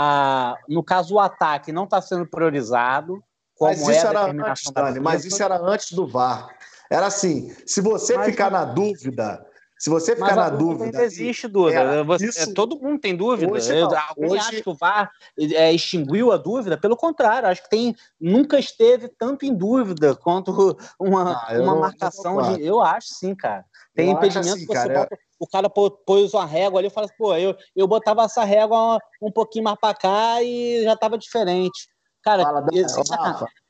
a, 0.52 0.58
no 0.68 0.84
caso, 0.84 1.16
o 1.16 1.20
ataque 1.20 1.72
não 1.72 1.84
está 1.84 2.02
sendo 2.02 2.26
priorizado. 2.26 3.22
Como 3.56 3.72
mas 3.72 3.82
isso 3.82 3.92
é 3.92 4.10
era 4.10 4.26
antes, 4.26 4.72
Dani, 4.72 5.00
mas 5.00 5.26
isso 5.26 5.44
era 5.44 5.60
antes 5.60 5.92
do 5.92 6.08
VAR. 6.08 6.56
Era 6.90 7.08
assim: 7.08 7.56
se 7.66 7.82
você 7.82 8.18
mas, 8.18 8.28
ficar 8.28 8.50
na 8.50 8.66
dúvida 8.66 9.46
se 9.78 9.90
você 9.90 10.16
ficar 10.16 10.36
na 10.36 10.50
dúvida. 10.50 10.86
Ainda 10.86 11.04
existe 11.04 11.48
dúvida. 11.48 11.80
É, 11.80 12.04
você, 12.04 12.26
isso, 12.26 12.54
todo 12.54 12.80
mundo 12.80 13.00
tem 13.00 13.16
dúvida. 13.16 13.52
Hoje, 13.52 13.74
não, 13.80 13.90
Alguém 14.10 14.32
hoje... 14.32 14.40
acha 14.40 14.62
que 14.62 14.70
o 14.70 14.74
VAR 14.74 15.12
é, 15.40 15.72
extinguiu 15.72 16.32
a 16.32 16.38
dúvida? 16.38 16.78
Pelo 16.78 16.98
contrário, 16.98 17.48
acho 17.48 17.64
que 17.64 17.70
tem, 17.70 17.96
nunca 18.20 18.58
esteve 18.58 19.08
tanto 19.08 19.46
em 19.46 19.54
dúvida 19.54 20.16
quanto 20.16 20.78
uma, 21.00 21.34
ah, 21.34 21.62
uma 21.62 21.76
marcação 21.76 22.42
de. 22.54 22.66
Eu 22.66 22.82
acho 22.82 23.10
sim, 23.14 23.36
cara. 23.36 23.66
Tem 23.94 24.10
eu 24.10 24.14
impedimento 24.14 24.50
assim, 24.50 24.62
que 24.62 24.68
você 24.68 24.74
cara, 24.74 25.00
bota, 25.00 25.18
o 25.40 25.48
cara 25.48 25.70
pôs 25.70 26.34
uma 26.34 26.46
régua 26.46 26.80
ali 26.80 26.88
e 26.88 26.92
fala 26.92 27.06
assim, 27.06 27.16
pô, 27.18 27.36
eu, 27.36 27.56
eu 27.76 27.88
botava 27.88 28.24
essa 28.24 28.44
régua 28.44 29.00
um 29.22 29.32
pouquinho 29.32 29.64
mais 29.64 29.80
para 29.80 29.96
cá 29.96 30.42
e 30.42 30.84
já 30.84 30.94
estava 30.94 31.18
diferente. 31.18 31.88
Cara, 32.24 32.44
Fala, 32.44 32.66
esse, 32.74 33.00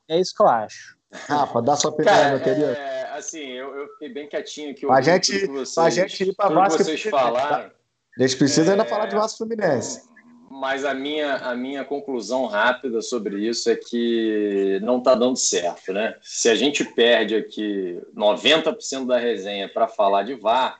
é 0.09 0.19
isso 0.19 0.33
que 0.35 0.41
eu 0.41 0.47
acho. 0.47 0.96
Rafa, 1.11 1.61
dá 1.61 1.75
sua 1.75 1.91
opinião, 1.91 2.29
meu 2.31 2.39
querido. 2.41 2.65
É, 2.65 3.11
assim, 3.15 3.51
eu, 3.51 3.73
eu 3.75 3.87
fiquei 3.93 4.09
bem 4.09 4.27
quietinho 4.27 4.71
aqui. 4.71 4.85
A 4.89 5.01
gente, 5.01 5.47
vocês, 5.47 5.77
a 5.77 5.89
gente 5.89 6.23
ir 6.23 6.35
para 6.35 6.53
Vasco 6.53 6.83
vocês 6.83 7.01
falaram. 7.03 7.69
Tá? 7.69 7.71
A 8.17 8.21
gente 8.21 8.37
precisa 8.37 8.69
é... 8.69 8.71
ainda 8.71 8.85
falar 8.85 9.05
de 9.05 9.15
Vasco 9.15 9.37
Fluminense. 9.37 10.07
Mas 10.49 10.83
a 10.85 10.93
minha, 10.93 11.35
a 11.35 11.55
minha 11.55 11.85
conclusão 11.85 12.45
rápida 12.45 13.01
sobre 13.01 13.47
isso 13.47 13.69
é 13.69 13.75
que 13.75 14.79
não 14.81 14.97
está 14.97 15.13
dando 15.13 15.35
certo, 15.35 15.93
né? 15.93 16.15
Se 16.21 16.49
a 16.49 16.55
gente 16.55 16.83
perde 16.83 17.35
aqui 17.35 18.01
90% 18.15 19.05
da 19.05 19.17
resenha 19.17 19.69
para 19.69 19.87
falar 19.87 20.23
de 20.23 20.33
VAR, 20.33 20.79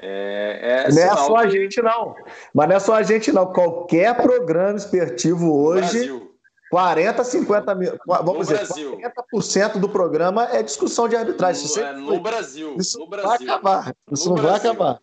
é, 0.00 0.84
é 0.88 0.92
não 0.92 1.02
é 1.02 1.16
só 1.16 1.36
a 1.36 1.48
gente, 1.48 1.80
não. 1.80 2.14
Mas 2.52 2.68
não 2.68 2.76
é 2.76 2.80
só 2.80 2.94
a 2.94 3.02
gente, 3.02 3.32
não. 3.32 3.46
Qualquer 3.52 4.14
programa 4.16 4.76
esportivo 4.76 5.56
hoje. 5.56 6.06
Brasil 6.06 6.33
40, 6.74 7.22
50 7.22 7.74
mil. 7.76 7.96
Vamos 8.04 8.34
no 8.34 8.40
dizer, 8.40 8.66
Brasil. 8.66 8.98
40% 9.32 9.78
do 9.78 9.88
programa 9.88 10.48
é 10.50 10.60
discussão 10.60 11.08
de 11.08 11.14
arbitragem. 11.14 11.68
No, 11.68 11.80
é, 11.80 11.92
no 11.92 12.20
Brasil. 12.20 12.76
Isso 12.76 12.98
no 12.98 13.06
Brasil. 13.06 13.28
vai 13.28 13.36
acabar. 13.46 13.96
Isso 14.10 14.28
no 14.28 14.34
não 14.34 14.42
Brasil. 14.42 14.60
vai 14.60 14.72
acabar. 14.72 15.00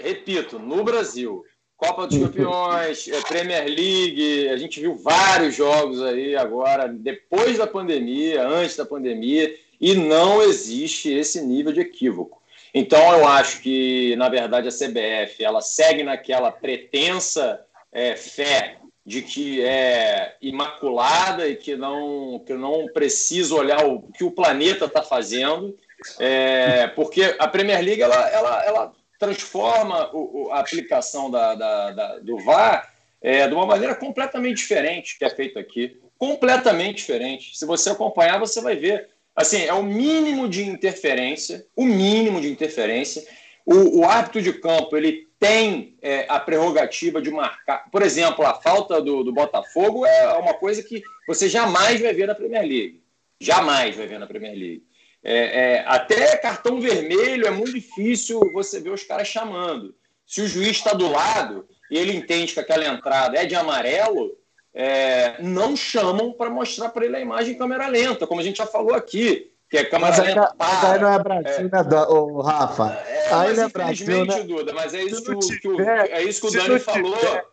Repito, 0.00 0.58
no 0.58 0.82
Brasil. 0.82 1.44
Copa 1.76 2.08
dos 2.08 2.18
Campeões, 2.18 3.06
é, 3.06 3.20
Premier 3.20 3.64
League, 3.64 4.48
a 4.48 4.56
gente 4.56 4.80
viu 4.80 4.96
vários 4.96 5.54
jogos 5.54 6.02
aí 6.02 6.34
agora, 6.34 6.88
depois 6.88 7.58
da 7.58 7.66
pandemia, 7.66 8.44
antes 8.44 8.76
da 8.76 8.84
pandemia, 8.84 9.54
e 9.80 9.94
não 9.94 10.42
existe 10.42 11.12
esse 11.12 11.40
nível 11.40 11.72
de 11.72 11.80
equívoco. 11.80 12.42
Então, 12.74 13.00
eu 13.18 13.28
acho 13.28 13.60
que, 13.62 14.16
na 14.16 14.28
verdade, 14.28 14.66
a 14.66 14.72
CBF 14.72 15.44
ela 15.44 15.60
segue 15.60 16.02
naquela 16.02 16.50
pretensa 16.50 17.60
é, 17.92 18.16
fé 18.16 18.81
de 19.04 19.22
que 19.22 19.60
é 19.62 20.36
imaculada 20.40 21.48
e 21.48 21.56
que 21.56 21.76
não, 21.76 22.42
que 22.46 22.54
não 22.54 22.86
precisa 22.92 23.54
olhar 23.54 23.84
o 23.84 24.02
que 24.12 24.22
o 24.22 24.30
planeta 24.30 24.84
está 24.84 25.02
fazendo, 25.02 25.76
é, 26.18 26.86
porque 26.88 27.34
a 27.38 27.48
Premier 27.48 27.82
League 27.82 28.02
ela, 28.02 28.28
ela, 28.30 28.64
ela 28.64 28.92
transforma 29.18 30.10
o, 30.12 30.50
a 30.52 30.60
aplicação 30.60 31.30
da, 31.30 31.54
da, 31.54 31.90
da 31.90 32.18
do 32.18 32.38
VAR 32.38 32.92
é, 33.20 33.46
de 33.46 33.54
uma 33.54 33.66
maneira 33.66 33.94
completamente 33.94 34.58
diferente 34.58 35.16
que 35.18 35.24
é 35.24 35.30
feito 35.30 35.58
aqui. 35.58 36.00
Completamente 36.18 36.96
diferente. 36.96 37.56
Se 37.56 37.64
você 37.64 37.90
acompanhar, 37.90 38.38
você 38.38 38.60
vai 38.60 38.76
ver. 38.76 39.08
Assim, 39.34 39.64
é 39.64 39.72
o 39.72 39.82
mínimo 39.82 40.48
de 40.48 40.64
interferência, 40.64 41.64
o 41.74 41.84
mínimo 41.84 42.40
de 42.40 42.50
interferência. 42.50 43.24
O, 43.64 44.00
o 44.00 44.04
árbitro 44.04 44.42
de 44.42 44.52
campo 44.52 44.96
ele 44.96 45.28
tem 45.42 45.98
é, 46.00 46.24
a 46.28 46.38
prerrogativa 46.38 47.20
de 47.20 47.28
marcar. 47.28 47.90
Por 47.90 48.00
exemplo, 48.00 48.46
a 48.46 48.54
falta 48.54 49.02
do, 49.02 49.24
do, 49.24 49.32
Botafogo 49.32 50.06
é 50.06 50.34
uma 50.34 50.54
coisa 50.54 50.84
que 50.84 51.02
você 51.26 51.48
jamais 51.48 52.00
vai 52.00 52.14
ver 52.14 52.28
na 52.28 52.34
Premier 52.36 52.62
League. 52.62 53.02
Jamais 53.40 53.96
vai 53.96 54.06
ver 54.06 54.20
na 54.20 54.26
Premier 54.28 54.52
League. 54.52 54.84
É, 55.20 55.34
é, 55.34 55.84
até 55.84 56.36
cartão 56.36 56.80
vermelho 56.80 57.44
é 57.44 57.50
muito 57.50 57.72
difícil 57.72 58.38
você 58.52 58.78
ver 58.78 58.90
os 58.90 59.02
caras 59.02 59.26
chamando. 59.26 59.92
Se 60.24 60.42
o 60.42 60.46
juiz 60.46 60.76
está 60.76 60.92
do 60.92 61.10
lado 61.10 61.66
e 61.90 61.98
ele 61.98 62.14
entende 62.14 62.54
que 62.54 62.60
aquela 62.60 62.86
entrada 62.86 63.36
é 63.36 63.44
de 63.44 63.56
amarelo, 63.56 64.38
é, 64.72 65.42
não 65.42 65.76
chamam 65.76 66.32
para 66.32 66.50
mostrar 66.50 66.90
para 66.90 67.04
ele 67.04 67.16
a 67.16 67.20
imagem 67.20 67.54
em 67.54 67.58
câmera 67.58 67.88
lenta, 67.88 68.28
como 68.28 68.40
a 68.40 68.44
gente 68.44 68.58
já 68.58 68.66
falou 68.66 68.94
aqui 68.94 69.52
que 69.72 69.78
é 69.78 69.84
câmera 69.86 70.16
mas 70.16 70.26
lenta 70.26 70.54
Mas 70.58 70.84
aí 70.84 71.00
não 71.00 71.12
é 71.12 71.18
Brasil, 71.18 71.70
né, 71.70 71.80
o 72.10 72.42
Rafa? 72.42 73.02
É, 73.32 73.34
aí 73.34 73.58
é 73.58 73.68
Brasil, 73.68 74.24
né? 74.24 74.42
Duda, 74.42 74.72
mas 74.72 74.94
é 74.94 75.02
isso, 75.02 75.22
que, 75.22 75.58
tiver, 75.58 76.08
que, 76.08 76.12
é 76.12 76.22
isso 76.22 76.40
que 76.40 76.46
o 76.48 76.50
Dani 76.50 76.78
falou. 76.78 77.16
Tiver, 77.16 77.44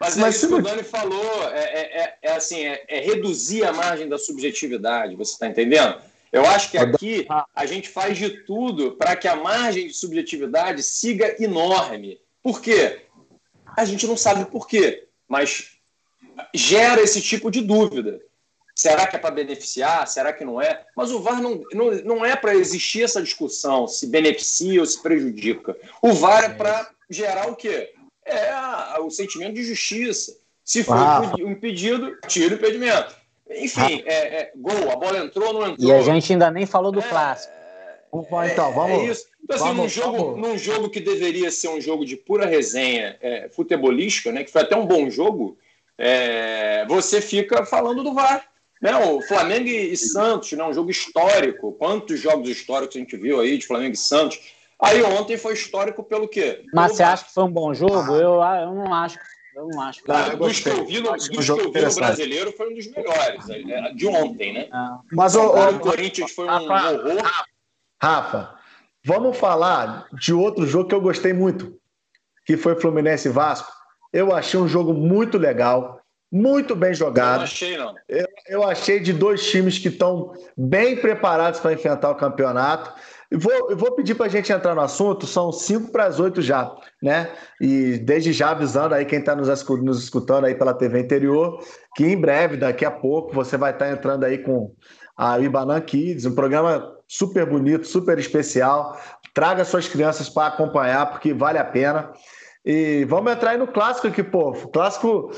mas, 0.00 0.16
mas 0.16 0.34
é 0.34 0.36
isso 0.36 0.48
que 0.48 0.54
o 0.54 0.62
Dani 0.62 0.82
falou, 0.82 1.50
é, 1.50 1.60
é, 1.60 2.02
é, 2.02 2.18
é 2.22 2.32
assim, 2.32 2.64
é, 2.64 2.84
é, 2.88 3.00
reduzir 3.00 3.64
a 3.64 3.72
margem 3.72 4.08
da 4.08 4.16
subjetividade, 4.16 5.16
você 5.16 5.32
está 5.32 5.46
entendendo? 5.46 6.00
Eu 6.30 6.44
acho 6.44 6.70
que 6.70 6.78
aqui 6.78 7.26
a 7.54 7.66
gente 7.66 7.88
faz 7.88 8.16
de 8.16 8.44
tudo 8.44 8.92
para 8.92 9.16
que 9.16 9.26
a 9.26 9.34
margem 9.34 9.86
de 9.86 9.94
subjetividade 9.94 10.82
siga 10.82 11.42
enorme. 11.42 12.20
Por 12.42 12.60
quê? 12.60 13.00
A 13.76 13.84
gente 13.84 14.06
não 14.06 14.16
sabe 14.16 14.44
por 14.44 14.68
quê, 14.68 15.08
mas 15.26 15.72
gera 16.54 17.00
esse 17.00 17.20
tipo 17.22 17.50
de 17.50 17.62
dúvida. 17.62 18.20
Será 18.78 19.08
que 19.08 19.16
é 19.16 19.18
para 19.18 19.32
beneficiar? 19.32 20.06
Será 20.06 20.32
que 20.32 20.44
não 20.44 20.62
é? 20.62 20.82
Mas 20.94 21.10
o 21.10 21.18
VAR 21.18 21.42
não, 21.42 21.64
não, 21.72 21.90
não 22.04 22.24
é 22.24 22.36
para 22.36 22.54
existir 22.54 23.02
essa 23.02 23.20
discussão 23.20 23.88
se 23.88 24.06
beneficia 24.06 24.78
ou 24.78 24.86
se 24.86 25.02
prejudica. 25.02 25.76
O 26.00 26.12
VAR 26.12 26.44
é 26.44 26.48
para 26.50 26.88
gerar 27.10 27.48
o 27.48 27.56
quê? 27.56 27.92
É 28.24 29.00
o 29.00 29.10
sentimento 29.10 29.54
de 29.54 29.64
justiça. 29.64 30.36
Se 30.64 30.84
for 30.84 30.96
ah. 30.96 31.32
um 31.40 31.50
impedido, 31.50 32.16
tira 32.28 32.54
o 32.54 32.58
impedimento. 32.58 33.16
Enfim, 33.50 34.04
ah. 34.06 34.12
é, 34.12 34.40
é, 34.42 34.52
gol, 34.54 34.92
a 34.92 34.94
bola 34.94 35.18
entrou, 35.18 35.52
não 35.52 35.66
entrou. 35.66 35.88
E 35.88 35.92
a 35.92 36.00
gente 36.00 36.32
ainda 36.32 36.48
nem 36.48 36.64
falou 36.64 36.92
do 36.92 37.00
é, 37.00 37.08
clássico. 37.08 37.52
É, 37.52 38.52
então, 38.52 38.72
vamos. 38.72 39.00
É 39.00 39.04
isso. 39.06 39.26
Então, 39.42 39.56
assim, 39.56 39.64
vamos, 39.64 39.82
num, 39.82 39.88
jogo, 39.88 40.36
num 40.36 40.56
jogo 40.56 40.88
que 40.88 41.00
deveria 41.00 41.50
ser 41.50 41.66
um 41.66 41.80
jogo 41.80 42.04
de 42.04 42.16
pura 42.16 42.46
resenha 42.46 43.16
é, 43.20 43.48
futebolística, 43.48 44.30
né, 44.30 44.44
que 44.44 44.52
foi 44.52 44.62
até 44.62 44.76
um 44.76 44.86
bom 44.86 45.10
jogo, 45.10 45.58
é, 45.98 46.86
você 46.86 47.20
fica 47.20 47.66
falando 47.66 48.04
do 48.04 48.14
VAR. 48.14 48.48
Né, 48.80 48.96
o 48.96 49.20
Flamengo 49.22 49.68
e 49.68 49.96
Santos, 49.96 50.52
né, 50.52 50.62
um 50.64 50.72
jogo 50.72 50.90
histórico. 50.90 51.72
Quantos 51.72 52.20
jogos 52.20 52.48
históricos 52.48 52.96
a 52.96 53.00
gente 53.00 53.16
viu 53.16 53.40
aí 53.40 53.58
de 53.58 53.66
Flamengo 53.66 53.94
e 53.94 53.98
Santos? 53.98 54.38
Aí 54.80 55.02
ontem 55.02 55.36
foi 55.36 55.54
histórico 55.54 56.04
pelo 56.04 56.28
quê? 56.28 56.64
Mas 56.72 56.92
você 56.92 57.02
acha 57.02 57.24
que 57.24 57.34
foi 57.34 57.44
um 57.44 57.50
bom 57.50 57.74
jogo? 57.74 58.14
Eu, 58.14 58.40
eu 58.40 58.74
não 58.74 58.94
acho. 58.94 59.18
Eu 59.56 59.66
não 59.66 59.80
acho. 59.80 60.04
Que... 60.04 60.12
Ah, 60.12 60.36
dos 60.36 60.60
que 60.60 60.68
eu 60.68 60.86
vi 60.86 61.00
no, 61.00 61.10
dos 61.10 61.28
que 61.28 61.36
eu 61.50 61.72
vi 61.72 61.80
no 61.80 61.94
brasileiro 61.94 62.52
foi 62.52 62.70
um 62.70 62.74
dos 62.74 62.86
melhores. 62.86 63.50
É, 63.50 63.60
é, 63.60 63.92
de 63.92 64.06
ontem, 64.06 64.52
né? 64.52 64.68
Ah. 64.70 65.00
Mas 65.10 65.34
o, 65.34 65.40
o, 65.40 65.68
o 65.70 65.80
Corinthians 65.80 66.30
foi 66.30 66.44
um 66.44 66.48
Rafa, 66.48 66.92
horror. 66.92 67.30
Rafa, 68.00 68.54
vamos 69.04 69.36
falar 69.36 70.06
de 70.12 70.32
outro 70.32 70.64
jogo 70.64 70.88
que 70.88 70.94
eu 70.94 71.00
gostei 71.00 71.32
muito, 71.32 71.76
que 72.46 72.56
foi 72.56 72.80
Fluminense 72.80 73.28
Vasco. 73.28 73.72
Eu 74.12 74.32
achei 74.32 74.60
um 74.60 74.68
jogo 74.68 74.94
muito 74.94 75.36
legal 75.36 75.97
muito 76.30 76.76
bem 76.76 76.92
jogado. 76.92 77.40
Eu 77.40 77.44
achei, 77.44 77.76
não. 77.76 77.94
Eu, 78.08 78.26
eu 78.48 78.64
achei 78.64 79.00
de 79.00 79.12
dois 79.12 79.48
times 79.50 79.78
que 79.78 79.88
estão 79.88 80.32
bem 80.56 80.96
preparados 80.96 81.60
para 81.60 81.72
enfrentar 81.72 82.10
o 82.10 82.14
campeonato. 82.14 82.92
Eu 83.30 83.38
vou, 83.38 83.70
eu 83.70 83.76
vou 83.76 83.92
pedir 83.92 84.14
para 84.14 84.26
a 84.26 84.30
gente 84.30 84.50
entrar 84.50 84.74
no 84.74 84.80
assunto, 84.80 85.26
são 85.26 85.52
cinco 85.52 85.92
para 85.92 86.06
as 86.06 86.18
oito 86.18 86.40
já, 86.40 86.74
né? 87.02 87.30
E 87.60 87.98
desde 87.98 88.32
já 88.32 88.50
avisando 88.50 88.94
aí 88.94 89.04
quem 89.04 89.18
está 89.18 89.36
nos, 89.36 89.48
nos 89.82 90.02
escutando 90.02 90.46
aí 90.46 90.54
pela 90.54 90.72
TV 90.72 91.00
interior, 91.00 91.62
que 91.94 92.06
em 92.06 92.18
breve, 92.18 92.56
daqui 92.56 92.86
a 92.86 92.90
pouco, 92.90 93.34
você 93.34 93.56
vai 93.58 93.72
estar 93.72 93.86
tá 93.86 93.92
entrando 93.92 94.24
aí 94.24 94.38
com 94.38 94.72
a 95.16 95.38
Ibanan 95.38 95.80
Kids, 95.80 96.24
um 96.24 96.34
programa 96.34 96.96
super 97.06 97.44
bonito, 97.44 97.86
super 97.86 98.18
especial. 98.18 98.98
Traga 99.34 99.64
suas 99.64 99.88
crianças 99.88 100.28
para 100.28 100.46
acompanhar, 100.46 101.10
porque 101.10 101.34
vale 101.34 101.58
a 101.58 101.64
pena. 101.64 102.10
E 102.64 103.04
vamos 103.04 103.32
entrar 103.32 103.50
aí 103.50 103.58
no 103.58 103.66
clássico 103.66 104.08
aqui, 104.08 104.22
pô. 104.22 104.52
Clássico 104.52 105.30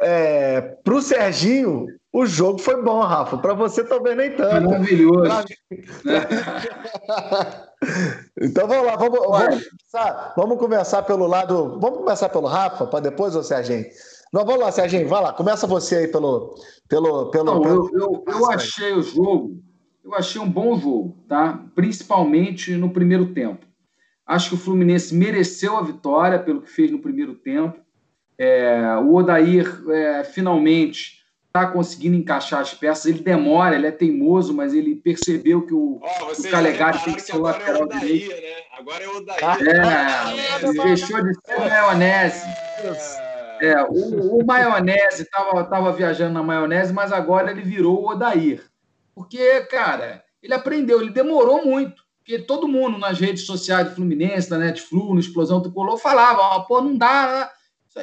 é, 0.00 0.60
para 0.60 0.94
o 0.94 1.02
Serginho, 1.02 1.86
o 2.12 2.26
jogo 2.26 2.58
foi 2.58 2.82
bom, 2.82 3.00
Rafa. 3.00 3.38
Para 3.38 3.54
você 3.54 3.84
talvez 3.84 4.16
nem 4.16 4.34
tanto. 4.34 4.70
Maravilhoso. 4.70 5.44
então 8.40 8.66
vamos 8.66 8.86
lá, 8.86 8.96
vamos, 8.96 9.18
vamos, 9.18 9.64
começar, 9.64 10.34
vamos 10.36 10.58
começar 10.58 11.02
pelo 11.02 11.26
lado. 11.26 11.78
Vamos 11.80 11.98
começar 11.98 12.28
pelo 12.28 12.46
Rafa, 12.46 12.86
para 12.86 13.00
depois 13.00 13.36
o 13.36 13.42
Serginho. 13.42 13.86
Não, 14.32 14.44
vamos 14.44 14.62
lá, 14.62 14.72
Serginho, 14.72 15.08
vai 15.08 15.22
lá, 15.22 15.32
começa 15.32 15.66
você 15.66 15.96
aí 15.96 16.08
pelo. 16.08 16.54
pelo, 16.88 17.30
pelo, 17.30 17.44
Não, 17.44 17.60
pelo... 17.60 17.90
Eu, 17.92 18.00
eu, 18.00 18.24
eu 18.26 18.50
achei 18.50 18.92
o 18.92 19.02
jogo, 19.02 19.60
eu 20.04 20.14
achei 20.14 20.40
um 20.40 20.50
bom 20.50 20.78
jogo, 20.78 21.16
tá? 21.28 21.64
Principalmente 21.74 22.76
no 22.76 22.90
primeiro 22.90 23.32
tempo. 23.32 23.66
Acho 24.26 24.50
que 24.50 24.54
o 24.56 24.58
Fluminense 24.58 25.14
mereceu 25.14 25.76
a 25.76 25.82
vitória 25.82 26.38
pelo 26.38 26.62
que 26.62 26.70
fez 26.70 26.90
no 26.90 26.98
primeiro 26.98 27.34
tempo. 27.34 27.85
É, 28.38 28.96
o 29.02 29.14
Odair 29.14 29.66
é, 29.90 30.24
finalmente 30.24 31.16
está 31.46 31.66
conseguindo 31.66 32.16
encaixar 32.16 32.60
as 32.60 32.74
peças. 32.74 33.06
Ele 33.06 33.20
demora, 33.20 33.74
ele 33.74 33.86
é 33.86 33.90
teimoso, 33.90 34.52
mas 34.52 34.74
ele 34.74 34.94
percebeu 34.94 35.66
que 35.66 35.72
o, 35.72 36.00
oh, 36.02 36.32
o 36.32 36.50
Calegari 36.50 36.98
tem 37.00 37.14
que 37.14 37.22
ser 37.22 37.36
o 37.36 37.40
lateral 37.40 37.88
é 37.90 37.98
direito. 37.98 38.30
Né? 38.30 38.56
Agora 38.78 39.04
é 39.04 39.08
o 39.08 39.20
Daí. 39.20 39.38
É, 39.42 40.68
ele 40.68 40.82
deixou 40.82 41.22
de 41.22 41.34
ser 41.34 41.56
o 41.56 41.60
maionese. 41.60 42.46
É, 43.60 43.82
o, 43.84 44.38
o 44.38 44.46
maionese 44.46 45.22
estava 45.22 45.64
tava 45.64 45.92
viajando 45.92 46.34
na 46.34 46.42
maionese, 46.42 46.92
mas 46.92 47.10
agora 47.10 47.50
ele 47.50 47.62
virou 47.62 48.02
o 48.02 48.10
Odair. 48.10 48.62
Porque, 49.14 49.60
cara, 49.62 50.22
ele 50.42 50.52
aprendeu, 50.52 51.00
ele 51.00 51.10
demorou 51.10 51.64
muito. 51.64 52.04
Porque 52.18 52.40
todo 52.40 52.68
mundo 52.68 52.98
nas 52.98 53.18
redes 53.18 53.46
sociais 53.46 53.88
do 53.88 53.94
Fluminense, 53.94 54.50
da 54.50 54.58
Netflix, 54.58 55.08
no 55.08 55.18
Explosão 55.18 55.62
Tricolor, 55.62 55.96
falava, 55.96 56.60
pô, 56.64 56.82
não 56.82 56.96
dá. 56.96 57.50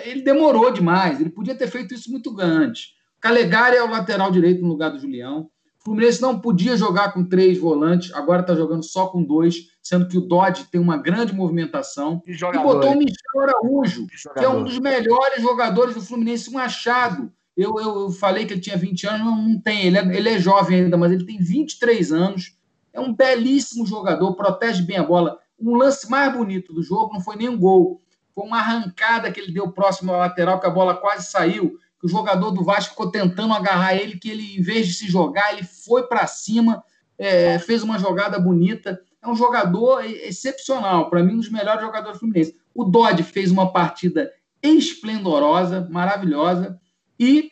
Ele 0.05 0.21
demorou 0.21 0.71
demais, 0.71 1.19
ele 1.19 1.29
podia 1.29 1.55
ter 1.55 1.67
feito 1.67 1.93
isso 1.93 2.11
muito 2.11 2.35
antes. 2.39 2.93
Calegari 3.19 3.77
é 3.77 3.83
o 3.83 3.89
lateral 3.89 4.31
direito 4.31 4.61
no 4.61 4.67
lugar 4.67 4.91
do 4.91 4.99
Julião. 4.99 5.49
O 5.79 5.83
Fluminense 5.83 6.21
não 6.21 6.39
podia 6.39 6.77
jogar 6.77 7.13
com 7.13 7.25
três 7.25 7.57
volantes, 7.57 8.13
agora 8.13 8.41
está 8.41 8.55
jogando 8.55 8.83
só 8.83 9.07
com 9.07 9.23
dois, 9.23 9.67
sendo 9.81 10.07
que 10.07 10.17
o 10.17 10.21
Dodge 10.21 10.65
tem 10.71 10.79
uma 10.79 10.97
grande 10.97 11.33
movimentação. 11.33 12.23
E, 12.25 12.31
e 12.31 12.63
botou 12.63 12.91
o 12.91 12.97
Michel 12.97 13.41
Araújo, 13.41 14.07
que 14.07 14.45
é 14.45 14.49
um 14.49 14.63
dos 14.63 14.79
melhores 14.79 15.41
jogadores 15.41 15.93
do 15.93 16.01
Fluminense, 16.01 16.49
um 16.49 16.57
achado. 16.57 17.31
Eu, 17.55 17.75
eu, 17.79 18.01
eu 18.01 18.11
falei 18.11 18.45
que 18.45 18.53
ele 18.53 18.61
tinha 18.61 18.77
20 18.77 19.07
anos, 19.07 19.25
não, 19.25 19.35
não 19.35 19.59
tem, 19.59 19.85
ele 19.85 19.97
é, 19.97 20.17
ele 20.17 20.29
é 20.29 20.39
jovem 20.39 20.83
ainda, 20.83 20.97
mas 20.97 21.11
ele 21.11 21.25
tem 21.25 21.37
23 21.37 22.11
anos 22.11 22.55
é 22.93 23.01
um 23.01 23.13
belíssimo 23.13 23.85
jogador, 23.85 24.35
protege 24.35 24.83
bem 24.83 24.97
a 24.97 25.03
bola. 25.03 25.39
O 25.57 25.75
lance 25.75 26.09
mais 26.09 26.31
bonito 26.31 26.71
do 26.71 26.83
jogo 26.83 27.13
não 27.13 27.19
foi 27.19 27.35
nem 27.35 27.49
um 27.49 27.57
gol, 27.57 28.01
foi 28.33 28.45
uma 28.45 28.57
arrancada 28.57 29.31
que 29.31 29.39
ele 29.39 29.51
deu 29.51 29.71
próximo 29.71 30.13
à 30.13 30.17
lateral, 30.17 30.59
que 30.59 30.67
a 30.67 30.71
bola 30.71 30.95
quase 30.95 31.29
saiu. 31.29 31.77
O 32.03 32.07
jogador 32.07 32.51
do 32.51 32.63
Vasco 32.63 32.91
ficou 32.91 33.09
tentando 33.09 33.53
agarrar 33.53 33.95
ele, 33.95 34.19
que 34.19 34.29
ele, 34.29 34.57
em 34.57 34.61
vez 34.61 34.87
de 34.87 34.93
se 34.93 35.07
jogar, 35.07 35.53
ele 35.53 35.63
foi 35.63 36.03
para 36.07 36.27
cima, 36.27 36.83
é, 37.17 37.57
fez 37.59 37.83
uma 37.83 37.97
jogada 37.97 38.39
bonita. 38.39 38.99
É 39.21 39.27
um 39.27 39.35
jogador 39.35 40.03
excepcional, 40.03 41.09
para 41.09 41.23
mim, 41.23 41.35
um 41.35 41.37
dos 41.37 41.49
melhores 41.49 41.81
jogadores 41.81 42.19
fluminenses. 42.19 42.55
O 42.75 42.83
Dodge 42.83 43.23
fez 43.23 43.51
uma 43.51 43.71
partida 43.71 44.31
esplendorosa, 44.61 45.87
maravilhosa, 45.89 46.79
e 47.19 47.51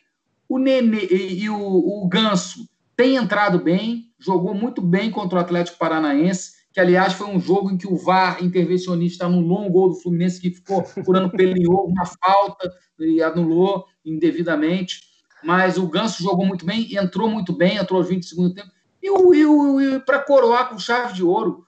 o 0.49 0.57
Nenê 0.57 1.05
e 1.05 1.49
o, 1.49 1.57
o 1.57 2.07
Ganso 2.09 2.67
tem 2.95 3.15
entrado 3.15 3.57
bem, 3.59 4.11
jogou 4.19 4.53
muito 4.53 4.81
bem 4.81 5.09
contra 5.09 5.39
o 5.39 5.41
Atlético 5.41 5.77
Paranaense, 5.77 6.60
que 6.71 6.79
aliás 6.79 7.13
foi 7.13 7.27
um 7.27 7.39
jogo 7.39 7.69
em 7.69 7.77
que 7.77 7.87
o 7.87 7.97
VAR 7.97 8.43
intervencionista 8.43 9.25
anulou 9.25 9.65
um 9.65 9.69
gol 9.69 9.89
do 9.89 9.95
Fluminense 9.95 10.39
que 10.39 10.51
ficou 10.51 10.81
procurando 10.83 11.29
pelo 11.29 11.85
uma 11.85 12.05
falta 12.05 12.71
e 12.97 13.21
anulou 13.21 13.85
indevidamente. 14.05 15.01
Mas 15.43 15.77
o 15.77 15.87
Ganso 15.87 16.23
jogou 16.23 16.45
muito 16.45 16.65
bem, 16.65 16.95
entrou 16.95 17.29
muito 17.29 17.51
bem, 17.51 17.77
entrou 17.77 17.99
aos 17.99 18.07
20 18.07 18.25
segundos 18.25 18.53
tempo. 18.53 18.71
E, 19.01 19.07
e, 19.09 19.95
e 19.95 19.99
para 20.01 20.19
coroar 20.19 20.69
com 20.69 20.79
chave 20.79 21.13
de 21.13 21.23
ouro, 21.23 21.65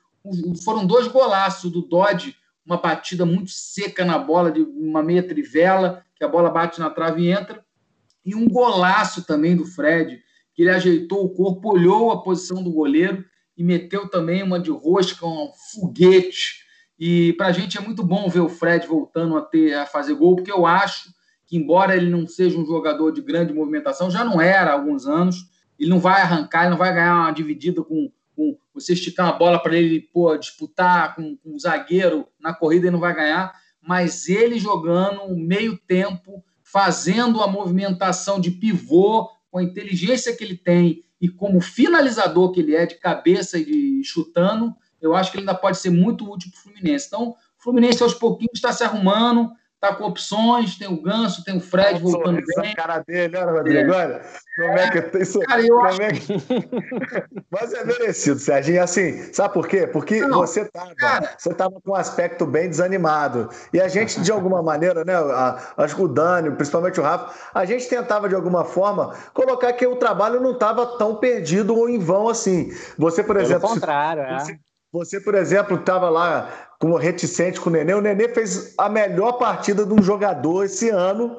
foram 0.64 0.86
dois 0.86 1.08
golaços 1.08 1.72
do 1.72 1.82
Dodge, 1.82 2.36
uma 2.66 2.78
batida 2.78 3.26
muito 3.26 3.51
seca 3.51 4.06
na 4.06 4.18
bola, 4.18 4.51
de 4.51 4.62
uma 4.62 5.04
meia 5.04 5.28
trivela, 5.28 6.06
que 6.16 6.24
a 6.24 6.28
bola 6.28 6.49
bate 6.49 6.80
na 6.80 6.89
trave 6.89 7.24
e 7.24 7.32
entra, 7.32 7.66
e 8.26 8.36
um 8.36 8.47
golaço 8.47 9.26
também 9.26 9.56
do 9.56 9.66
Fred, 9.66 10.22
que 10.54 10.62
ele 10.62 10.70
ajeitou 10.70 11.26
o 11.26 11.30
corpo, 11.30 11.74
olhou 11.74 12.12
a 12.12 12.24
posição 12.24 12.64
do 12.64 12.72
goleiro 12.72 13.26
e 13.58 13.64
meteu 13.64 14.10
também 14.10 14.43
uma 14.43 14.60
de 14.60 14.72
rosca, 14.72 15.26
um 15.26 15.51
foguete. 15.72 16.64
E 16.99 17.34
para 17.34 17.47
a 17.47 17.51
gente 17.51 17.78
é 17.78 17.82
muito 17.82 18.04
bom 18.04 18.30
ver 18.30 18.39
o 18.39 18.49
Fred 18.49 18.88
voltando 18.88 19.38
a, 19.38 19.41
ter, 19.41 19.74
a 19.74 19.86
fazer 19.86 20.16
gol, 20.16 20.36
porque 20.36 20.51
eu 20.51 20.66
acho 20.66 21.10
que, 21.45 21.58
embora 21.58 21.95
ele 21.95 22.10
não 22.10 22.28
seja 22.28 22.58
um 22.58 22.66
jogador 22.66 23.12
de 23.12 23.22
grande 23.22 23.54
movimentação, 23.54 24.10
já 24.10 24.24
não 24.24 24.41
era 24.41 24.72
há 24.72 24.74
alguns 24.74 25.06
anos, 25.06 25.38
ele 25.80 25.89
não 25.89 25.99
vai 25.99 26.22
arrancar, 26.22 26.62
ele 26.62 26.72
não 26.72 26.78
vai 26.78 26.93
ganhar 26.93 27.16
uma 27.16 27.32
dividida 27.32 27.84
com, 27.84 28.12
com 28.36 28.58
você 28.74 28.93
esticar 28.93 29.28
uma 29.28 29.38
bola 29.38 29.60
para 29.60 29.76
ele 29.76 30.01
pô, 30.14 30.36
disputar 30.38 31.16
com, 31.16 31.36
com 31.38 31.56
um 31.56 31.60
zagueiro 31.60 32.28
na 32.39 32.54
corrida, 32.54 32.86
ele 32.86 32.91
não 32.91 32.99
vai 32.99 33.16
ganhar, 33.16 33.54
mas 33.82 34.28
ele 34.30 34.58
jogando 34.58 35.36
meio 35.36 35.78
tempo, 35.78 36.43
fazendo 36.64 37.41
a 37.41 37.47
movimentação 37.47 38.39
de 38.39 38.49
pivô, 38.49 39.30
com 39.51 39.60
a 39.60 39.64
inteligência 39.64 40.36
que 40.36 40.43
ele 40.43 40.58
tem 40.58 41.04
e 41.24 41.30
como 41.30 41.61
finalizador 41.61 42.51
que 42.51 42.59
ele 42.59 42.76
é 42.76 42.86
de 42.86 42.95
cabeça 42.95 43.57
e 43.57 43.63
de 43.63 44.03
chutando, 44.03 44.76
eu 45.01 45.15
acho 45.15 45.32
que 45.32 45.38
ele 45.38 45.43
ainda 45.43 45.57
pode 45.57 45.78
ser 45.78 45.89
muito 45.89 46.30
útil 46.30 46.51
para 46.51 46.59
o 46.59 46.63
Fluminense. 46.63 47.07
Então, 47.07 47.30
o 47.30 47.36
Fluminense 47.57 48.03
aos 48.03 48.13
pouquinhos 48.13 48.55
está 48.55 48.74
se 48.74 48.84
arrumando, 48.84 49.49
tá 49.84 49.94
com 49.94 50.06
opções, 50.06 50.78
tem 50.78 50.88
o 50.88 51.02
Ganso, 51.02 51.44
tem 51.44 51.58
o 51.58 51.60
Fred 51.60 52.00
Nossa, 52.00 52.04
voltando 52.04 52.42
bem. 52.56 52.72
A 52.72 52.76
cara 52.76 53.04
dele, 53.06 53.38
né, 53.38 53.44
Rodrigo? 53.44 53.92
É. 53.92 53.96
Olha, 53.96 54.22
como 54.56 54.78
é 54.78 55.02
que 55.02 55.18
isso? 55.18 55.40
Cara, 55.42 55.62
eu 55.62 55.82
acho... 55.82 56.02
é 56.02 56.12
que... 56.14 56.28
Mas 57.52 57.74
é 57.74 57.84
merecido, 57.84 58.40
Serginho. 58.40 58.82
Assim, 58.82 59.34
sabe 59.34 59.54
por 59.54 59.68
quê? 59.68 59.86
Porque 59.86 60.22
Não, 60.22 60.40
você 60.40 60.64
tava, 60.66 60.96
cara... 60.96 61.36
você 61.38 61.54
tava 61.54 61.82
com 61.84 61.92
um 61.92 61.96
aspecto 61.96 62.46
bem 62.46 62.70
desanimado. 62.70 63.50
E 63.74 63.82
a 63.82 63.90
gente, 63.90 64.22
de 64.22 64.32
alguma 64.32 64.64
maneira, 64.64 65.04
né? 65.04 65.14
Acho 65.76 65.96
que 65.96 66.02
o 66.02 66.08
Dani, 66.08 66.52
principalmente 66.52 67.00
o 67.00 67.04
Rafa, 67.04 67.34
a 67.54 67.66
gente 67.66 67.88
tentava, 67.88 68.30
de 68.30 68.36
alguma 68.36 68.64
forma, 68.64 69.14
colocar 69.34 69.74
que 69.74 69.86
o 69.86 69.98
trabalho 69.98 70.40
não 70.40 70.52
estava 70.54 70.98
tão 70.98 71.16
perdido 71.16 71.76
ou 71.76 71.90
em 71.90 72.00
vão 72.00 72.30
assim. 72.30 72.72
Você, 72.98 73.22
por 73.22 73.36
Pelo 73.36 73.46
exemplo. 73.46 73.68
contrário, 73.68 74.24
se... 74.24 74.30
é. 74.30 74.40
Você, 74.40 74.60
por 75.24 75.34
exemplo, 75.34 75.78
estava 75.78 76.08
lá 76.08 76.70
como 76.80 76.98
reticente 76.98 77.60
com 77.60 77.70
o 77.70 77.74
Nenê. 77.74 77.96
O 77.96 78.02
Nenê 78.02 78.30
fez 78.30 78.76
a 78.78 78.88
melhor 78.88 79.34
partida 79.34 79.84
de 79.86 79.94
um 79.94 80.04
jogador 80.04 80.66
esse 80.66 80.89
ano. 80.89 81.36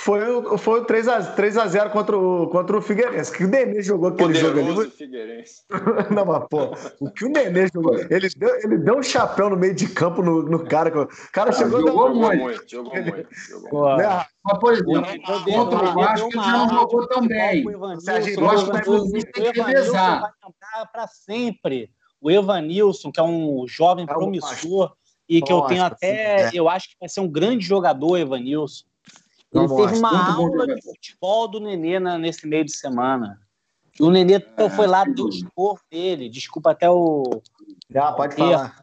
Foi, 0.00 0.20
foi 0.58 0.80
o 0.80 0.86
3x0 0.86 1.90
contra 1.90 2.16
o, 2.16 2.46
contra 2.48 2.78
o 2.78 2.80
Figueirense. 2.80 3.36
Que 3.36 3.44
o 3.44 3.48
Nenê 3.48 3.82
jogou 3.82 4.10
aquele 4.10 4.34
Poderoso 4.34 4.68
jogo 4.68 4.80
ali. 4.82 4.90
Figueirense. 4.90 5.62
Não, 6.14 6.24
mas, 6.24 6.44
pô, 6.48 6.72
o 7.00 7.10
que 7.10 7.24
o 7.24 7.28
Nenê 7.28 7.66
jogou? 7.74 7.98
Ele 8.08 8.28
deu, 8.36 8.54
ele 8.62 8.78
deu 8.78 8.98
um 8.98 9.02
chapéu 9.02 9.50
no 9.50 9.56
meio 9.56 9.74
de 9.74 9.88
campo 9.88 10.22
no, 10.22 10.42
no 10.42 10.64
cara. 10.64 11.02
O 11.02 11.08
cara 11.32 11.50
ah, 11.50 11.52
chegou. 11.52 11.80
Jogou, 11.80 12.14
muito, 12.14 12.40
muito, 12.40 12.70
jogou 12.70 12.94
muito. 12.94 13.28
Jogou 13.50 13.88
muito. 13.88 13.98
Né? 13.98 14.26
Mas, 14.44 14.58
por 14.60 14.72
exemplo, 14.72 15.02
contra 15.52 15.84
o 15.84 15.94
Vasco, 15.94 16.28
ele 16.28 16.52
não 16.52 16.68
jogou 16.68 17.08
tão 17.08 17.26
bem. 17.26 17.64
Eu 17.64 18.50
acho 18.50 18.70
que 18.70 18.78
o 18.78 18.84
Fluminense 18.84 19.32
tem 19.32 19.52
que 19.52 19.60
revezar. 19.60 20.32
Para 20.92 21.08
sempre 21.08 21.90
o 22.20 22.30
Evanilson, 22.30 23.12
que 23.12 23.20
é 23.20 23.22
um 23.22 23.66
jovem 23.66 24.04
é 24.04 24.06
promissor 24.06 24.94
e 25.28 25.42
que 25.42 25.52
eu 25.52 25.62
tenho 25.62 25.84
até, 25.84 26.48
é. 26.48 26.50
eu 26.54 26.68
acho 26.68 26.88
que 26.88 26.96
vai 26.98 27.08
ser 27.08 27.20
um 27.20 27.28
grande 27.28 27.64
jogador, 27.64 28.16
Evanilson. 28.16 28.84
Ele 29.52 29.66
Não 29.66 29.76
teve 29.76 29.98
uma 29.98 30.34
aula 30.34 30.66
de 30.66 30.82
futebol 30.82 31.48
do 31.48 31.60
Nenê 31.60 31.98
na, 31.98 32.18
nesse 32.18 32.46
meio 32.46 32.64
de 32.64 32.72
semana. 32.72 33.40
E 33.98 34.02
o 34.02 34.10
Nenê 34.10 34.34
é, 34.34 34.70
foi 34.70 34.86
lá, 34.86 35.04
deu 35.04 35.28
expor 35.28 35.80
dele. 35.90 36.28
Desculpa 36.28 36.72
até 36.72 36.88
o. 36.88 37.42
Já, 37.90 38.12
pode 38.12 38.36
falar. 38.36 38.80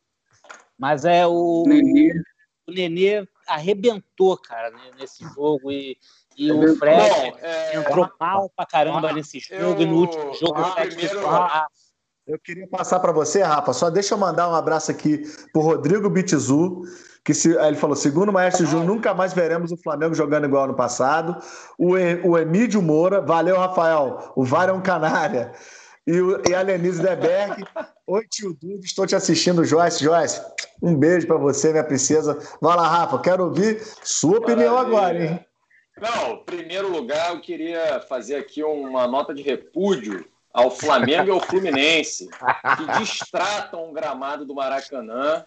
Mas 0.78 1.06
é 1.06 1.26
o. 1.26 1.64
Nenê. 1.68 2.14
O 2.68 2.72
Nenê 2.72 3.28
arrebentou, 3.48 4.38
cara, 4.38 4.74
nesse 4.98 5.24
jogo. 5.36 5.72
E, 5.72 5.98
e 6.36 6.52
o 6.52 6.76
Fred 6.78 7.00
Bom, 7.00 7.38
é... 7.42 7.78
entrou 7.78 8.10
mal 8.20 8.52
pra 8.56 8.66
caramba 8.66 9.14
nesse 9.14 9.40
jogo. 9.40 9.62
Eu... 9.62 9.82
E 9.82 9.86
no 9.86 10.00
último 10.00 10.34
jogo 10.34 10.60
o 10.60 10.66
Fred 10.72 10.96
primeiro... 10.96 11.22
Eu 12.28 12.40
queria 12.40 12.68
passar 12.68 13.00
para 13.00 13.12
você, 13.12 13.44
Rafa, 13.44 13.72
só 13.72 13.88
deixa 13.88 14.16
eu 14.16 14.18
mandar 14.18 14.50
um 14.50 14.56
abraço 14.56 14.90
aqui 14.90 15.22
pro 15.54 15.62
Rodrigo 15.62 16.10
Bitizu, 16.10 16.82
que 17.24 17.36
se, 17.36 17.56
ele 17.56 17.76
falou, 17.76 17.96
segundo 17.96 18.30
o 18.30 18.34
Maestro 18.34 18.66
Júnior, 18.66 18.88
nunca 18.88 19.14
mais 19.14 19.32
veremos 19.32 19.72
o 19.72 19.78
Flamengo 19.78 20.16
jogando 20.16 20.46
igual 20.46 20.68
no 20.68 20.74
passado. 20.74 21.40
O, 21.78 21.94
o 22.28 22.38
Emílio 22.38 22.82
Moura, 22.82 23.22
valeu, 23.22 23.58
Rafael, 23.58 24.34
o 24.36 24.44
VAR 24.44 24.70
é 24.70 24.74
um 24.74 24.82
canária. 24.82 25.52
E, 26.08 26.20
o, 26.20 26.42
e 26.50 26.56
a 26.56 26.64
Lenise 26.64 27.00
Deberg, 27.00 27.64
oi 28.08 28.26
tio 28.28 28.56
Dudu, 28.60 28.84
estou 28.84 29.06
te 29.06 29.16
assistindo, 29.16 29.64
Joyce. 29.64 30.04
Joyce, 30.04 30.42
um 30.82 30.96
beijo 30.96 31.28
para 31.28 31.38
você, 31.38 31.72
minha 31.72 31.84
princesa. 31.84 32.40
Vai 32.60 32.76
lá, 32.76 32.88
Rafa, 32.88 33.20
quero 33.20 33.44
ouvir 33.44 33.82
sua 34.04 34.40
opinião 34.40 34.74
Maravilha. 34.74 34.98
agora, 34.98 35.26
hein? 35.26 35.46
Não, 36.02 36.34
em 36.34 36.44
primeiro 36.44 36.92
lugar, 36.92 37.34
eu 37.34 37.40
queria 37.40 38.00
fazer 38.02 38.36
aqui 38.36 38.64
uma 38.64 39.08
nota 39.08 39.32
de 39.32 39.44
repúdio 39.44 40.26
ao 40.56 40.72
Flamengo 40.72 41.28
e 41.28 41.32
ao 41.32 41.42
Fluminense, 41.42 42.30
que 42.78 43.00
distratam 43.00 43.90
o 43.90 43.92
gramado 43.92 44.46
do 44.46 44.56
Maracanã. 44.56 45.44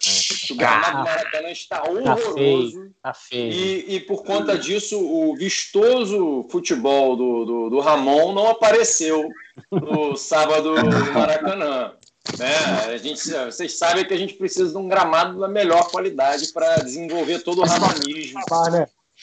O 0.50 0.54
gramado 0.54 0.98
do 0.98 1.04
Maracanã 1.04 1.50
está 1.50 1.80
tá 1.80 1.90
horroroso. 1.90 2.90
Tá 3.02 3.14
feio, 3.14 3.52
E, 3.52 3.94
e, 3.96 4.00
por 4.00 4.22
conta 4.22 4.58
disso, 4.58 5.00
o 5.00 5.34
vistoso 5.34 6.46
futebol 6.50 7.16
do, 7.16 7.44
do, 7.46 7.70
do 7.70 7.80
Ramon 7.80 8.34
não 8.34 8.48
apareceu 8.48 9.30
no 9.72 10.14
sábado 10.14 10.74
no 10.74 11.12
Maracanã. 11.14 11.94
Né? 12.38 12.54
A 12.92 12.98
gente, 12.98 13.30
vocês 13.30 13.78
sabem 13.78 14.04
que 14.04 14.12
a 14.12 14.18
gente 14.18 14.34
precisa 14.34 14.70
de 14.70 14.76
um 14.76 14.86
gramado 14.86 15.40
da 15.40 15.48
melhor 15.48 15.90
qualidade 15.90 16.52
para 16.52 16.76
desenvolver 16.82 17.38
todo 17.38 17.62
o 17.62 17.64
ramonismo. 17.64 18.40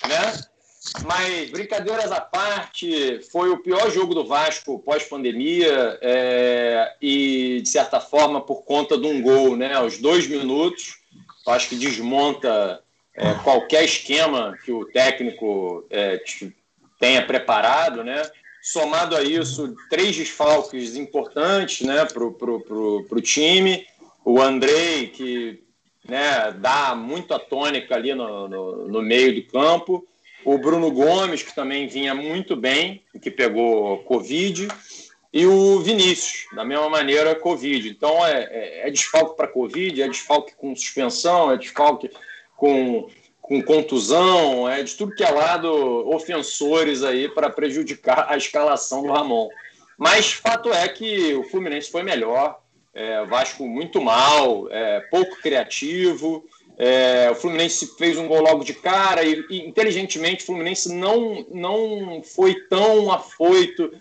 Né? 0.08 0.34
Mas, 1.06 1.50
brincadeiras 1.50 2.12
à 2.12 2.22
parte, 2.22 3.20
foi 3.32 3.50
o 3.50 3.58
pior 3.58 3.90
jogo 3.92 4.14
do 4.14 4.26
Vasco 4.26 4.80
pós-pandemia 4.80 5.98
é, 6.02 6.94
e, 7.02 7.62
de 7.62 7.70
certa 7.70 8.00
forma, 8.00 8.42
por 8.42 8.64
conta 8.64 8.98
de 8.98 9.08
um 9.08 9.22
gol 9.22 9.56
né, 9.58 9.74
aos 9.74 9.98
dois 9.98 10.28
minutos. 10.28 11.00
Acho 11.48 11.70
que 11.70 11.76
desmonta 11.76 12.82
é, 13.16 13.34
qualquer 13.44 13.84
esquema 13.84 14.58
que 14.64 14.72
o 14.72 14.86
técnico 14.86 15.86
é, 15.90 16.22
tenha 17.00 17.26
preparado, 17.26 18.04
né? 18.04 18.30
Somado 18.62 19.16
a 19.16 19.22
isso, 19.22 19.76
três 19.90 20.16
desfalques 20.16 20.96
importantes 20.96 21.86
né, 21.86 22.04
para 22.06 22.24
o 22.24 22.32
pro, 22.32 22.60
pro, 22.62 23.06
pro 23.08 23.22
time. 23.22 23.86
O 24.24 24.42
Andrei, 24.42 25.08
que 25.08 25.64
né, 26.08 26.52
dá 26.58 26.96
muito 26.96 27.34
a 27.34 27.40
tônica 27.40 27.96
ali 27.96 28.14
no, 28.16 28.48
no, 28.48 28.88
no, 28.88 29.02
meio 29.04 29.36
do 29.36 29.44
campo. 29.52 30.06
O 30.46 30.58
Bruno 30.58 30.92
Gomes, 30.92 31.44
que 31.44 31.54
também 31.54 31.88
vinha 31.88 32.14
muito 32.14 32.56
bem, 32.56 33.04
que 33.22 33.32
pegou 33.32 33.98
Covid. 34.04 34.68
E 35.34 35.46
o 35.46 35.82
Vinícius, 35.82 36.46
da 36.56 36.64
mesma 36.64 36.88
maneira, 36.90 37.36
Covid. 37.36 37.90
Então, 37.90 38.26
é, 38.26 38.44
é, 38.44 38.88
é 38.88 38.92
desfalque 38.92 39.36
para 39.36 39.48
Covid, 39.48 40.02
é 40.02 40.08
desfalque 40.08 40.56
com 40.56 40.76
suspensão, 40.76 41.52
é 41.52 41.58
desfalque 41.58 42.10
com 42.56 43.10
com 43.48 43.62
contusão, 43.62 44.68
é 44.68 44.82
de 44.82 44.96
tudo 44.96 45.14
que 45.14 45.24
é 45.24 45.30
lado 45.30 45.70
ofensores 46.10 47.04
aí 47.04 47.30
para 47.30 47.48
prejudicar 47.48 48.26
a 48.28 48.36
escalação 48.36 49.04
do 49.04 49.12
Ramon. 49.12 49.50
Mas 49.96 50.34
fato 50.34 50.74
é 50.74 50.88
que 50.88 51.32
o 51.36 51.44
Fluminense 51.44 51.92
foi 51.92 52.02
melhor, 52.02 52.60
é, 52.92 53.24
Vasco 53.26 53.68
muito 53.68 54.02
mal, 54.02 54.68
é, 54.72 55.00
pouco 55.12 55.40
criativo. 55.42 56.44
É, 56.78 57.30
o 57.32 57.36
Fluminense 57.36 57.96
fez 57.98 58.18
um 58.18 58.28
gol 58.28 58.42
logo 58.42 58.64
de 58.64 58.74
cara 58.74 59.24
e, 59.24 59.46
e 59.50 59.66
inteligentemente 59.66 60.44
o 60.44 60.46
Fluminense 60.46 60.94
não, 60.94 61.46
não 61.50 62.22
foi 62.22 62.56
tão 62.68 63.12
afoito 63.12 63.92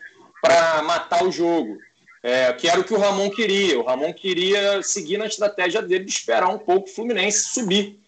para 0.42 0.82
matar 0.82 1.24
o 1.24 1.32
jogo, 1.32 1.78
é, 2.22 2.52
que 2.52 2.68
era 2.68 2.80
o 2.80 2.84
que 2.84 2.92
o 2.92 2.98
Ramon 2.98 3.30
queria. 3.30 3.78
O 3.78 3.84
Ramon 3.84 4.12
queria 4.12 4.82
seguir 4.82 5.16
na 5.16 5.26
estratégia 5.26 5.80
dele 5.80 6.04
de 6.04 6.10
esperar 6.10 6.48
um 6.48 6.58
pouco 6.58 6.88
o 6.88 6.92
Fluminense 6.92 7.48
subir 7.48 7.98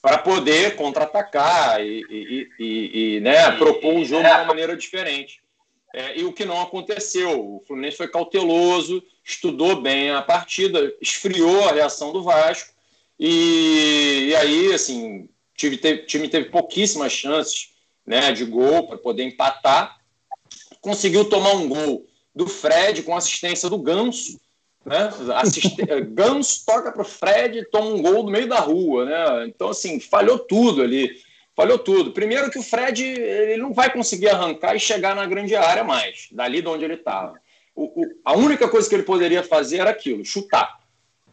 para 0.00 0.18
poder 0.18 0.74
contra-atacar 0.74 1.80
e, 1.80 2.04
e, 2.10 2.48
e, 2.58 3.16
e, 3.16 3.20
né, 3.20 3.52
propor 3.52 3.94
o 3.94 4.04
jogo 4.04 4.24
de 4.24 4.28
uma 4.28 4.44
maneira 4.44 4.76
diferente. 4.76 5.40
É, 5.94 6.18
e 6.18 6.24
o 6.24 6.32
que 6.32 6.44
não 6.44 6.60
aconteceu. 6.60 7.38
O 7.38 7.62
Fluminense 7.66 7.98
foi 7.98 8.08
cauteloso, 8.08 9.02
estudou 9.24 9.80
bem 9.80 10.10
a 10.10 10.22
partida, 10.22 10.92
esfriou 11.00 11.68
a 11.68 11.72
reação 11.72 12.12
do 12.12 12.22
Vasco. 12.22 12.71
E, 13.24 14.30
e 14.30 14.34
aí, 14.34 14.74
assim, 14.74 15.20
o 15.20 15.28
time 15.56 15.76
teve, 15.76 16.02
time 16.06 16.28
teve 16.28 16.50
pouquíssimas 16.50 17.12
chances 17.12 17.68
né, 18.04 18.32
de 18.32 18.44
gol 18.44 18.88
para 18.88 18.98
poder 18.98 19.22
empatar. 19.22 19.96
Conseguiu 20.80 21.26
tomar 21.26 21.52
um 21.52 21.68
gol 21.68 22.04
do 22.34 22.48
Fred 22.48 23.04
com 23.04 23.16
assistência 23.16 23.70
do 23.70 23.78
Ganso, 23.78 24.40
né? 24.84 25.08
Assiste... 25.36 25.76
Gans 26.10 26.64
toca 26.64 26.90
para 26.90 27.02
o 27.02 27.04
Fred 27.04 27.64
toma 27.66 27.90
um 27.90 28.02
gol 28.02 28.24
no 28.24 28.30
meio 28.32 28.48
da 28.48 28.58
rua. 28.58 29.04
Né? 29.04 29.46
Então, 29.46 29.68
assim, 29.68 30.00
falhou 30.00 30.40
tudo 30.40 30.82
ali. 30.82 31.12
Falhou 31.54 31.78
tudo. 31.78 32.10
Primeiro 32.10 32.50
que 32.50 32.58
o 32.58 32.62
Fred 32.62 33.04
ele 33.04 33.58
não 33.58 33.72
vai 33.72 33.92
conseguir 33.92 34.30
arrancar 34.30 34.74
e 34.74 34.80
chegar 34.80 35.14
na 35.14 35.26
grande 35.26 35.54
área 35.54 35.84
mais, 35.84 36.26
dali 36.32 36.60
de 36.60 36.66
onde 36.66 36.84
ele 36.84 36.94
estava. 36.94 37.38
a 38.24 38.32
única 38.32 38.68
coisa 38.68 38.88
que 38.88 38.96
ele 38.96 39.04
poderia 39.04 39.44
fazer 39.44 39.78
era 39.78 39.90
aquilo, 39.90 40.24
chutar. 40.24 40.81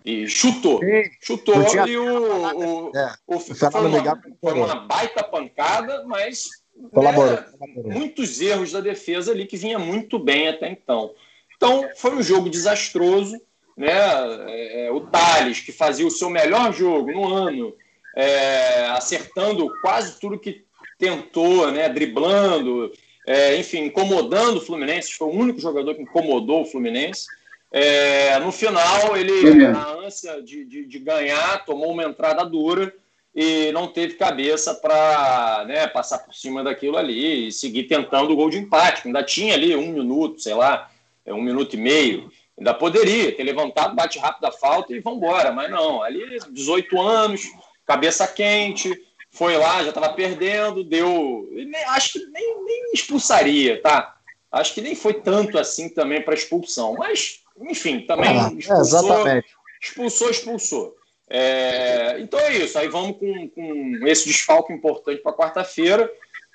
E 0.05 0.27
chutou. 0.27 0.79
Sim, 0.79 1.03
chutou 1.21 1.63
tinha... 1.65 1.85
e 1.85 1.97
o, 1.97 2.87
o, 2.87 2.91
é, 2.95 3.13
o 3.27 3.39
foi, 3.39 3.87
uma, 3.87 4.21
foi 4.41 4.53
uma 4.53 4.75
baita 4.75 5.23
pancada, 5.23 6.05
mas 6.05 6.49
né, 6.75 7.45
muitos 7.83 8.39
erros 8.39 8.71
da 8.71 8.79
defesa 8.79 9.31
ali 9.31 9.45
que 9.45 9.57
vinha 9.57 9.77
muito 9.77 10.17
bem 10.17 10.47
até 10.47 10.69
então. 10.69 11.13
Então, 11.55 11.89
foi 11.97 12.15
um 12.15 12.23
jogo 12.23 12.49
desastroso. 12.49 13.39
Né? 13.75 13.91
É, 13.91 14.87
é, 14.87 14.91
o 14.91 15.01
Thales, 15.01 15.59
que 15.59 15.71
fazia 15.71 16.07
o 16.07 16.11
seu 16.11 16.29
melhor 16.29 16.73
jogo 16.73 17.11
no 17.11 17.33
ano, 17.33 17.75
é, 18.15 18.85
acertando 18.87 19.69
quase 19.81 20.19
tudo 20.19 20.39
que 20.39 20.63
tentou, 20.97 21.69
né? 21.71 21.89
driblando, 21.89 22.91
é, 23.27 23.57
enfim, 23.57 23.85
incomodando 23.85 24.57
o 24.57 24.61
Fluminense. 24.61 25.13
Foi 25.13 25.27
o 25.27 25.37
único 25.37 25.59
jogador 25.59 25.95
que 25.95 26.01
incomodou 26.01 26.61
o 26.61 26.65
Fluminense. 26.65 27.27
É, 27.71 28.39
no 28.39 28.51
final, 28.51 29.15
ele, 29.15 29.67
na 29.67 29.91
ânsia 29.91 30.41
de, 30.41 30.65
de, 30.65 30.85
de, 30.85 30.99
ganhar, 30.99 31.63
tomou 31.65 31.91
uma 31.91 32.03
entrada 32.03 32.43
dura 32.43 32.93
e 33.35 33.71
não 33.71 33.87
teve 33.87 34.15
cabeça 34.15 34.73
para 34.73 35.65
né, 35.67 35.87
passar 35.87 36.19
por 36.19 36.33
cima 36.33 36.63
daquilo 36.63 36.97
ali 36.97 37.47
e 37.47 37.51
seguir 37.51 37.83
tentando 37.83 38.33
o 38.33 38.35
gol 38.35 38.49
de 38.49 38.57
empate. 38.57 39.03
Ainda 39.05 39.23
tinha 39.23 39.53
ali 39.53 39.75
um 39.75 39.91
minuto, 39.91 40.41
sei 40.41 40.55
lá, 40.55 40.89
é 41.25 41.33
um 41.33 41.41
minuto 41.41 41.75
e 41.75 41.77
meio. 41.77 42.31
Ainda 42.57 42.73
poderia 42.73 43.31
ter 43.31 43.43
levantado, 43.43 43.95
bate 43.95 44.17
rápido 44.19 44.45
a 44.45 44.51
falta 44.51 44.93
e 44.93 44.99
vambora, 44.99 45.51
mas 45.51 45.69
não. 45.69 46.01
Ali, 46.01 46.39
18 46.51 46.99
anos, 46.99 47.43
cabeça 47.85 48.27
quente, 48.27 48.91
foi 49.31 49.55
lá, 49.57 49.83
já 49.83 49.89
estava 49.89 50.09
perdendo, 50.09 50.83
deu. 50.83 51.47
Nem, 51.51 51.83
acho 51.85 52.13
que 52.13 52.25
nem, 52.25 52.65
nem 52.65 52.91
expulsaria, 52.93 53.81
tá? 53.81 54.15
Acho 54.51 54.73
que 54.73 54.81
nem 54.81 54.95
foi 54.95 55.13
tanto 55.13 55.57
assim 55.59 55.87
também 55.89 56.21
para 56.21 56.33
expulsão, 56.33 56.95
mas, 56.97 57.38
enfim, 57.61 58.01
também 58.01 58.29
ah, 58.39 58.51
expulsou, 58.55 59.27
é, 59.27 59.43
expulsou, 59.81 60.29
expulsou. 60.29 60.95
É, 61.29 62.19
então 62.19 62.39
é 62.39 62.57
isso, 62.57 62.77
aí 62.77 62.87
vamos 62.87 63.17
com, 63.17 63.49
com 63.49 64.07
esse 64.07 64.27
desfalque 64.27 64.73
importante 64.73 65.21
para 65.21 65.33
quarta-feira. 65.33 66.09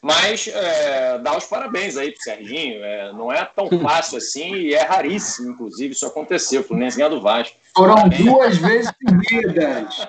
Mas 0.05 0.47
é, 0.49 1.19
dá 1.21 1.35
os 1.35 1.47
parabéns 1.47 1.97
aí 1.97 2.13
pro 2.13 2.21
Serginho. 2.21 2.85
É, 2.85 3.11
não 3.15 3.33
é 3.33 3.43
tão 3.43 3.71
fácil 3.81 4.19
assim 4.19 4.55
e 4.55 4.75
é 4.75 4.83
raríssimo, 4.83 5.53
inclusive, 5.53 5.95
isso 5.95 6.05
aconteceu. 6.05 6.61
O 6.61 6.65
Fluminense 6.65 6.99
ganhou 6.99 7.09
do 7.09 7.23
Vasco. 7.23 7.57
Foram 7.75 7.95
parabéns. 7.95 8.23
duas 8.23 8.57
vezes 8.59 8.93
seguidas. 8.99 10.09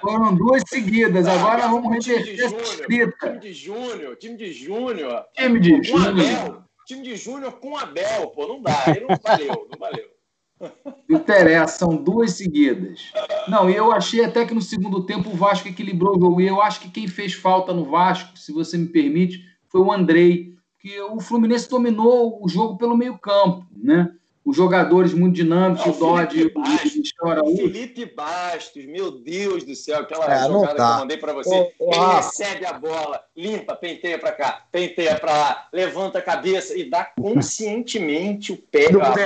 Foram 0.00 0.34
duas 0.34 0.64
seguidas. 0.66 1.28
Agora 1.28 1.68
vamos 1.68 2.04
reverter 2.04 2.44
essa 2.44 2.56
escrita. 2.56 3.28
Time 3.28 3.38
de 3.38 3.52
Júnior, 3.52 4.16
time 4.16 4.36
de 4.36 4.52
Júnior. 4.52 5.24
Time 5.36 5.60
de 5.60 5.82
Júnior. 5.84 6.64
Time 6.84 7.02
de 7.02 7.16
Júnior 7.16 7.52
com 7.60 7.76
Abel, 7.76 8.26
pô, 8.34 8.48
não 8.48 8.60
dá. 8.60 8.82
Aí 8.84 9.00
não 9.00 9.16
valeu, 9.22 9.68
não 9.70 9.78
valeu. 9.78 10.15
Interessa, 11.08 11.78
são 11.78 11.96
duas 11.96 12.32
seguidas. 12.32 13.12
Não, 13.48 13.68
eu 13.68 13.92
achei 13.92 14.24
até 14.24 14.44
que 14.44 14.54
no 14.54 14.62
segundo 14.62 15.04
tempo 15.04 15.30
o 15.30 15.36
Vasco 15.36 15.68
equilibrou 15.68 16.16
o 16.16 16.20
jogo. 16.20 16.40
E 16.40 16.46
eu 16.46 16.60
acho 16.60 16.80
que 16.80 16.90
quem 16.90 17.06
fez 17.06 17.34
falta 17.34 17.72
no 17.72 17.84
Vasco, 17.84 18.38
se 18.38 18.52
você 18.52 18.76
me 18.76 18.86
permite, 18.86 19.44
foi 19.68 19.80
o 19.80 19.92
Andrei. 19.92 20.54
Porque 20.72 21.00
o 21.00 21.20
Fluminense 21.20 21.68
dominou 21.68 22.42
o 22.42 22.48
jogo 22.48 22.76
pelo 22.76 22.96
meio-campo, 22.96 23.66
né? 23.74 24.12
Os 24.46 24.56
jogadores 24.56 25.12
muito 25.12 25.34
dinâmicos, 25.34 25.84
o 25.84 25.98
Dodge 25.98 26.38
e 26.38 26.46
o 26.46 27.56
Felipe 27.56 28.06
Bastos, 28.06 28.86
meu 28.86 29.10
Deus 29.10 29.64
do 29.64 29.74
céu, 29.74 29.98
aquela 29.98 30.32
é, 30.32 30.46
jogada 30.46 30.74
que 30.74 30.80
eu 30.80 30.98
mandei 30.98 31.16
para 31.16 31.32
você. 31.32 31.72
Ô, 31.80 31.92
ele 31.92 32.14
recebe 32.14 32.64
a 32.64 32.72
bola, 32.72 33.20
limpa, 33.36 33.74
penteia 33.74 34.16
para 34.16 34.30
cá, 34.30 34.64
penteia 34.70 35.16
para 35.16 35.32
lá, 35.32 35.68
levanta 35.72 36.20
a 36.20 36.22
cabeça 36.22 36.78
e 36.78 36.88
dá 36.88 37.04
conscientemente 37.04 38.52
o 38.52 38.56
pé, 38.56 38.86
a 38.86 38.92
bola 38.92 39.16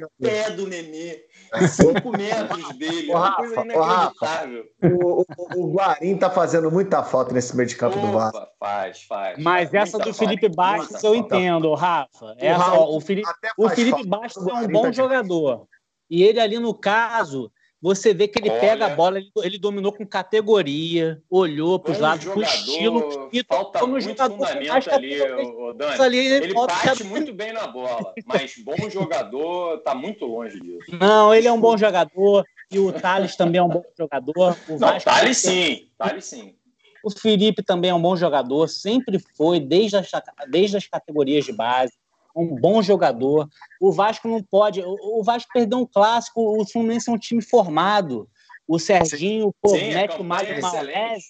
no 0.00 0.10
pé 0.18 0.50
do 0.50 0.66
Nenê. 0.66 1.24
Cinco 1.68 2.10
metros 2.12 2.76
dele, 2.76 3.10
uma 3.10 3.34
coisa 3.34 3.60
inacreditável. 3.62 4.64
O, 4.82 5.22
o, 5.22 5.24
o 5.56 5.72
Guarim 5.72 6.16
tá 6.16 6.30
fazendo 6.30 6.70
muita 6.70 7.02
falta 7.02 7.32
nesse 7.32 7.56
meio 7.56 7.68
de 7.68 7.76
campo 7.76 7.98
Opa, 7.98 8.06
do 8.06 8.12
Vasco. 8.12 8.46
Faz, 8.58 9.02
faz. 9.02 9.38
Mas 9.38 9.70
faz. 9.70 9.88
essa 9.88 9.98
do 9.98 10.14
Felipe 10.14 10.48
Bastos 10.48 11.02
eu 11.02 11.14
entendo, 11.14 11.74
Rafa. 11.74 12.36
Essa, 12.38 12.74
o, 12.74 12.96
o 12.96 13.00
Felipe, 13.00 13.28
o 13.58 13.68
Felipe 13.68 14.06
Bastos 14.06 14.46
é 14.46 14.52
um 14.52 14.68
bom 14.68 14.82
tá 14.82 14.92
jogador. 14.92 15.66
E 16.08 16.22
ele 16.22 16.40
ali 16.40 16.58
no 16.58 16.74
caso, 16.74 17.50
você 17.82 18.12
vê 18.12 18.28
que 18.28 18.38
ele 18.38 18.50
Olha, 18.50 18.60
pega 18.60 18.86
a 18.86 18.88
bola, 18.90 19.18
ele, 19.18 19.30
ele, 19.42 19.58
dominou 19.58 19.92
com 19.92 20.06
categoria, 20.06 21.22
olhou 21.30 21.78
para 21.78 21.92
os 21.92 21.98
lados 21.98 22.26
com 22.26 22.42
estilo 22.42 23.30
e 23.32 23.42
falta 23.42 23.86
muito 23.86 24.04
jogador 24.04 24.36
fundamento 24.36 24.90
ali, 24.92 25.22
o, 25.22 25.72
Dani. 25.72 26.00
Ali, 26.00 26.18
ele, 26.18 26.44
ele 26.44 26.54
bate 26.54 27.04
muito 27.04 27.32
bem 27.32 27.52
na 27.52 27.66
bola, 27.66 28.12
mas 28.26 28.54
bom 28.58 28.90
jogador 28.90 29.78
está 29.78 29.94
muito 29.94 30.26
longe 30.26 30.60
disso. 30.60 30.94
Não, 30.98 31.34
ele 31.34 31.48
é 31.48 31.52
um 31.52 31.60
bom 31.60 31.76
jogador 31.76 32.44
e 32.70 32.78
o 32.78 32.92
Thales 32.92 33.34
também 33.34 33.58
é 33.58 33.62
um 33.62 33.68
bom 33.68 33.82
jogador. 33.96 34.56
O 34.68 34.78
Não, 34.78 34.98
Thales 35.00 35.38
sim, 35.38 35.88
Thales 35.96 36.26
sim. 36.26 36.54
O 37.02 37.10
Felipe 37.10 37.62
também 37.62 37.90
é 37.90 37.94
um 37.94 38.02
bom 38.02 38.14
jogador, 38.14 38.68
sempre 38.68 39.18
foi, 39.34 39.58
desde 39.58 39.96
as, 39.96 40.10
desde 40.50 40.76
as 40.76 40.86
categorias 40.86 41.46
de 41.46 41.52
base 41.52 41.94
um 42.40 42.54
bom 42.56 42.82
jogador. 42.82 43.48
O 43.80 43.92
Vasco 43.92 44.28
não 44.28 44.42
pode. 44.42 44.82
O 44.82 45.22
Vasco 45.22 45.50
perdeu 45.52 45.78
um 45.78 45.86
clássico, 45.86 46.40
o 46.40 46.66
Fluminense 46.66 47.10
é 47.10 47.12
um 47.12 47.18
time 47.18 47.42
formado. 47.42 48.28
O 48.66 48.78
Serginho, 48.78 49.52
pô, 49.60 49.70
Sim, 49.70 49.92
mete 49.92 50.20
o 50.20 50.24
Mário 50.24 50.60
Maionese. 50.60 51.26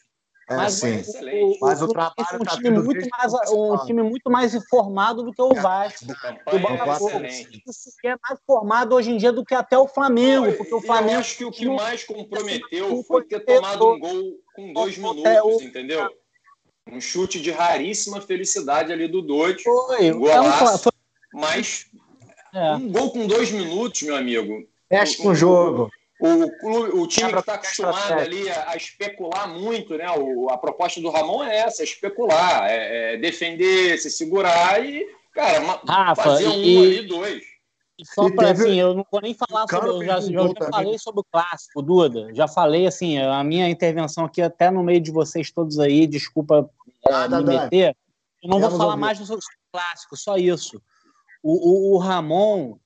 É, 0.50 0.56
mas, 0.56 0.74
sim. 0.74 1.00
O, 1.42 1.58
mas 1.60 1.80
o, 1.80 1.84
o 1.84 1.88
trabalho 1.88 2.14
é 2.32 2.36
um, 2.36 2.38
tá 2.40 2.56
time 2.56 2.70
muito 2.70 3.08
mais, 3.08 3.32
um 3.52 3.86
time 3.86 4.02
muito 4.02 4.28
mais 4.28 4.52
informado 4.52 5.22
do 5.22 5.32
que 5.32 5.40
o 5.40 5.54
Vasco. 5.54 6.06
O 6.52 6.58
Botafogo 6.58 7.18
é 7.18 8.16
mais 8.28 8.40
formado 8.44 8.96
hoje 8.96 9.12
em 9.12 9.16
dia 9.16 9.32
do 9.32 9.44
que 9.44 9.54
até 9.54 9.78
o 9.78 9.86
Flamengo. 9.86 10.52
Porque 10.54 10.74
o 10.74 10.80
Flamengo. 10.80 11.14
Eu 11.14 11.20
acho 11.20 11.36
que 11.36 11.44
o 11.44 11.52
que 11.52 11.68
mais 11.68 12.02
comprometeu 12.02 13.00
foi 13.04 13.24
ter 13.24 13.40
tomado 13.40 13.92
um 13.92 14.00
gol 14.00 14.22
com 14.56 14.72
dois 14.72 14.98
minutos, 14.98 15.62
entendeu? 15.62 16.10
Um 16.90 17.00
chute 17.00 17.40
de 17.40 17.52
raríssima 17.52 18.20
felicidade 18.20 18.92
ali 18.92 19.06
do 19.06 19.22
Doide. 19.22 19.62
Foi, 19.62 20.10
um 20.10 20.18
golaço, 20.18 20.82
foi... 20.82 20.92
Mas 21.32 21.86
é. 22.54 22.74
um 22.74 22.90
gol 22.90 23.10
com 23.10 23.26
dois 23.26 23.50
minutos, 23.50 24.02
meu 24.02 24.16
amigo. 24.16 24.66
Mexe 24.90 25.16
com 25.18 25.28
o 25.28 25.34
jogo. 25.34 25.90
O, 26.20 27.00
o 27.02 27.06
time 27.06 27.32
que 27.32 27.38
está 27.38 27.54
acostumado 27.54 28.12
ali 28.12 28.50
a, 28.50 28.72
a, 28.72 28.76
especular 28.76 29.48
muito, 29.48 29.96
né? 29.96 30.06
O, 30.18 30.50
a 30.50 30.58
proposta 30.58 31.00
do 31.00 31.08
Ramon 31.08 31.42
é 31.42 31.60
essa, 31.60 31.82
é 31.82 31.84
especular, 31.84 32.68
é, 32.68 33.14
é 33.14 33.16
defender, 33.16 33.96
se 33.98 34.10
segurar 34.10 34.84
e, 34.84 35.06
cara, 35.32 35.80
Rafa, 35.88 36.22
fazer 36.22 36.48
um 36.48 36.62
e, 36.62 36.76
ali, 36.76 37.08
dois. 37.08 37.42
E 37.98 38.04
só 38.04 38.30
para 38.30 38.50
assim, 38.50 38.78
eu 38.78 38.94
não 38.94 39.06
vou 39.10 39.22
nem 39.22 39.34
falar 39.34 39.66
sobre. 39.66 39.88
Eu 39.88 40.04
já, 40.04 40.20
já, 40.20 40.30
já 40.30 40.70
falei 40.70 40.98
sobre 40.98 41.20
o 41.20 41.24
clássico, 41.24 41.80
Duda. 41.80 42.34
Já 42.34 42.46
falei 42.46 42.86
assim, 42.86 43.18
a 43.18 43.42
minha 43.42 43.68
intervenção 43.70 44.26
aqui, 44.26 44.42
até 44.42 44.70
no 44.70 44.82
meio 44.82 45.00
de 45.00 45.10
vocês 45.10 45.50
todos 45.50 45.78
aí, 45.78 46.06
desculpa 46.06 46.68
é, 47.08 47.28
me 47.28 47.42
meter. 47.44 47.96
Eu 48.42 48.50
não 48.50 48.60
vou 48.60 48.70
falar 48.70 48.96
mais 48.96 49.16
sobre 49.18 49.42
o 49.42 49.72
clássico, 49.72 50.16
só 50.18 50.36
isso. 50.36 50.82
O, 51.42 51.52
o, 51.52 51.94
o 51.94 51.98
Ramon 51.98 52.78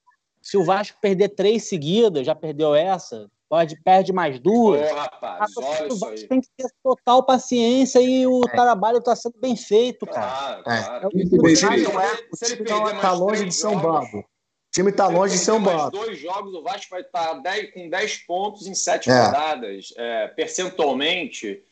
se 0.44 0.58
o 0.58 0.64
Vasco 0.64 0.98
perder 1.00 1.30
três 1.30 1.64
seguidas, 1.64 2.26
já 2.26 2.34
perdeu 2.34 2.74
essa, 2.74 3.30
pode 3.48 3.80
perde 3.82 4.12
mais 4.12 4.38
duas. 4.38 4.92
Ô, 4.92 4.94
rapaz, 4.94 5.56
olha 5.56 5.90
o 5.90 5.98
Vasco 5.98 6.28
tem 6.28 6.40
que 6.42 6.48
ter 6.54 6.68
total 6.82 7.24
paciência 7.24 7.98
e 7.98 8.26
o 8.26 8.42
é. 8.46 8.50
trabalho 8.50 8.98
está 8.98 9.16
sendo 9.16 9.38
bem 9.40 9.56
feito, 9.56 10.04
cara. 10.04 10.26
Claro, 10.26 10.60
é. 10.60 10.84
claro. 10.84 11.04
É. 11.04 11.06
O 11.06 11.10
time 11.10 12.92
está 12.92 13.12
longe 13.12 13.44
de 13.46 13.66
um 13.66 13.80
bando. 13.80 14.18
O 14.18 14.24
time 14.70 14.90
está 14.90 15.06
longe 15.06 15.42
de 15.42 15.50
um 15.50 15.62
bando. 15.62 15.90
dois 15.92 16.18
jogos, 16.18 16.52
o 16.52 16.62
Vasco 16.62 16.90
vai 16.90 17.00
estar 17.00 17.40
tá 17.40 17.52
com 17.72 17.88
10 17.88 18.16
pontos 18.26 18.66
em 18.66 18.74
sete 18.74 19.08
é. 19.08 19.24
rodadas. 19.24 19.94
É, 19.96 20.28
percentualmente, 20.28 21.64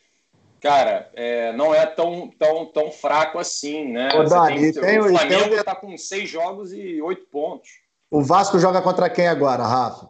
cara, 0.63 1.11
é, 1.15 1.53
não 1.55 1.75
é 1.75 1.85
tão, 1.85 2.31
tão, 2.39 2.65
tão 2.67 2.93
fraco 2.93 3.39
assim, 3.39 3.89
né? 3.89 4.11
Ô, 4.15 4.23
Dani, 4.23 4.73
tem, 4.73 5.01
o 5.01 5.09
Flamengo 5.09 5.55
está 5.57 5.75
com 5.75 5.99
seis 5.99 6.31
jogos 6.31 6.73
e 6.73 7.03
oito 7.03 7.27
pontos. 7.27 7.69
O 8.09 8.23
Vasco 8.23 8.59
joga 8.61 8.81
contra 8.81 9.11
quem 9.11 9.27
agora, 9.27 9.65
Rafa? 9.65 10.09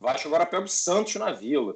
O 0.00 0.04
Vasco 0.04 0.26
agora 0.26 0.46
pega 0.46 0.64
o 0.64 0.68
Santos 0.68 1.16
na 1.16 1.32
Vila. 1.32 1.74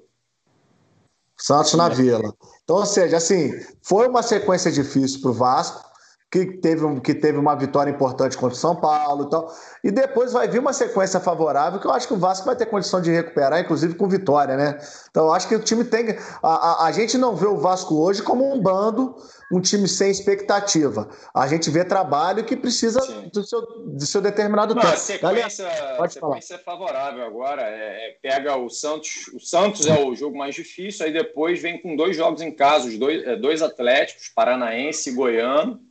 Santos 1.36 1.74
na 1.74 1.90
Vila. 1.90 2.34
Então, 2.64 2.76
ou 2.76 2.86
seja, 2.86 3.18
assim, 3.18 3.52
foi 3.82 4.08
uma 4.08 4.22
sequência 4.22 4.72
difícil 4.72 5.20
para 5.20 5.30
o 5.30 5.34
Vasco 5.34 5.85
que 6.30 6.44
teve, 6.58 7.00
que 7.00 7.14
teve 7.14 7.38
uma 7.38 7.54
vitória 7.54 7.90
importante 7.90 8.36
contra 8.36 8.54
o 8.54 8.58
São 8.58 8.74
Paulo 8.74 9.26
e 9.26 9.30
tal. 9.30 9.54
E 9.84 9.90
depois 9.90 10.32
vai 10.32 10.48
vir 10.48 10.58
uma 10.58 10.72
sequência 10.72 11.20
favorável 11.20 11.78
que 11.78 11.86
eu 11.86 11.92
acho 11.92 12.08
que 12.08 12.14
o 12.14 12.18
Vasco 12.18 12.44
vai 12.44 12.56
ter 12.56 12.66
condição 12.66 13.00
de 13.00 13.12
recuperar, 13.12 13.60
inclusive 13.60 13.94
com 13.94 14.08
vitória, 14.08 14.56
né? 14.56 14.78
Então 15.08 15.26
eu 15.26 15.32
acho 15.32 15.48
que 15.48 15.54
o 15.54 15.60
time 15.60 15.84
tem. 15.84 16.16
A, 16.42 16.84
a, 16.84 16.86
a 16.86 16.92
gente 16.92 17.16
não 17.16 17.36
vê 17.36 17.46
o 17.46 17.56
Vasco 17.56 17.94
hoje 17.94 18.22
como 18.22 18.52
um 18.52 18.60
bando, 18.60 19.14
um 19.52 19.60
time 19.60 19.86
sem 19.86 20.10
expectativa. 20.10 21.08
A 21.32 21.46
gente 21.46 21.70
vê 21.70 21.84
trabalho 21.84 22.44
que 22.44 22.56
precisa 22.56 23.00
do 23.32 23.44
seu, 23.44 23.60
do 23.60 24.04
seu 24.04 24.20
determinado 24.20 24.74
não, 24.74 24.82
tempo. 24.82 24.94
A 24.94 24.96
sequência, 24.96 25.68
Pode 25.96 26.14
sequência 26.14 26.54
é 26.56 26.58
favorável 26.58 27.24
agora. 27.24 27.62
É, 27.62 28.08
é, 28.08 28.16
pega 28.20 28.56
o 28.56 28.68
Santos. 28.68 29.28
O 29.32 29.38
Santos 29.38 29.86
é 29.86 30.04
o 30.04 30.14
jogo 30.16 30.36
mais 30.36 30.56
difícil, 30.56 31.06
aí 31.06 31.12
depois 31.12 31.62
vem 31.62 31.80
com 31.80 31.94
dois 31.94 32.16
jogos 32.16 32.42
em 32.42 32.50
casa, 32.50 32.88
os 32.88 32.98
dois, 32.98 33.24
é, 33.24 33.36
dois 33.36 33.62
Atléticos, 33.62 34.28
Paranaense 34.34 35.10
e 35.10 35.14
Goiano. 35.14 35.85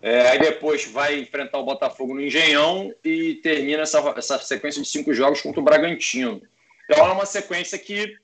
É, 0.00 0.28
aí 0.28 0.38
depois 0.38 0.84
vai 0.86 1.18
enfrentar 1.18 1.58
o 1.58 1.64
Botafogo 1.64 2.14
no 2.14 2.20
Engenhão 2.20 2.92
e 3.04 3.34
termina 3.36 3.82
essa, 3.82 3.98
essa 4.16 4.38
sequência 4.38 4.80
de 4.80 4.88
cinco 4.88 5.12
jogos 5.12 5.40
contra 5.40 5.60
o 5.60 5.64
Bragantino. 5.64 6.40
Então 6.84 7.06
é 7.06 7.12
uma 7.12 7.26
sequência 7.26 7.78
que 7.78 8.14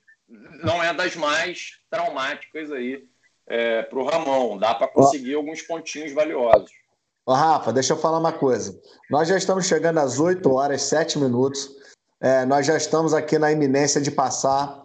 não 0.63 0.81
é 0.81 0.93
das 0.93 1.15
mais 1.15 1.79
traumáticas 1.89 2.71
aí 2.71 3.03
é, 3.47 3.83
para 3.83 3.99
o 3.99 4.05
Ramon. 4.05 4.57
Dá 4.57 4.73
para 4.73 4.87
conseguir 4.87 5.35
alguns 5.35 5.61
pontinhos 5.61 6.13
valiosos. 6.13 6.71
Ô, 7.25 7.33
Rafa, 7.33 7.73
deixa 7.73 7.93
eu 7.93 7.97
falar 7.97 8.19
uma 8.19 8.31
coisa. 8.31 8.79
Nós 9.09 9.27
já 9.27 9.37
estamos 9.37 9.65
chegando 9.65 9.99
às 9.99 10.19
8 10.19 10.49
horas, 10.51 10.83
7 10.83 11.19
minutos. 11.19 11.69
É, 12.21 12.45
nós 12.45 12.65
já 12.65 12.77
estamos 12.77 13.13
aqui 13.13 13.37
na 13.37 13.51
iminência 13.51 13.99
de 13.99 14.11
passar 14.11 14.81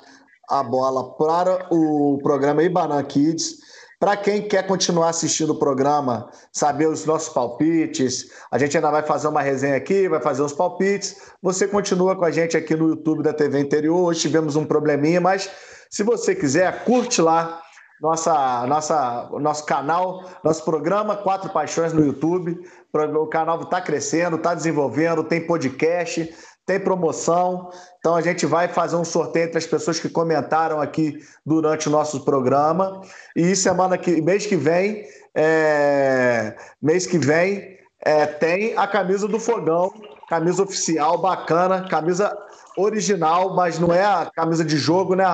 a 0.48 0.62
bola 0.62 1.12
para 1.14 1.68
o 1.72 2.18
programa 2.22 2.62
Ibanan 2.62 3.04
Kids. 3.04 3.58
Para 4.00 4.16
quem 4.16 4.48
quer 4.48 4.66
continuar 4.66 5.10
assistindo 5.10 5.50
o 5.50 5.58
programa, 5.58 6.30
saber 6.50 6.86
os 6.86 7.04
nossos 7.04 7.28
palpites, 7.28 8.30
a 8.50 8.56
gente 8.56 8.74
ainda 8.74 8.90
vai 8.90 9.02
fazer 9.02 9.28
uma 9.28 9.42
resenha 9.42 9.76
aqui, 9.76 10.08
vai 10.08 10.22
fazer 10.22 10.40
os 10.40 10.54
palpites. 10.54 11.16
Você 11.42 11.68
continua 11.68 12.16
com 12.16 12.24
a 12.24 12.30
gente 12.30 12.56
aqui 12.56 12.74
no 12.74 12.88
YouTube 12.88 13.22
da 13.22 13.34
TV 13.34 13.60
Interior. 13.60 14.00
Hoje 14.00 14.20
tivemos 14.20 14.56
um 14.56 14.64
probleminha, 14.64 15.20
mas 15.20 15.50
se 15.90 16.02
você 16.02 16.34
quiser, 16.34 16.82
curte 16.84 17.20
lá 17.20 17.60
nossa, 18.00 18.66
nossa, 18.66 19.28
nosso 19.38 19.66
canal, 19.66 20.24
nosso 20.42 20.64
programa 20.64 21.16
Quatro 21.16 21.50
Paixões 21.50 21.92
no 21.92 22.02
YouTube. 22.02 22.58
O 22.94 23.26
canal 23.26 23.60
está 23.60 23.82
crescendo, 23.82 24.36
está 24.36 24.54
desenvolvendo, 24.54 25.22
tem 25.22 25.46
podcast, 25.46 26.34
tem 26.66 26.78
promoção. 26.78 27.70
Então 27.98 28.14
a 28.14 28.20
gente 28.20 28.46
vai 28.46 28.68
fazer 28.68 28.96
um 28.96 29.04
sorteio 29.04 29.46
entre 29.46 29.58
as 29.58 29.66
pessoas 29.66 29.98
que 29.98 30.08
comentaram 30.08 30.80
aqui 30.80 31.18
durante 31.44 31.88
o 31.88 31.90
nosso 31.90 32.24
programa. 32.24 33.00
E 33.34 33.54
semana 33.56 33.98
que 33.98 34.20
mês 34.22 34.46
que 34.46 34.56
vem, 34.56 35.04
é, 35.34 36.56
mês 36.80 37.06
que 37.06 37.18
vem 37.18 37.78
é, 38.00 38.26
tem 38.26 38.76
a 38.76 38.86
camisa 38.86 39.28
do 39.28 39.38
Fogão, 39.38 39.92
camisa 40.28 40.62
oficial, 40.62 41.18
bacana, 41.18 41.88
camisa 41.88 42.36
original, 42.76 43.54
mas 43.54 43.78
não 43.78 43.92
é 43.92 44.04
a 44.04 44.30
camisa 44.32 44.64
de 44.64 44.76
jogo, 44.76 45.14
né, 45.14 45.24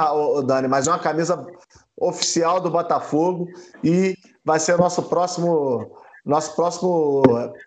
Dani? 0.46 0.68
Mas 0.68 0.86
é 0.86 0.90
uma 0.90 0.98
camisa 0.98 1.46
oficial 1.98 2.60
do 2.60 2.70
Botafogo 2.70 3.48
e 3.82 4.16
vai 4.44 4.58
ser 4.58 4.76
nosso 4.78 5.02
próximo 5.04 5.90
nosso 6.26 6.54
próximo 6.56 7.22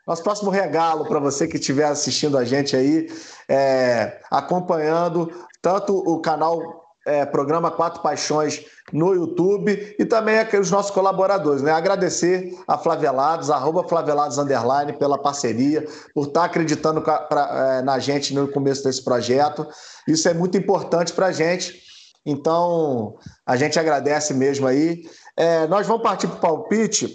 nosso 0.06 0.22
próximo 0.22 0.52
regalo 0.52 1.06
para 1.06 1.20
você 1.20 1.48
que 1.48 1.58
estiver 1.58 1.86
assistindo 1.86 2.38
a 2.38 2.44
gente 2.44 2.76
aí, 2.76 3.08
é, 3.48 4.20
acompanhando 4.30 5.32
tanto 5.62 5.98
o 5.98 6.20
canal 6.22 6.86
é, 7.08 7.26
Programa 7.26 7.72
Quatro 7.72 8.02
Paixões 8.02 8.64
no 8.92 9.14
YouTube 9.14 9.96
e 9.98 10.06
também 10.06 10.36
os 10.60 10.70
nossos 10.70 10.92
colaboradores, 10.92 11.62
né? 11.62 11.72
Agradecer 11.72 12.54
a 12.68 12.78
Flavelados, 12.78 13.50
arroba 13.50 13.88
Flavelados 13.88 14.38
Underline, 14.38 14.94
pela 14.94 15.18
parceria, 15.18 15.88
por 16.14 16.28
estar 16.28 16.44
acreditando 16.44 17.02
pra, 17.02 17.78
é, 17.80 17.82
na 17.82 17.98
gente 17.98 18.34
no 18.34 18.48
começo 18.48 18.84
desse 18.84 19.04
projeto. 19.04 19.66
Isso 20.08 20.28
é 20.28 20.34
muito 20.34 20.58
importante 20.58 21.14
para 21.14 21.28
a 21.28 21.32
gente 21.32 21.90
então, 22.26 23.18
a 23.46 23.56
gente 23.56 23.80
agradece 23.80 24.34
mesmo 24.34 24.68
aí. 24.68 25.04
É, 25.36 25.68
nós 25.68 25.88
vamos 25.88 26.04
partir 26.04 26.28
para 26.28 26.38
o 26.38 26.40
palpite, 26.40 27.12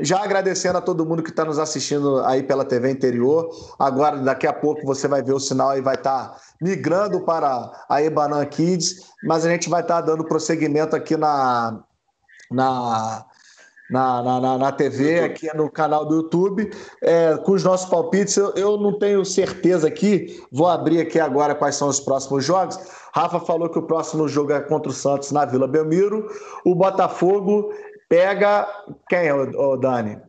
já 0.00 0.22
agradecendo 0.22 0.78
a 0.78 0.80
todo 0.80 1.06
mundo 1.06 1.22
que 1.22 1.30
está 1.30 1.44
nos 1.44 1.58
assistindo 1.58 2.20
aí 2.24 2.42
pela 2.42 2.64
TV 2.64 2.90
interior. 2.90 3.48
Agora, 3.78 4.18
daqui 4.18 4.46
a 4.46 4.52
pouco, 4.52 4.84
você 4.84 5.06
vai 5.06 5.22
ver 5.22 5.32
o 5.32 5.40
sinal 5.40 5.76
e 5.76 5.80
vai 5.80 5.94
estar 5.94 6.30
tá 6.30 6.36
migrando 6.60 7.20
para 7.20 7.70
a 7.88 8.02
Ebanan 8.02 8.44
Kids, 8.46 9.02
mas 9.22 9.46
a 9.46 9.50
gente 9.50 9.68
vai 9.68 9.82
estar 9.82 9.96
tá 9.96 10.00
dando 10.00 10.24
prosseguimento 10.24 10.96
aqui 10.96 11.16
na, 11.16 11.80
na, 12.50 13.24
na, 13.88 14.40
na, 14.40 14.58
na, 14.58 14.72
TV, 14.72 15.20
aqui 15.20 15.54
no 15.56 15.70
canal 15.70 16.04
do 16.04 16.16
YouTube, 16.16 16.70
é, 17.00 17.36
com 17.36 17.52
os 17.52 17.62
nossos 17.62 17.88
palpites. 17.88 18.36
Eu, 18.36 18.52
eu 18.56 18.76
não 18.76 18.98
tenho 18.98 19.24
certeza 19.24 19.86
aqui, 19.86 20.42
vou 20.50 20.66
abrir 20.66 21.00
aqui 21.00 21.20
agora 21.20 21.54
quais 21.54 21.76
são 21.76 21.86
os 21.86 22.00
próximos 22.00 22.44
jogos. 22.44 22.78
Rafa 23.14 23.38
falou 23.38 23.68
que 23.68 23.78
o 23.78 23.86
próximo 23.86 24.26
jogo 24.26 24.52
é 24.52 24.60
contra 24.60 24.90
o 24.90 24.92
Santos 24.92 25.30
na 25.30 25.44
Vila 25.44 25.68
Belmiro. 25.68 26.26
O 26.64 26.74
Botafogo 26.74 27.72
pega 28.14 28.68
quem, 29.08 29.32
ô, 29.32 29.76
Dani? 29.76 30.20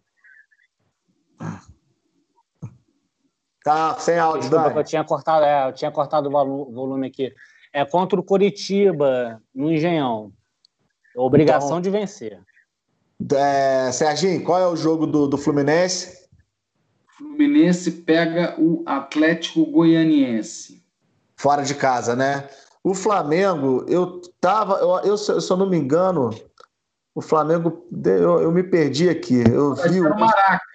Tá 3.63 3.97
sem 3.99 4.17
áudio, 4.17 4.41
Desculpa, 4.41 4.69
Dani. 4.69 4.79
Eu 4.79 4.83
tinha 4.83 5.03
cortado, 5.03 5.45
é, 5.45 5.67
eu 5.67 5.73
tinha 5.73 5.91
cortado 5.91 6.29
o 6.29 6.71
volume 6.71 7.07
aqui. 7.07 7.31
É 7.71 7.85
contra 7.85 8.19
o 8.19 8.23
Curitiba, 8.23 9.41
no 9.53 9.71
Engenhão. 9.71 10.31
Obrigação 11.15 11.79
então, 11.79 11.81
de 11.81 11.89
vencer. 11.91 12.41
É, 13.33 13.91
Serginho, 13.91 14.43
qual 14.43 14.59
é 14.59 14.67
o 14.67 14.75
jogo 14.75 15.05
do, 15.05 15.27
do 15.27 15.37
Fluminense? 15.37 16.27
Fluminense 17.17 17.91
pega 17.91 18.55
o 18.59 18.83
Atlético 18.85 19.65
Goianiense. 19.65 20.83
Fora 21.37 21.63
de 21.63 21.75
casa, 21.75 22.15
né? 22.15 22.49
O 22.83 22.93
Flamengo, 22.93 23.85
eu 23.87 24.21
tava, 24.41 24.75
eu, 24.75 25.11
eu, 25.11 25.17
se 25.17 25.31
eu 25.31 25.57
não 25.57 25.69
me 25.69 25.77
engano, 25.77 26.29
o 27.15 27.21
Flamengo, 27.21 27.87
eu, 28.05 28.41
eu 28.41 28.51
me 28.51 28.61
perdi 28.61 29.09
aqui. 29.09 29.41
Eu 29.49 29.73
Vai 29.73 29.87
vi 29.87 29.95
ser 29.95 30.09
no 30.09 30.19
Maraca. 30.19 30.65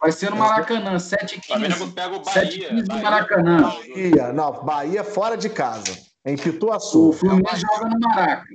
Vai 0.00 0.12
ser 0.12 0.30
no 0.30 0.36
Maracanã, 0.36 0.98
7 0.98 1.36
h 1.36 1.42
Flamengo 1.46 1.92
pega 1.92 2.16
o 2.16 2.22
Bahia. 2.22 2.72
no 2.72 3.02
Maracanã. 3.02 3.62
Bahia, 3.62 4.32
não, 4.32 4.64
Bahia 4.64 5.04
fora 5.04 5.36
de 5.36 5.48
casa, 5.48 5.96
em 6.24 6.36
Pituaçu. 6.36 7.10
O 7.10 7.12
Fluminense 7.12 7.60
joga 7.60 7.88
no 7.88 8.00
Maraca. 8.00 8.46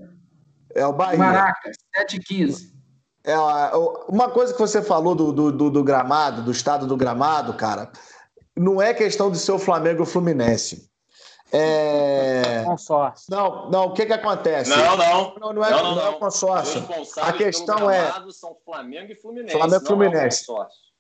É 0.76 0.86
o 0.86 0.94
Bahia. 0.94 1.20
Maraca, 1.20 1.72
7 1.96 2.18
h 2.18 2.26
15 2.28 2.80
é, 3.24 3.36
uma 4.08 4.30
coisa 4.30 4.54
que 4.54 4.60
você 4.60 4.82
falou 4.82 5.14
do, 5.14 5.52
do, 5.52 5.70
do, 5.70 5.84
gramado, 5.84 6.42
do 6.42 6.52
estado 6.52 6.88
do 6.88 6.98
gramado, 6.98 7.54
cara, 7.54 7.92
não 8.58 8.82
é 8.82 8.94
questão 8.94 9.30
de 9.30 9.38
ser 9.38 9.52
o 9.52 9.60
Flamengo 9.60 10.00
ou 10.00 10.04
o 10.04 10.10
Fluminense. 10.10 10.89
É... 11.52 12.64
Consórcio. 12.64 13.26
Não, 13.30 13.70
não, 13.70 13.86
o 13.86 13.94
que 13.94 14.06
que 14.06 14.14
acontece? 14.14 14.70
Não, 14.70 14.98
não. 14.98 15.36
Não, 15.40 15.54
não 15.54 15.66
é, 15.66 15.72
não, 15.72 15.84
não, 15.84 15.96
não 15.96 16.08
é 16.10 16.20
consórcio. 16.20 16.84
A 17.18 17.34
questão 17.34 17.90
é. 17.90 18.12
São 18.32 18.56
Flamengo 18.64 19.12
e 19.12 19.16
Fluminense. 19.16 19.58
Flamengo 19.58 19.84
e 19.84 19.88
Fluminense. 19.88 20.46
É 20.52 20.56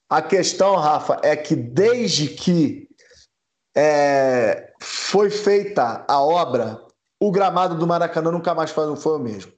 a 0.09 0.21
questão, 0.23 0.75
Rafa, 0.75 1.19
é 1.21 1.35
que 1.35 1.55
desde 1.55 2.29
que 2.29 2.89
é, 3.77 4.73
foi 4.81 5.29
feita 5.29 6.03
a 6.07 6.21
obra 6.21 6.81
o 7.19 7.31
gramado 7.31 7.75
do 7.75 7.85
Maracanã 7.85 8.31
nunca 8.31 8.55
mais 8.55 8.71
foi, 8.71 8.95
foi 8.95 9.17
o 9.17 9.19
mesmo. 9.19 9.51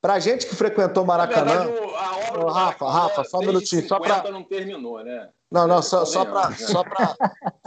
Para 0.00 0.18
gente 0.20 0.46
que 0.46 0.54
frequentou 0.54 1.04
Maracanã. 1.04 1.66
Verdade, 1.66 1.94
a 1.96 2.40
obra 2.40 2.52
Rafa, 2.52 2.90
Rafa, 2.90 3.24
só 3.24 3.38
um 3.38 3.46
minutinho. 3.46 3.88
Só 3.88 3.98
para. 3.98 4.30
não 4.30 4.44
terminou, 4.44 5.02
né? 5.02 5.28
Não, 5.50 5.66
não, 5.66 5.82
só, 5.82 6.04
só 6.04 6.24
para 6.24 6.52
só 6.52 6.84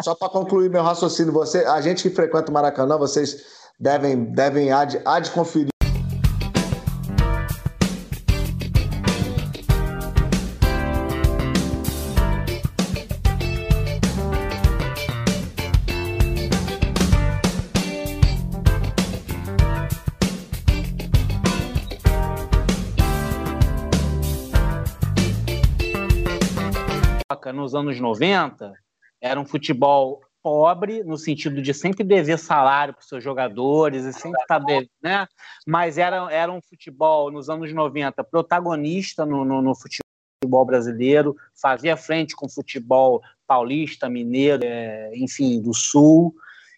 só 0.01 0.15
concluir 0.15 0.69
meu 0.69 0.83
raciocínio. 0.83 1.33
Você, 1.33 1.65
a 1.65 1.81
gente 1.81 2.03
que 2.03 2.15
frequenta 2.15 2.51
o 2.51 2.53
Maracanã, 2.53 2.97
vocês 2.97 3.43
devem, 3.79 4.25
devem 4.25 4.71
há 4.71 4.85
de, 4.85 5.01
há 5.03 5.19
de 5.19 5.31
conferir 5.31 5.70
nos 27.53 27.73
anos 27.73 27.99
90 27.99 28.73
era 29.21 29.39
um 29.39 29.45
futebol 29.45 30.21
pobre, 30.41 31.03
no 31.03 31.17
sentido 31.17 31.61
de 31.61 31.73
sempre 31.73 32.03
dever 32.03 32.39
salário 32.39 32.93
para 32.93 33.01
os 33.01 33.07
seus 33.07 33.23
jogadores 33.23 34.03
e 34.03 34.13
sempre 34.13 34.41
estar 34.41 34.59
tá 34.59 34.65
né? 35.01 35.27
Mas 35.65 35.97
era, 35.97 36.31
era 36.31 36.51
um 36.51 36.61
futebol 36.61 37.31
nos 37.31 37.49
anos 37.49 37.71
90 37.71 38.23
protagonista 38.23 39.25
no, 39.25 39.45
no, 39.45 39.61
no 39.61 39.73
futebol 39.75 40.65
brasileiro, 40.65 41.35
fazia 41.59 41.95
frente 41.95 42.35
com 42.35 42.47
o 42.47 42.51
futebol 42.51 43.21
paulista, 43.45 44.09
mineiro, 44.09 44.63
é, 44.65 45.11
enfim, 45.15 45.61
do 45.61 45.73
sul. 45.73 46.33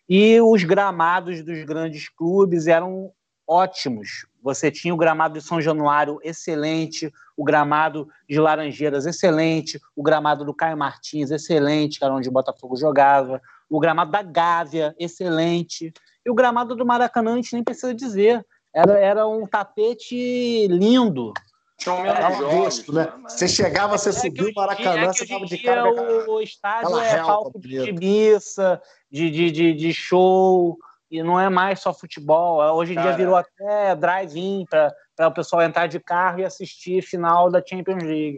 E 0.09 0.41
os 0.41 0.63
gramados 0.63 1.41
dos 1.43 1.63
grandes 1.63 2.09
clubes 2.09 2.67
eram 2.67 3.11
ótimos. 3.47 4.25
Você 4.41 4.69
tinha 4.69 4.93
o 4.93 4.97
gramado 4.97 5.35
de 5.35 5.45
São 5.45 5.61
Januário 5.61 6.19
excelente, 6.21 7.11
o 7.35 7.43
gramado 7.43 8.07
de 8.29 8.39
Laranjeiras 8.39 9.05
excelente, 9.05 9.79
o 9.95 10.03
gramado 10.03 10.43
do 10.43 10.53
Caio 10.53 10.77
Martins 10.77 11.31
excelente, 11.31 11.99
que 11.99 12.05
era 12.05 12.13
onde 12.13 12.27
o 12.27 12.31
Botafogo 12.31 12.75
jogava, 12.75 13.41
o 13.69 13.79
gramado 13.79 14.11
da 14.11 14.21
Gávea 14.21 14.93
excelente, 14.99 15.93
e 16.25 16.29
o 16.29 16.35
gramado 16.35 16.75
do 16.75 16.85
Maracanã 16.85 17.33
a 17.33 17.35
gente 17.37 17.53
nem 17.53 17.63
precisa 17.63 17.93
dizer. 17.93 18.45
Era, 18.73 18.99
era 18.99 19.27
um 19.27 19.45
tapete 19.45 20.67
lindo. 20.67 21.31
Tinha 21.77 21.95
um 21.95 22.05
era 22.05 22.31
jogos, 22.31 22.87
né? 22.87 23.11
Você 23.27 23.47
chegava, 23.47 23.97
você 23.97 24.09
é 24.09 24.13
subia 24.13 24.49
o 24.49 24.53
Maracanã, 24.53 25.01
é 25.01 25.07
você 25.07 25.27
tava 25.27 25.45
de 25.45 25.57
cara. 25.59 25.85
O, 25.85 26.35
o 26.35 26.41
estádio 26.41 26.97
é 26.99 27.17
palco 27.17 27.59
de 27.59 27.91
missa, 27.93 28.81
de, 29.11 29.29
de, 29.29 29.51
de, 29.51 29.73
de 29.73 29.93
show 29.93 30.77
e 31.13 31.21
não 31.21 31.39
é 31.39 31.47
mais 31.47 31.79
só 31.79 31.93
futebol. 31.93 32.59
Hoje 32.75 32.93
em 32.93 32.95
Cara, 32.95 33.09
dia 33.09 33.17
virou 33.17 33.35
até 33.35 33.95
drive-in 33.95 34.65
para 34.67 35.27
o 35.27 35.31
pessoal 35.31 35.61
entrar 35.61 35.85
de 35.85 35.99
carro 35.99 36.39
e 36.39 36.43
assistir 36.43 37.03
final 37.03 37.51
da 37.51 37.63
Champions 37.63 38.01
League. 38.01 38.37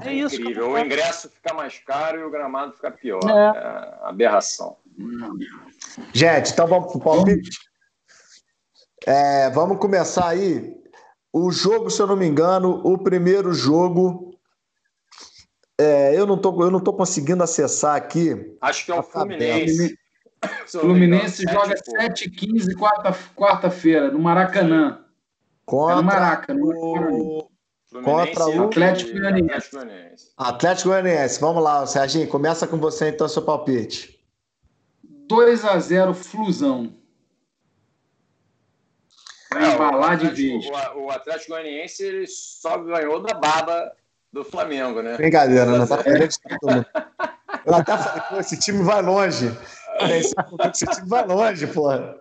É, 0.00 0.08
é 0.08 0.12
isso. 0.12 0.34
Incrível. 0.34 0.72
O 0.72 0.78
ingresso 0.78 1.30
fica 1.30 1.54
mais 1.54 1.78
caro 1.78 2.18
e 2.18 2.24
o 2.24 2.30
gramado 2.30 2.72
fica 2.72 2.90
pior. 2.90 3.20
É, 3.24 3.56
é 3.56 4.08
aberração. 4.08 4.78
Gente, 6.12 6.50
então 6.50 6.66
vamos 6.66 6.90
para 6.90 6.98
o 6.98 7.00
palpite. 7.00 7.56
É, 9.06 9.48
vamos 9.50 9.78
começar 9.78 10.26
aí. 10.26 10.74
O 11.32 11.52
jogo, 11.52 11.88
se 11.88 12.02
eu 12.02 12.08
não 12.08 12.16
me 12.16 12.26
engano, 12.26 12.80
o 12.84 12.98
primeiro 12.98 13.54
jogo. 13.54 14.36
É, 15.78 16.18
eu 16.18 16.26
não 16.26 16.36
tô, 16.36 16.64
eu 16.64 16.70
não 16.70 16.80
tô 16.80 16.92
conseguindo 16.92 17.44
acessar 17.44 17.94
aqui. 17.94 18.56
Acho 18.60 18.84
que 18.86 18.90
é 18.90 18.94
o 18.98 19.04
Fluminense. 19.04 19.96
Fluminense 20.66 21.44
joga 21.44 21.74
7h15 21.74 22.74
quarta-feira, 23.34 24.10
no 24.10 24.18
Maracanã. 24.18 25.04
Contra 25.64 25.92
é 25.92 25.96
no 25.96 26.02
Maracanã. 26.02 26.60
O... 26.64 27.48
Contra 27.92 28.46
o 28.46 28.64
Atlético 28.64 29.12
Goianiense. 29.12 29.70
Atlético 30.36 30.88
Goianiense. 30.88 31.40
Vamos 31.40 31.62
lá, 31.62 31.86
Serginho. 31.86 32.26
Começa 32.26 32.66
com 32.66 32.78
você 32.78 33.10
então, 33.10 33.28
seu 33.28 33.42
palpite. 33.42 34.18
2 35.28 35.64
a 35.64 35.78
0 35.78 36.14
Flusão. 36.14 36.94
Vai 39.52 39.70
é, 39.70 39.74
embalar 39.74 40.16
de 40.16 40.28
vez. 40.28 40.64
O, 40.66 41.00
o 41.00 41.10
Atlético 41.10 41.52
Goianiense 41.52 42.02
ele 42.02 42.26
só 42.26 42.78
ganhou 42.78 43.20
da 43.20 43.34
baba 43.34 43.92
do 44.32 44.42
Flamengo, 44.42 45.02
né? 45.02 45.16
Brincadeira, 45.16 45.66
não 45.66 45.86
tá 45.86 46.02
Eu 47.66 47.74
até 47.74 47.96
falei, 47.98 48.40
esse 48.40 48.58
time 48.58 48.82
vai 48.82 49.02
longe. 49.02 49.46
Esse 50.00 50.86
time 50.86 51.08
vai 51.08 51.26
longe, 51.26 51.66
porra. 51.66 52.16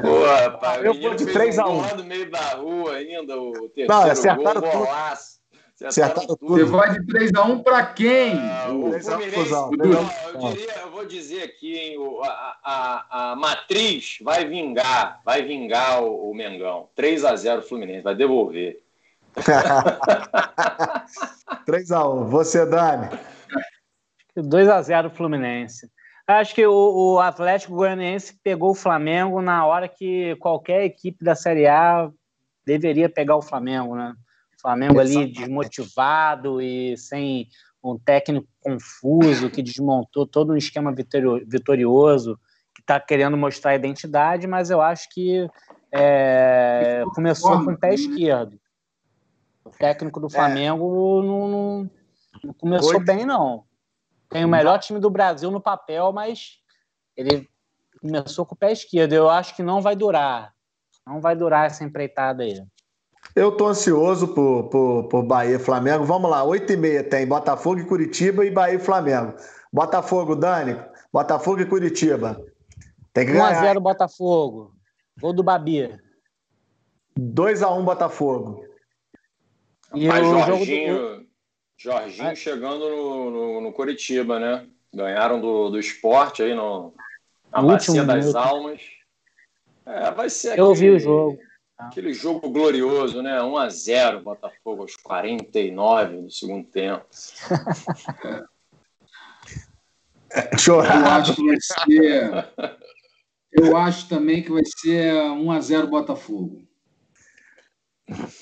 Porra, 0.00 0.50
pai, 0.58 0.86
eu 0.86 0.94
vou 1.00 1.14
de 1.14 1.26
3x1. 1.26 1.66
Um. 1.66 1.96
no 1.96 2.04
meio 2.04 2.30
da 2.30 2.54
rua 2.54 2.94
ainda, 2.94 3.36
o 3.36 3.68
terceiro 3.68 3.92
Não, 3.92 4.10
acertaram 4.10 4.60
gol, 4.60 4.70
tudo. 4.70 4.84
Golaço. 4.84 5.42
Acertaram 5.84 6.36
tudo. 6.36 6.48
Você 6.48 6.64
vai 6.64 6.92
de 6.92 7.00
3x1 7.06 7.62
para 7.62 7.86
quem? 7.86 8.38
Ah, 8.38 8.68
o 8.70 9.00
Fluminense, 9.00 9.52
eu, 9.52 9.70
diria, 10.50 10.74
eu 10.82 10.90
vou 10.90 11.06
dizer 11.06 11.42
aqui, 11.42 11.76
hein, 11.76 11.96
a, 12.22 12.56
a, 12.62 13.32
a, 13.32 13.36
matriz 13.36 14.18
vai 14.22 14.44
vingar, 14.44 15.20
vai 15.24 15.42
vingar 15.42 16.02
o, 16.02 16.30
o 16.30 16.34
Mengão. 16.34 16.88
3x0 16.96 17.62
Fluminense, 17.62 18.02
vai 18.02 18.14
devolver. 18.14 18.80
3x1. 21.66 22.28
Você, 22.28 22.66
Dani? 22.66 23.08
2x0 24.36 25.10
Fluminense. 25.10 25.90
Acho 26.26 26.54
que 26.54 26.66
o, 26.66 27.14
o, 27.14 27.20
Atlético 27.20 27.74
Goianiense 27.74 28.38
pegou 28.42 28.70
o 28.70 28.74
Flamengo 28.74 29.42
na 29.42 29.66
hora 29.66 29.88
que 29.88 30.36
qualquer 30.36 30.84
equipe 30.84 31.24
da 31.24 31.34
Série 31.34 31.66
A 31.66 32.10
deveria 32.64 33.08
pegar 33.08 33.36
o 33.36 33.42
Flamengo, 33.42 33.96
né? 33.96 34.14
O 34.56 34.62
Flamengo 34.62 35.00
ali 35.00 35.26
desmotivado 35.26 36.60
e 36.60 36.96
sem 36.96 37.48
um 37.82 37.98
técnico 37.98 38.46
confuso 38.60 39.50
que 39.50 39.62
desmontou 39.62 40.24
todo 40.24 40.52
um 40.52 40.56
esquema 40.56 40.94
vitorioso, 40.94 42.38
que 42.72 42.80
está 42.80 43.00
querendo 43.00 43.36
mostrar 43.36 43.72
a 43.72 43.74
identidade, 43.74 44.46
mas 44.46 44.70
eu 44.70 44.80
acho 44.80 45.08
que 45.10 45.48
é, 45.90 47.02
começou 47.14 47.64
com 47.64 47.72
o 47.72 47.78
pé 47.78 47.94
esquerdo. 47.94 48.58
O 49.64 49.70
técnico 49.70 50.20
do 50.20 50.28
é. 50.28 50.30
Flamengo 50.30 51.22
não, 51.22 51.48
não, 51.48 51.90
não 52.44 52.54
começou 52.54 53.00
bem, 53.00 53.26
não. 53.26 53.64
Tem 54.32 54.44
o 54.44 54.48
melhor 54.48 54.78
time 54.78 54.98
do 54.98 55.10
Brasil 55.10 55.50
no 55.50 55.60
papel, 55.60 56.12
mas 56.12 56.58
ele 57.16 57.48
começou 58.00 58.46
com 58.46 58.54
o 58.54 58.58
pé 58.58 58.72
esquerdo. 58.72 59.12
Eu 59.12 59.28
acho 59.28 59.54
que 59.54 59.62
não 59.62 59.80
vai 59.80 59.94
durar. 59.94 60.52
Não 61.06 61.20
vai 61.20 61.36
durar 61.36 61.66
essa 61.66 61.84
empreitada 61.84 62.42
aí. 62.42 62.60
Eu 63.36 63.56
tô 63.56 63.68
ansioso 63.68 64.28
por, 64.28 64.68
por, 64.68 65.08
por 65.08 65.22
Bahia 65.22 65.56
e 65.56 65.58
Flamengo. 65.58 66.04
Vamos 66.04 66.30
lá, 66.30 66.42
8 66.42 66.72
e 66.72 66.76
meia 66.76 67.04
tem 67.04 67.26
Botafogo 67.26 67.80
e 67.80 67.86
Curitiba 67.86 68.44
e 68.44 68.50
Bahia 68.50 68.76
e 68.76 68.78
Flamengo. 68.78 69.34
Botafogo, 69.72 70.34
Dani. 70.34 70.76
Botafogo 71.12 71.60
e 71.60 71.66
Curitiba. 71.66 72.42
Tem 73.12 73.26
que 73.26 73.32
1x0 73.32 73.80
Botafogo. 73.80 74.74
Gol 75.20 75.32
do 75.32 75.42
Babi. 75.42 75.98
2x1 77.18 77.84
Botafogo. 77.84 78.64
E 79.94 80.08
Mas 80.08 80.26
o 80.26 80.38
Jorginho, 80.40 80.96
jogo 80.96 81.16
do... 81.16 81.21
Jorginho 81.82 82.28
ah. 82.28 82.34
chegando 82.36 82.88
no, 82.88 83.30
no, 83.30 83.60
no, 83.60 83.72
Curitiba, 83.72 84.38
né? 84.38 84.64
Ganharam 84.94 85.40
do, 85.40 85.68
do 85.68 85.80
esporte 85.80 86.40
aí 86.40 86.54
no, 86.54 86.94
na 87.50 87.60
no 87.60 87.66
Bacia 87.66 88.04
das 88.04 88.26
minuto. 88.26 88.36
Almas. 88.36 88.80
É, 89.84 90.12
vai 90.12 90.30
ser 90.30 90.56
Eu 90.56 90.70
aquele, 90.70 90.90
vi 90.90 90.90
o 90.90 91.00
jogo. 91.00 91.40
Aquele 91.76 92.14
jogo 92.14 92.48
glorioso, 92.50 93.20
né? 93.20 93.36
1x0 93.40 94.22
Botafogo 94.22 94.82
aos 94.82 94.94
49 94.94 96.22
do 96.22 96.30
segundo 96.30 96.68
tempo. 96.68 97.04
Chorado. 100.56 101.00
Eu 101.00 101.10
acho 101.10 101.34
que 101.34 101.44
vai 101.44 101.56
ser. 101.60 102.48
Eu 103.54 103.76
acho 103.76 104.08
também 104.08 104.42
que 104.42 104.50
vai 104.50 104.62
ser 104.64 105.12
1x0 105.12 105.86
Botafogo. 105.86 106.62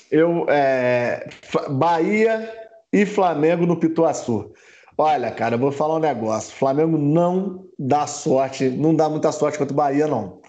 Eu, 0.09 0.45
é, 0.47 1.27
Bahia 1.71 2.70
e 2.91 3.05
Flamengo 3.05 3.65
no 3.65 3.79
Pituaçu. 3.79 4.51
Olha, 4.97 5.31
cara, 5.31 5.55
eu 5.55 5.59
vou 5.59 5.71
falar 5.71 5.95
um 5.95 5.99
negócio. 5.99 6.55
Flamengo 6.55 6.97
não 6.97 7.65
dá 7.79 8.05
sorte, 8.05 8.69
não 8.69 8.95
dá 8.95 9.09
muita 9.09 9.31
sorte 9.31 9.57
contra 9.57 9.73
o 9.73 9.75
Bahia, 9.75 10.07
não. 10.07 10.41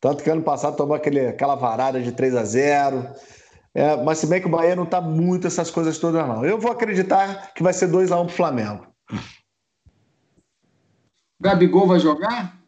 Tanto 0.00 0.24
que 0.24 0.30
ano 0.30 0.42
passado 0.42 0.76
tomou 0.76 0.96
aquele, 0.96 1.28
aquela 1.28 1.54
varada 1.54 2.00
de 2.00 2.10
3 2.10 2.34
a 2.34 2.44
0 2.44 3.14
é, 3.74 3.96
mas 4.02 4.18
se 4.18 4.26
bem 4.26 4.40
que 4.40 4.46
o 4.46 4.50
Bahia 4.50 4.76
não 4.76 4.84
tá 4.84 5.00
muito 5.00 5.46
essas 5.46 5.70
coisas 5.70 5.98
todas, 5.98 6.26
não. 6.26 6.44
Eu 6.44 6.58
vou 6.58 6.70
acreditar 6.70 7.54
que 7.54 7.62
vai 7.62 7.72
ser 7.72 7.86
2 7.86 8.12
a 8.12 8.20
1 8.20 8.26
pro 8.26 8.36
Flamengo. 8.36 8.86
Gabigol 11.40 11.86
vai 11.86 11.98
jogar? 11.98 12.60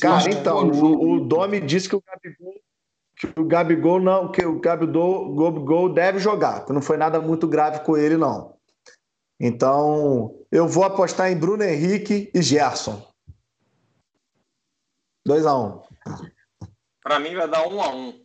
Cara, 0.00 0.30
então, 0.30 0.68
o, 0.68 1.12
o 1.12 1.20
Domi 1.20 1.60
disse 1.60 1.88
que 1.88 1.96
o 1.96 2.02
Gabigol 2.02 2.57
que 3.18 3.40
o 3.40 3.44
Gabigol 3.44 4.00
não, 4.00 4.30
que 4.30 4.44
o 4.44 4.60
Gabigol, 4.60 5.34
Gabigol 5.34 5.92
deve 5.92 6.20
jogar, 6.20 6.64
que 6.64 6.72
não 6.72 6.80
foi 6.80 6.96
nada 6.96 7.20
muito 7.20 7.48
grave 7.48 7.80
com 7.80 7.96
ele 7.96 8.16
não. 8.16 8.56
Então, 9.40 10.34
eu 10.50 10.68
vou 10.68 10.84
apostar 10.84 11.30
em 11.30 11.36
Bruno 11.36 11.64
Henrique 11.64 12.30
e 12.32 12.40
Gerson. 12.40 13.04
2x1. 15.26 15.82
Para 17.02 17.18
mim 17.18 17.34
vai 17.34 17.48
dar 17.48 17.64
1x1. 17.64 18.20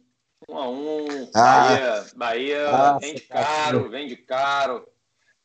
1x1. 0.48 1.30
Ah. 1.36 1.68
Bahia, 1.68 2.06
Bahia 2.16 2.70
ah, 2.70 2.98
vende 3.00 3.22
caro, 3.22 3.90
vende 3.90 4.18
caro 4.18 4.88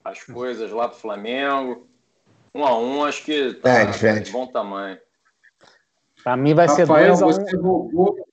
as 0.05 0.23
coisas 0.25 0.71
lá 0.71 0.89
pro 0.89 0.99
Flamengo. 0.99 1.89
1x1, 2.55 3.09
acho 3.09 3.25
que 3.25 3.55
tá, 3.55 3.87
tá 3.87 4.19
de 4.19 4.31
bom 4.31 4.47
tamanho. 4.47 4.99
Para 6.23 6.37
mim 6.37 6.55
vai 6.55 6.67
Rafael, 6.67 7.17
ser 7.17 7.25
2x1. 7.25 7.33
Você 7.33 7.57
roubou. 7.57 8.28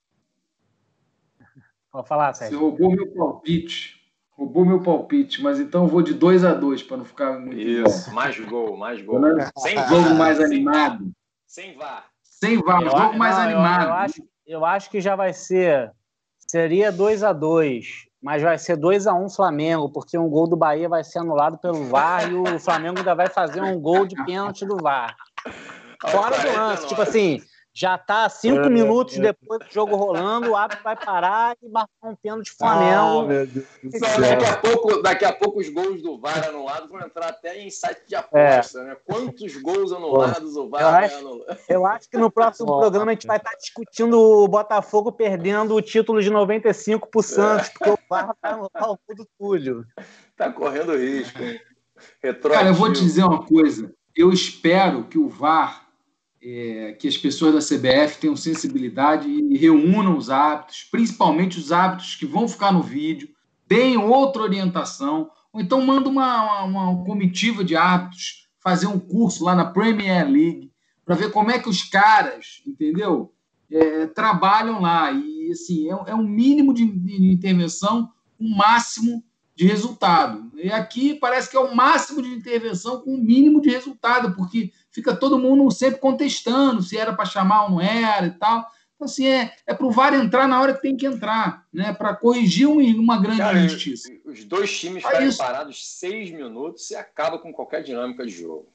Pode 1.96 2.10
falar, 2.10 2.34
Sérgio. 2.34 2.58
Você 2.58 2.62
roubou 2.62 2.92
meu 2.92 3.08
palpite. 3.14 4.02
Roubou 4.32 4.66
meu 4.66 4.84
palpite, 4.84 5.42
mas 5.42 5.62
então 5.62 5.84
eu 5.84 5.88
vou 5.88 6.02
de 6.02 6.14
2 6.14 6.44
a 6.44 6.54
2 6.54 6.84
para 6.84 6.98
não 6.98 7.06
ficar 7.06 7.40
muito 7.40 7.58
Isso, 7.58 8.10
bom. 8.10 8.16
mais 8.16 8.38
gol, 8.38 8.76
mais 8.76 9.02
gol. 9.02 9.22
Sem 9.56 9.78
jogo 9.88 10.14
mais 10.16 10.42
animado. 10.42 11.10
Sem 11.48 11.78
VAR. 11.78 12.06
Sem 12.22 12.62
VAR, 12.62 12.82
eu, 12.82 12.90
jogo 12.90 13.18
mais 13.18 13.38
não, 13.38 13.44
animado. 13.44 13.84
Eu, 13.84 13.88
eu, 13.88 13.94
acho, 13.94 14.24
eu 14.46 14.66
acho 14.66 14.90
que 14.90 15.00
já 15.00 15.16
vai 15.16 15.32
ser. 15.32 15.90
Seria 16.38 16.92
2 16.92 17.24
a 17.24 17.32
2 17.32 18.08
mas 18.22 18.42
vai 18.42 18.58
ser 18.58 18.76
2 18.76 19.06
a 19.06 19.14
1 19.14 19.24
um 19.24 19.30
Flamengo, 19.30 19.88
porque 19.88 20.18
um 20.18 20.28
gol 20.28 20.48
do 20.48 20.58
Bahia 20.58 20.90
vai 20.90 21.04
ser 21.04 21.20
anulado 21.20 21.60
pelo 21.60 21.86
VAR 21.86 22.28
e 22.30 22.34
o 22.34 22.60
Flamengo 22.60 22.98
ainda 22.98 23.14
vai 23.14 23.30
fazer 23.30 23.62
um 23.62 23.80
gol 23.80 24.08
de 24.08 24.16
pênalti 24.26 24.66
do 24.66 24.78
VAR. 24.78 25.16
Fora 26.10 26.36
do 26.36 26.58
lance, 26.58 26.88
tipo 26.88 27.04
assim, 27.04 27.40
já 27.78 27.96
está 27.96 28.30
cinco 28.30 28.62
é, 28.62 28.70
minutos 28.70 29.18
é. 29.18 29.22
depois 29.22 29.60
do 29.60 29.70
jogo 29.70 29.98
rolando, 29.98 30.52
o 30.52 30.56
árbitro 30.56 30.82
vai 30.82 30.96
parar 30.96 31.58
e 31.62 31.68
marcar 31.68 32.08
um 32.08 32.16
pênalti 32.16 32.52
Flamengo. 32.58 33.28
Ah, 33.30 34.20
daqui, 34.22 34.46
a 34.46 34.58
pouco, 34.58 35.02
daqui 35.02 35.26
a 35.26 35.34
pouco 35.34 35.60
os 35.60 35.68
gols 35.68 36.02
do 36.02 36.18
VAR 36.18 36.48
anulados 36.48 36.90
vão 36.90 37.02
entrar 37.02 37.28
até 37.28 37.60
em 37.60 37.70
site 37.70 38.08
de 38.08 38.16
aposta, 38.16 38.80
é. 38.80 38.84
né? 38.86 38.98
Quantos 39.04 39.58
gols 39.58 39.92
anulados 39.92 40.56
o 40.56 40.70
VAR 40.70 40.82
eu 40.82 40.88
acho, 40.88 41.18
anular? 41.18 41.60
Eu 41.68 41.86
acho 41.86 42.10
que 42.10 42.18
no 42.18 42.32
próximo 42.32 42.80
programa 42.80 43.12
a 43.12 43.14
gente 43.14 43.28
vai 43.28 43.38
estar 43.38 43.56
discutindo 43.58 44.18
o 44.18 44.48
Botafogo 44.48 45.12
perdendo 45.12 45.76
o 45.76 45.82
título 45.82 46.22
de 46.22 46.30
95 46.30 47.10
para 47.10 47.20
o 47.20 47.24
Santos, 47.24 47.68
porque 47.68 47.90
o 47.90 48.00
VAR 48.10 48.34
vai 48.42 48.54
anular 48.54 48.84
o 48.92 49.00
gol 49.06 49.16
do 49.18 49.28
Túlio. 49.38 49.86
Tá 50.38 50.50
correndo 50.50 50.96
risco, 50.96 51.44
hein? 51.44 51.60
Cara, 52.50 52.70
eu 52.70 52.74
vou 52.74 52.92
te 52.94 53.02
dizer 53.02 53.26
uma 53.26 53.46
coisa. 53.46 53.94
Eu 54.16 54.32
espero 54.32 55.04
que 55.04 55.18
o 55.18 55.28
VAR 55.28 55.85
é, 56.48 56.94
que 56.94 57.08
as 57.08 57.18
pessoas 57.18 57.54
da 57.54 57.76
CBF 57.76 58.20
tenham 58.20 58.36
sensibilidade 58.36 59.28
e 59.28 59.58
reúnam 59.58 60.16
os 60.16 60.30
hábitos, 60.30 60.84
principalmente 60.92 61.58
os 61.58 61.72
hábitos 61.72 62.16
que 62.16 62.28
vão 62.28 62.48
ficar 62.48 62.72
no 62.72 62.84
vídeo, 62.84 63.30
deem 63.68 63.98
outra 63.98 64.44
orientação, 64.44 65.32
ou 65.52 65.60
então 65.60 65.82
manda 65.82 66.08
uma, 66.08 66.64
uma, 66.64 66.92
uma 66.92 67.04
comitiva 67.04 67.64
de 67.64 67.76
hábitos 67.76 68.48
fazer 68.60 68.86
um 68.86 69.00
curso 69.00 69.44
lá 69.44 69.56
na 69.56 69.66
Premier 69.66 70.30
League 70.30 70.72
para 71.04 71.16
ver 71.16 71.32
como 71.32 71.50
é 71.50 71.58
que 71.58 71.70
os 71.70 71.82
caras, 71.84 72.62
entendeu? 72.66 73.34
É, 73.72 74.06
trabalham 74.08 74.82
lá. 74.82 75.12
E 75.12 75.50
assim, 75.52 75.90
é, 75.90 76.12
é 76.12 76.16
um 76.16 76.28
mínimo 76.28 76.74
de, 76.76 76.86
de 76.86 77.32
intervenção, 77.32 78.12
um 78.40 78.56
máximo 78.56 79.24
de 79.56 79.66
resultado. 79.66 80.52
E 80.56 80.70
aqui 80.70 81.14
parece 81.14 81.50
que 81.50 81.56
é 81.56 81.60
o 81.60 81.74
máximo 81.74 82.22
de 82.22 82.30
intervenção 82.30 83.00
com 83.02 83.16
o 83.16 83.18
mínimo 83.18 83.62
de 83.62 83.70
resultado, 83.70 84.36
porque 84.36 84.72
fica 84.92 85.16
todo 85.16 85.40
mundo 85.40 85.72
sempre 85.72 86.00
contestando 86.00 86.82
se 86.82 86.98
era 86.98 87.14
para 87.14 87.26
chamar 87.26 87.64
ou 87.64 87.72
não 87.72 87.82
era 87.82 88.28
e 88.28 88.32
tal. 88.32 88.66
Então, 88.96 89.06
assim, 89.06 89.28
é, 89.28 89.54
é 89.66 89.74
para 89.74 89.86
o 89.86 89.92
VAR 89.92 90.14
entrar 90.14 90.48
na 90.48 90.62
hora 90.62 90.74
que 90.74 90.82
tem 90.82 90.96
que 90.96 91.06
entrar, 91.06 91.66
né? 91.72 91.94
Para 91.94 92.16
corrigir 92.16 92.68
uma 92.68 93.20
grande 93.20 93.40
Cara, 93.40 93.60
injustiça. 93.60 94.10
Os 94.26 94.44
dois 94.46 94.78
times 94.78 95.04
ficarem 95.04 95.34
parados 95.36 95.98
seis 95.98 96.32
minutos 96.32 96.92
e 96.92 96.96
acaba 96.96 97.38
com 97.38 97.52
qualquer 97.52 97.84
dinâmica 97.84 98.26
de 98.26 98.32
jogo. 98.32 98.68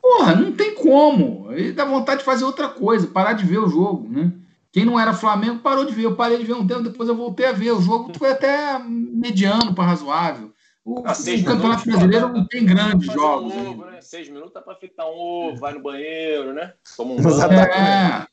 Porra, 0.00 0.34
não 0.34 0.52
tem 0.52 0.74
como. 0.74 1.50
Ele 1.52 1.72
dá 1.72 1.86
vontade 1.86 2.18
de 2.18 2.26
fazer 2.26 2.44
outra 2.44 2.68
coisa, 2.68 3.06
parar 3.06 3.32
de 3.32 3.46
ver 3.46 3.58
o 3.58 3.68
jogo, 3.68 4.06
né? 4.06 4.32
Quem 4.74 4.84
não 4.84 4.98
era 4.98 5.14
Flamengo 5.14 5.60
parou 5.60 5.84
de 5.84 5.94
ver. 5.94 6.02
Eu 6.02 6.16
parei 6.16 6.36
de 6.36 6.42
ver 6.42 6.54
um 6.54 6.66
tempo, 6.66 6.82
depois 6.82 7.08
eu 7.08 7.14
voltei 7.14 7.46
a 7.46 7.52
ver. 7.52 7.70
O 7.70 7.80
jogo 7.80 8.12
foi 8.18 8.32
até 8.32 8.76
mediano 8.80 9.72
para 9.72 9.84
razoável. 9.84 10.52
O, 10.84 10.98
ah, 11.06 11.12
o 11.12 11.44
Campeonato 11.44 11.84
Brasileiro 11.88 12.28
não 12.28 12.44
tem 12.44 12.66
grandes 12.66 13.06
jogos. 13.06 13.54
Um 13.54 13.70
ovo, 13.70 13.84
né? 13.84 14.00
Seis 14.02 14.28
minutos 14.28 14.52
dá 14.52 14.60
para 14.60 14.74
fritar 14.74 15.06
um 15.06 15.16
ovo, 15.16 15.60
vai 15.60 15.74
no 15.74 15.80
banheiro, 15.80 16.52
né? 16.52 16.74
Toma 16.96 17.12
um 17.12 17.22
banho. 17.22 18.26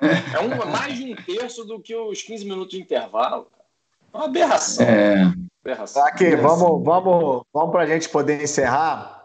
É. 0.00 0.36
é 0.36 0.40
um, 0.40 0.70
mais 0.70 0.94
de 0.94 1.14
um 1.14 1.16
terço 1.16 1.64
do 1.64 1.80
que 1.80 1.96
os 1.96 2.20
15 2.20 2.44
minutos 2.44 2.76
de 2.76 2.82
intervalo. 2.82 3.50
É 4.12 4.16
uma 4.18 4.26
aberração. 4.26 4.86
É. 4.86 5.32
aberração. 5.64 6.04
Aqui, 6.04 6.36
vamos, 6.36 6.84
vamos, 6.84 7.42
vamos 7.54 7.72
para 7.72 7.84
a 7.84 7.86
gente 7.86 8.06
poder 8.10 8.42
encerrar. 8.42 9.24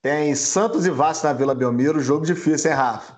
Tem 0.00 0.34
Santos 0.34 0.86
e 0.86 0.90
Vasco 0.90 1.26
na 1.26 1.34
Vila 1.34 1.54
Belmiro, 1.54 2.00
jogo 2.00 2.24
difícil, 2.24 2.70
hein, 2.70 2.76
Rafa? 2.78 3.17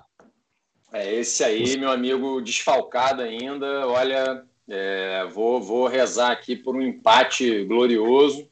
É, 0.92 1.14
esse 1.14 1.44
aí, 1.44 1.76
meu 1.76 1.90
amigo, 1.90 2.40
desfalcado 2.40 3.22
ainda. 3.22 3.86
Olha, 3.86 4.44
é, 4.68 5.24
vou, 5.32 5.62
vou 5.62 5.86
rezar 5.86 6.32
aqui 6.32 6.56
por 6.56 6.74
um 6.74 6.82
empate 6.82 7.64
glorioso. 7.64 8.48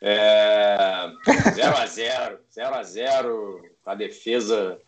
é, 0.00 0.24
a 1.62 1.86
0 1.86 2.38
0 2.50 2.74
a 2.74 2.82
0 2.82 3.62
a 3.84 3.94
defesa 3.94 4.78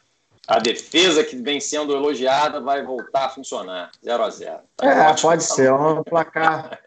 a 0.49 0.59
defesa 0.59 1.23
que 1.23 1.37
vem 1.37 1.61
sendo 1.61 1.95
elogiada 1.95 2.61
vai 2.61 2.83
voltar 2.83 3.27
a 3.27 3.29
funcionar. 3.29 3.91
0 4.03 4.23
a 4.23 4.31
0 4.31 4.61
tá 4.77 4.87
é, 4.87 5.11
ótimo, 5.11 5.31
pode 5.31 5.47
tá 5.47 5.55
ser 5.55 5.67
é 5.67 5.73
um 5.73 6.03
placar. 6.03 6.81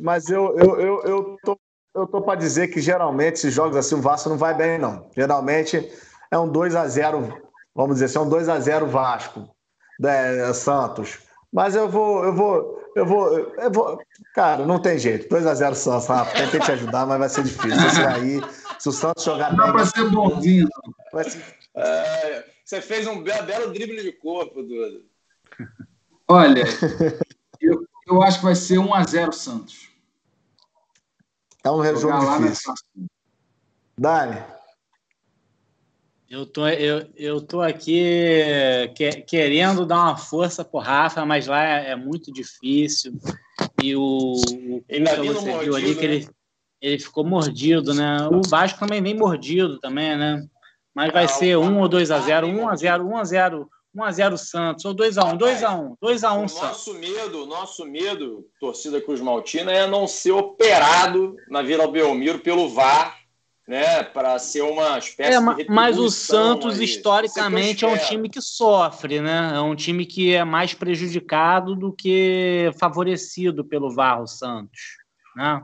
Mas 0.00 0.28
eu 0.28 0.56
eu, 0.58 0.80
eu, 0.80 1.02
eu 1.04 1.36
tô 1.42 1.58
eu 1.94 2.06
tô 2.06 2.22
para 2.22 2.38
dizer 2.38 2.68
que 2.68 2.80
geralmente 2.80 3.34
esses 3.34 3.52
jogos 3.52 3.76
assim 3.76 3.94
o 3.94 4.00
Vasco 4.00 4.28
não 4.28 4.36
vai 4.36 4.54
bem 4.54 4.78
não. 4.78 5.10
Geralmente 5.16 5.90
é 6.30 6.38
um 6.38 6.48
2 6.48 6.74
a 6.74 6.86
0 6.86 7.51
vamos 7.74 7.96
dizer 7.96 8.06
assim, 8.06 8.18
é 8.18 8.20
um 8.20 8.28
2 8.28 8.48
a 8.48 8.60
0 8.60 8.86
Vasco, 8.86 9.48
né, 9.98 10.52
Santos. 10.52 11.18
Mas 11.52 11.74
eu 11.74 11.88
vou, 11.88 12.24
eu 12.24 12.34
vou, 12.34 12.90
eu 12.96 13.06
vou, 13.06 13.38
eu 13.38 13.70
vou. 13.70 13.98
Cara, 14.34 14.64
não 14.64 14.80
tem 14.80 14.98
jeito. 14.98 15.28
2 15.28 15.46
a 15.46 15.54
0 15.54 15.74
Santos, 15.74 16.06
Rafa. 16.06 16.36
Tentei 16.36 16.60
te 16.60 16.72
ajudar, 16.72 17.06
mas 17.06 17.18
vai 17.18 17.28
ser 17.28 17.44
difícil. 17.44 17.86
Esse 17.86 18.00
aí, 18.00 18.40
se 18.78 18.88
o 18.88 18.92
Santos 18.92 19.24
jogar 19.24 19.50
bem. 19.50 19.58
Não 19.58 19.72
vai 19.72 19.86
ser 19.86 20.08
bonzinho. 20.10 20.68
Vai 21.12 21.24
ser... 21.24 21.42
É, 21.74 22.44
você 22.64 22.80
fez 22.80 23.06
um 23.06 23.22
belo 23.22 23.72
drible 23.72 24.02
de 24.02 24.12
corpo, 24.12 24.62
Duda. 24.62 25.00
Olha, 26.28 26.64
eu, 27.60 27.86
eu 28.06 28.22
acho 28.22 28.38
que 28.38 28.44
vai 28.44 28.54
ser 28.54 28.78
1 28.78 28.94
a 28.94 29.04
0 29.04 29.32
Santos. 29.32 29.90
É 31.64 31.70
um 31.70 31.80
resumo 31.80 32.18
difícil. 32.38 32.72
Dani. 33.96 34.42
Eu 36.32 36.46
tô, 36.46 36.66
eu, 36.66 37.06
eu 37.14 37.42
tô 37.42 37.60
aqui 37.60 38.02
que, 38.96 39.12
querendo 39.20 39.84
dar 39.84 39.96
uma 39.96 40.16
força 40.16 40.64
pro 40.64 40.80
Rafa, 40.80 41.26
mas 41.26 41.46
lá 41.46 41.62
é, 41.62 41.90
é 41.90 41.94
muito 41.94 42.32
difícil. 42.32 43.12
E 43.82 43.94
o, 43.94 44.00
o 44.00 44.80
Cuca, 44.80 45.16
você 45.16 45.50
mordido, 45.50 45.60
viu 45.60 45.76
ali 45.76 45.94
que 45.94 46.02
ele, 46.02 46.24
né? 46.24 46.30
ele 46.80 46.98
ficou 46.98 47.22
mordido, 47.22 47.92
né? 47.92 48.16
O 48.32 48.40
Vasco 48.48 48.80
também 48.80 49.02
vem 49.02 49.14
mordido 49.14 49.78
também, 49.78 50.16
né? 50.16 50.42
Mas 50.94 51.12
vai 51.12 51.26
ah, 51.26 51.28
ser 51.28 51.58
1 51.58 51.78
ou 51.78 51.86
2 51.86 52.10
a 52.10 52.20
0 52.20 52.46
1 52.46 52.66
a 52.66 52.76
0 52.76 53.06
1 53.06 53.16
a 53.18 53.24
0 53.24 53.70
1 53.94 54.02
a 54.02 54.10
0 54.10 54.38
Santos, 54.38 54.84
ou 54.86 54.94
2 54.94 55.18
a 55.18 55.24
1 55.26 55.36
2 55.36 55.62
a 55.62 55.74
1 55.74 55.96
2 56.00 56.24
a 56.24 56.32
1 56.32 56.48
Santos. 56.48 56.86
Nosso 56.86 56.94
medo, 56.94 57.44
nosso 57.44 57.84
medo, 57.84 58.48
torcida 58.58 59.02
Cruz 59.02 59.20
Maltina, 59.20 59.70
é 59.70 59.86
não 59.86 60.06
ser 60.06 60.32
operado 60.32 61.36
na 61.50 61.60
Vila 61.60 61.86
Belmiro 61.86 62.38
pelo 62.38 62.70
VAR 62.70 63.21
né, 63.66 64.02
para 64.02 64.38
ser 64.38 64.62
uma 64.62 64.98
espécie 64.98 65.36
é, 65.36 65.54
de 65.54 65.70
Mas 65.70 65.98
o 65.98 66.10
Santos, 66.10 66.78
aí. 66.78 66.84
historicamente, 66.84 67.84
é 67.84 67.88
um 67.88 67.98
time 67.98 68.28
que 68.28 68.40
sofre, 68.40 69.20
né? 69.20 69.52
É 69.54 69.60
um 69.60 69.76
time 69.76 70.04
que 70.04 70.34
é 70.34 70.44
mais 70.44 70.74
prejudicado 70.74 71.76
do 71.76 71.92
que 71.92 72.70
favorecido 72.78 73.64
pelo 73.64 73.94
VAR, 73.94 74.22
o 74.22 74.26
Santos, 74.26 74.80
né? 75.36 75.62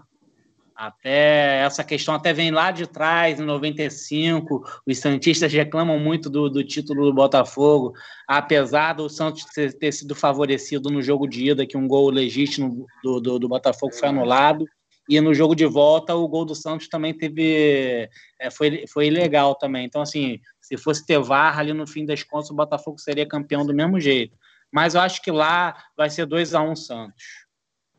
Até 0.79 1.59
essa 1.65 1.83
questão 1.83 2.15
até 2.15 2.33
vem 2.33 2.53
lá 2.53 2.71
de 2.71 2.87
trás, 2.87 3.41
em 3.41 3.45
95. 3.45 4.65
Os 4.87 4.99
Santistas 4.99 5.53
reclamam 5.53 5.99
muito 5.99 6.31
do, 6.31 6.49
do 6.49 6.63
título 6.63 7.05
do 7.07 7.13
Botafogo, 7.13 7.93
apesar 8.29 8.93
do 8.93 9.09
Santos 9.09 9.45
ter, 9.47 9.73
ter, 9.77 9.91
sido 9.91 10.15
favorecido 10.15 10.89
no 10.89 11.03
jogo 11.03 11.27
de 11.27 11.51
ida, 11.51 11.67
que 11.67 11.77
um 11.77 11.89
gol 11.89 12.11
legítimo 12.11 12.87
do, 13.03 13.19
do, 13.19 13.39
do 13.41 13.49
Botafogo 13.49 13.93
foi 13.93 14.09
anulado. 14.09 14.65
E 15.09 15.21
no 15.21 15.33
jogo 15.33 15.55
de 15.55 15.65
volta, 15.65 16.15
o 16.15 16.29
gol 16.29 16.45
do 16.45 16.55
Santos 16.55 16.87
também 16.87 17.15
teve. 17.15 18.09
É, 18.39 18.51
foi, 18.51 18.85
foi 18.87 19.07
ilegal 19.07 19.55
também. 19.55 19.87
Então, 19.87 20.03
assim, 20.03 20.39
se 20.61 20.77
fosse 20.77 21.07
ter 21.07 21.19
VAR 21.19 21.59
ali 21.59 21.73
no 21.73 21.87
fim 21.87 22.05
das 22.05 22.23
contas, 22.23 22.51
o 22.51 22.55
Botafogo 22.55 22.99
seria 22.99 23.27
campeão 23.27 23.65
do 23.65 23.75
mesmo 23.75 23.99
jeito. 23.99 24.37
Mas 24.71 24.95
eu 24.95 25.01
acho 25.01 25.23
que 25.23 25.31
lá 25.31 25.83
vai 25.97 26.11
ser 26.11 26.27
2 26.27 26.55
a 26.55 26.61
1 26.61 26.71
um 26.71 26.77
Santos. 26.77 27.25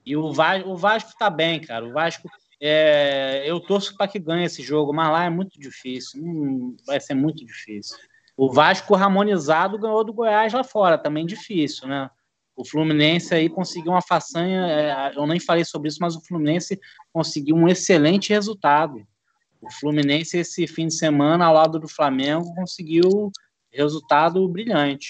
E 0.05 0.15
o 0.15 0.31
Vasco, 0.31 0.69
o 0.69 0.77
Vasco 0.77 1.11
tá 1.17 1.29
bem, 1.29 1.59
cara. 1.59 1.85
O 1.85 1.93
Vasco. 1.93 2.29
É, 2.61 3.43
eu 3.45 3.59
torço 3.59 3.95
para 3.95 4.07
que 4.07 4.19
ganhe 4.19 4.45
esse 4.45 4.61
jogo, 4.61 4.93
mas 4.93 5.09
lá 5.11 5.23
é 5.23 5.29
muito 5.29 5.59
difícil. 5.59 6.21
Hum, 6.21 6.75
vai 6.85 6.99
ser 6.99 7.15
muito 7.15 7.43
difícil. 7.43 7.97
O 8.37 8.51
Vasco 8.51 8.93
harmonizado 8.95 9.79
ganhou 9.79 10.03
do 10.03 10.13
Goiás 10.13 10.53
lá 10.53 10.63
fora, 10.63 10.97
também 10.97 11.25
difícil, 11.25 11.87
né? 11.87 12.09
O 12.59 12.65
Fluminense 12.65 13.33
aí 13.33 13.47
conseguiu 13.47 13.93
uma 13.93 14.01
façanha, 14.01 14.67
é, 14.67 15.13
eu 15.15 15.25
nem 15.25 15.39
falei 15.39 15.63
sobre 15.63 15.87
isso, 15.87 15.99
mas 16.01 16.13
o 16.17 16.19
Fluminense 16.19 16.77
conseguiu 17.13 17.55
um 17.55 17.69
excelente 17.69 18.33
resultado. 18.33 19.01
O 19.61 19.71
Fluminense, 19.71 20.37
esse 20.37 20.67
fim 20.67 20.87
de 20.87 20.93
semana, 20.93 21.45
ao 21.45 21.53
lado 21.53 21.79
do 21.79 21.87
Flamengo, 21.87 22.53
conseguiu 22.53 23.31
resultado 23.71 24.45
brilhante. 24.49 25.07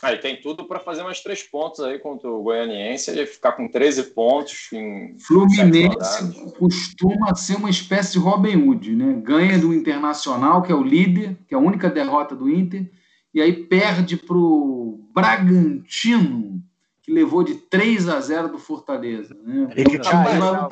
Aí 0.00 0.16
tem 0.16 0.40
tudo 0.40 0.64
para 0.64 0.80
fazer 0.80 1.02
mais 1.02 1.20
três 1.20 1.42
pontos 1.42 1.80
aí 1.80 1.98
contra 1.98 2.30
o 2.30 2.42
Goianiense 2.42 3.10
e 3.10 3.26
ficar 3.26 3.52
com 3.52 3.68
13 3.68 4.04
pontos 4.14 4.72
em. 4.72 5.18
Fluminense 5.18 6.50
costuma 6.58 7.34
ser 7.34 7.56
uma 7.56 7.68
espécie 7.68 8.12
de 8.12 8.18
Robin 8.18 8.56
Hood, 8.56 8.96
né? 8.96 9.20
Ganha 9.22 9.58
do 9.58 9.74
Internacional, 9.74 10.62
que 10.62 10.72
é 10.72 10.74
o 10.74 10.82
líder, 10.82 11.36
que 11.46 11.54
é 11.54 11.58
a 11.58 11.60
única 11.60 11.90
derrota 11.90 12.34
do 12.34 12.48
Inter, 12.48 12.90
e 13.32 13.40
aí 13.40 13.52
perde 13.52 14.16
para 14.16 14.36
o 14.36 15.08
Bragantino, 15.14 16.60
que 17.02 17.12
levou 17.12 17.42
de 17.42 17.54
3 17.54 18.08
a 18.08 18.20
0 18.20 18.48
do 18.48 18.58
Fortaleza. 18.58 19.34
Né? 19.42 19.68
E 19.76 19.84
que 19.84 19.98
caiu. 19.98 20.68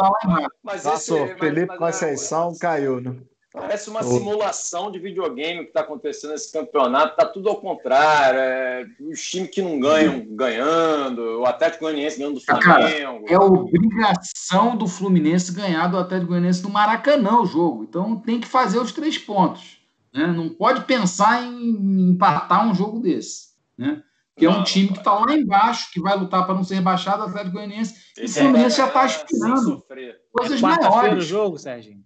Mas 0.63 0.83
Passou, 0.83 1.25
esse, 1.25 1.37
Felipe 1.37 1.69
mas, 1.69 1.79
mas, 1.81 1.95
Conceição 2.01 2.53
caiu, 2.59 3.01
né? 3.01 3.17
Parece 3.51 3.89
uma 3.89 4.03
simulação 4.03 4.91
de 4.91 4.99
videogame 4.99 5.63
que 5.63 5.69
está 5.69 5.81
acontecendo 5.81 6.33
nesse 6.33 6.53
campeonato. 6.53 7.13
Está 7.13 7.25
tudo 7.25 7.49
ao 7.49 7.57
contrário. 7.57 8.39
É, 8.39 8.87
os 9.01 9.21
times 9.23 9.51
que 9.51 9.63
não 9.63 9.81
ganham 9.81 10.25
ganhando, 10.31 11.41
o 11.41 11.47
Atlético 11.47 11.85
Goianiense 11.85 12.19
ganhando 12.19 12.35
do 12.35 12.45
Flamengo. 12.45 12.67
Cara, 12.67 12.91
é 13.27 13.39
obrigação 13.39 14.77
do 14.77 14.87
Fluminense 14.87 15.53
ganhar 15.53 15.89
do 15.89 15.97
Atlético 15.97 16.33
Goianiense 16.33 16.63
no 16.63 16.69
Maracanã 16.69 17.41
o 17.41 17.47
jogo. 17.47 17.85
Então 17.85 18.17
tem 18.17 18.39
que 18.39 18.47
fazer 18.47 18.79
os 18.79 18.93
três 18.93 19.17
pontos. 19.17 19.78
Né? 20.19 20.27
Não 20.27 20.49
pode 20.49 20.85
pensar 20.85 21.45
em 21.45 22.11
empatar 22.11 22.69
um 22.69 22.75
jogo 22.75 22.99
desse. 22.99 23.51
Né? 23.77 24.03
Que 24.37 24.47
é 24.47 24.51
um 24.51 24.65
time 24.65 24.89
que 24.89 24.99
está 24.99 25.15
lá 25.15 25.33
embaixo, 25.33 25.93
que 25.93 26.01
vai 26.01 26.17
lutar 26.17 26.45
para 26.45 26.57
não 26.57 26.65
ser 26.65 26.75
rebaixado, 26.75 27.23
Atlético 27.23 27.55
Goianiense. 27.55 27.95
E 28.17 28.25
o 28.25 28.29
Fluminense 28.29 28.77
já 28.79 28.89
está 28.89 29.03
aspirando 29.03 29.85
coisas 30.33 30.61
é 30.61 30.63
maiores. 30.63 31.25
o 31.25 31.27
jogo, 31.27 31.57
Sérgio? 31.57 32.01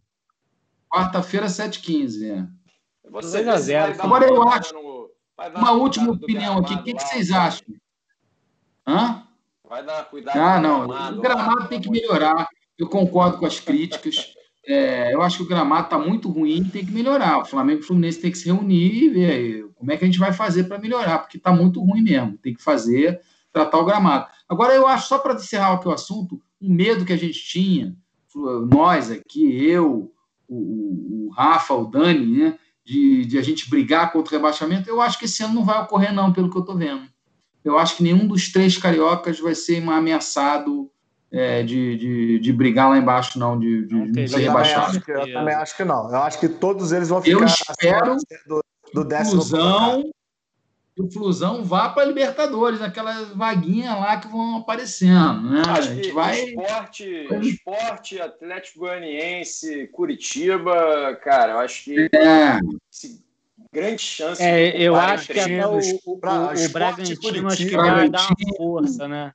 Quarta-feira, 0.91 1.47
7h15. 1.47 2.23
É. 2.31 3.11
Você 3.11 3.43
2 3.45 3.49
a 3.49 3.57
0. 3.57 4.03
Agora 4.03 4.27
eu 4.27 4.43
acho. 4.47 4.75
Uma 5.57 5.73
última 5.73 6.13
opinião 6.13 6.59
aqui. 6.59 6.75
O 6.75 6.83
que, 6.83 6.93
que 6.93 7.03
vocês 7.03 7.31
acham? 7.31 7.67
Hã? 8.87 9.27
Vai 9.67 9.83
dar 9.83 10.05
cuidado. 10.05 10.39
Ah, 10.39 10.61
não. 10.61 10.87
Gramado, 10.87 11.19
o 11.19 11.23
gramado 11.23 11.69
tem 11.69 11.81
que 11.81 11.91
melhorar. 11.91 12.47
Eu 12.79 12.91
concordo 12.91 13.39
com 13.39 13.47
as 13.47 13.59
críticas. 13.59 14.35
É, 14.65 15.13
eu 15.13 15.21
acho 15.23 15.39
que 15.39 15.43
o 15.43 15.49
gramado 15.49 15.87
está 15.87 15.99
muito 15.99 16.31
ruim 16.31 16.65
tem 16.65 16.87
que 16.87 16.93
melhorar. 16.93 17.39
O 17.39 17.45
Flamengo 17.45 17.81
e 17.81 17.83
o 17.83 17.87
Fluminense 17.87 18.21
tem 18.21 18.31
que 18.31 18.39
se 18.39 18.47
reunir 18.47 19.05
e 19.05 19.09
ver 19.09 19.67
como 19.75 19.91
é 19.91 19.97
que 19.97 20.05
a 20.05 20.07
gente 20.07 20.19
vai 20.19 20.33
fazer 20.33 20.65
para 20.65 20.79
melhorar, 20.79 21.19
porque 21.19 21.37
está 21.37 21.53
muito 21.53 21.81
ruim 21.81 22.03
mesmo. 22.03 22.39
Tem 22.39 22.55
que 22.55 22.63
fazer, 22.63 23.21
tratar 23.53 23.79
o 23.79 23.85
gramado. 23.85 24.29
Agora, 24.49 24.73
eu 24.73 24.87
acho, 24.87 25.09
só 25.09 25.19
para 25.19 25.35
encerrar 25.35 25.73
aqui 25.73 25.89
o 25.89 25.93
assunto, 25.93 26.41
o 26.61 26.73
medo 26.73 27.05
que 27.05 27.13
a 27.13 27.19
gente 27.19 27.45
tinha, 27.45 27.97
nós 28.71 29.11
aqui, 29.11 29.65
eu, 29.65 30.13
o, 30.49 31.27
o 31.27 31.31
Rafa, 31.31 31.75
o 31.75 31.87
Dani, 31.87 32.39
né, 32.39 32.59
de, 32.85 33.25
de 33.27 33.39
a 33.39 33.43
gente 33.43 33.69
brigar 33.69 34.13
contra 34.13 34.33
o 34.33 34.37
rebaixamento, 34.37 34.89
eu 34.89 35.01
acho 35.01 35.19
que 35.19 35.25
esse 35.25 35.43
ano 35.43 35.55
não 35.55 35.65
vai 35.65 35.81
ocorrer, 35.83 36.15
não, 36.15 36.33
pelo 36.33 36.51
que 36.51 36.57
eu 36.57 36.61
estou 36.61 36.77
vendo. 36.77 37.03
Eu 37.65 37.79
acho 37.79 37.97
que 37.97 38.03
nenhum 38.03 38.27
dos 38.27 38.51
três 38.51 38.77
cariocas 38.77 39.39
vai 39.41 39.55
ser 39.55 39.83
ameaçado 39.89 40.91
é, 41.33 41.63
de, 41.63 41.97
de, 41.97 42.39
de, 42.39 42.53
brigar 42.53 42.91
lá 42.91 42.99
embaixo, 42.99 43.39
não, 43.39 43.59
de, 43.59 43.87
de, 43.87 44.13
de 44.13 44.29
ser 44.29 44.41
rebaixado. 44.41 45.03
Eu 45.09 45.33
também 45.33 45.55
acho 45.55 45.77
que 45.77 45.85
não. 45.85 46.11
Eu 46.11 46.19
acho 46.19 46.39
que 46.39 46.49
todos 46.49 46.93
eles 46.93 47.09
vão 47.09 47.23
ficar 47.23 47.41
eu 47.41 47.45
espero 47.47 48.17
do, 48.47 48.65
do 48.93 49.05
décimo. 49.05 49.41
Fusão, 49.41 50.13
o 50.99 51.11
Flusão 51.11 51.65
vá 51.65 51.89
para 51.89 52.03
a 52.03 52.07
Libertadores, 52.07 52.83
aquelas 52.83 53.31
vaguinhas 53.31 53.99
lá 53.99 54.19
que 54.19 54.29
vão 54.29 54.59
aparecendo. 54.59 55.51
Né? 55.51 55.63
Acho 55.67 55.73
a 55.73 55.95
gente 55.95 56.11
vai... 56.11 56.45
esporte, 56.45 57.29
esporte, 57.41 58.21
Atlético 58.21 58.81
Goianiense, 58.81 59.87
Curitiba, 59.89 61.19
cara, 61.23 61.53
eu 61.53 61.59
acho 61.61 61.85
que 61.85 62.11
é. 62.15 62.59
grande 63.73 64.03
chance. 64.03 64.43
É, 64.43 64.83
eu 64.83 64.95
acho 64.95 65.33
que 65.33 65.41
até 65.41 65.67
o, 65.67 65.79
o, 65.79 65.81
o, 66.05 66.13
o 66.15 66.69
Bragantino 66.71 67.49
acho 67.49 67.67
que 67.67 67.77
vai 67.77 68.11
dar 68.11 68.27
uma 68.27 68.57
força, 68.59 69.09
né? 69.09 69.33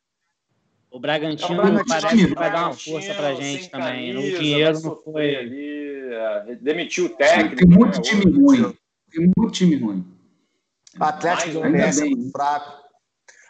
O 0.97 0.99
Bragantino, 0.99 1.53
então, 1.53 1.53
o 1.53 1.57
Bragantino 1.57 1.85
parece 1.87 2.27
que 2.27 2.33
vai 2.33 2.51
dar 2.51 2.65
uma 2.65 2.73
força 2.73 3.13
para 3.13 3.27
a 3.27 3.35
gente 3.35 3.69
também. 3.69 4.15
Camisa, 4.15 4.35
o 4.35 4.39
dinheiro 4.39 4.79
não 4.81 4.95
foi. 4.95 5.35
Ali, 5.35 6.11
é, 6.11 6.55
demitiu 6.59 7.05
o 7.05 7.09
técnico. 7.09 7.55
Tem 7.55 7.67
muito 7.67 7.97
né? 7.97 8.01
time 8.01 8.31
ruim. 8.31 8.77
Tem 9.11 9.31
muito 9.37 9.51
time 9.51 9.75
ruim. 9.75 10.17
Atlético 10.99 11.51
Goianiense 11.51 12.01
é 12.01 12.05
muito 12.05 12.31
fraco. 12.31 12.83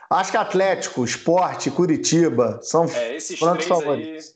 Acho 0.09 0.31
que 0.31 0.37
Atlético, 0.37 1.05
Esporte, 1.05 1.71
Curitiba 1.71 2.59
são 2.61 2.83
é, 2.83 3.15
esses 3.15 3.39
favoritos. 3.39 4.35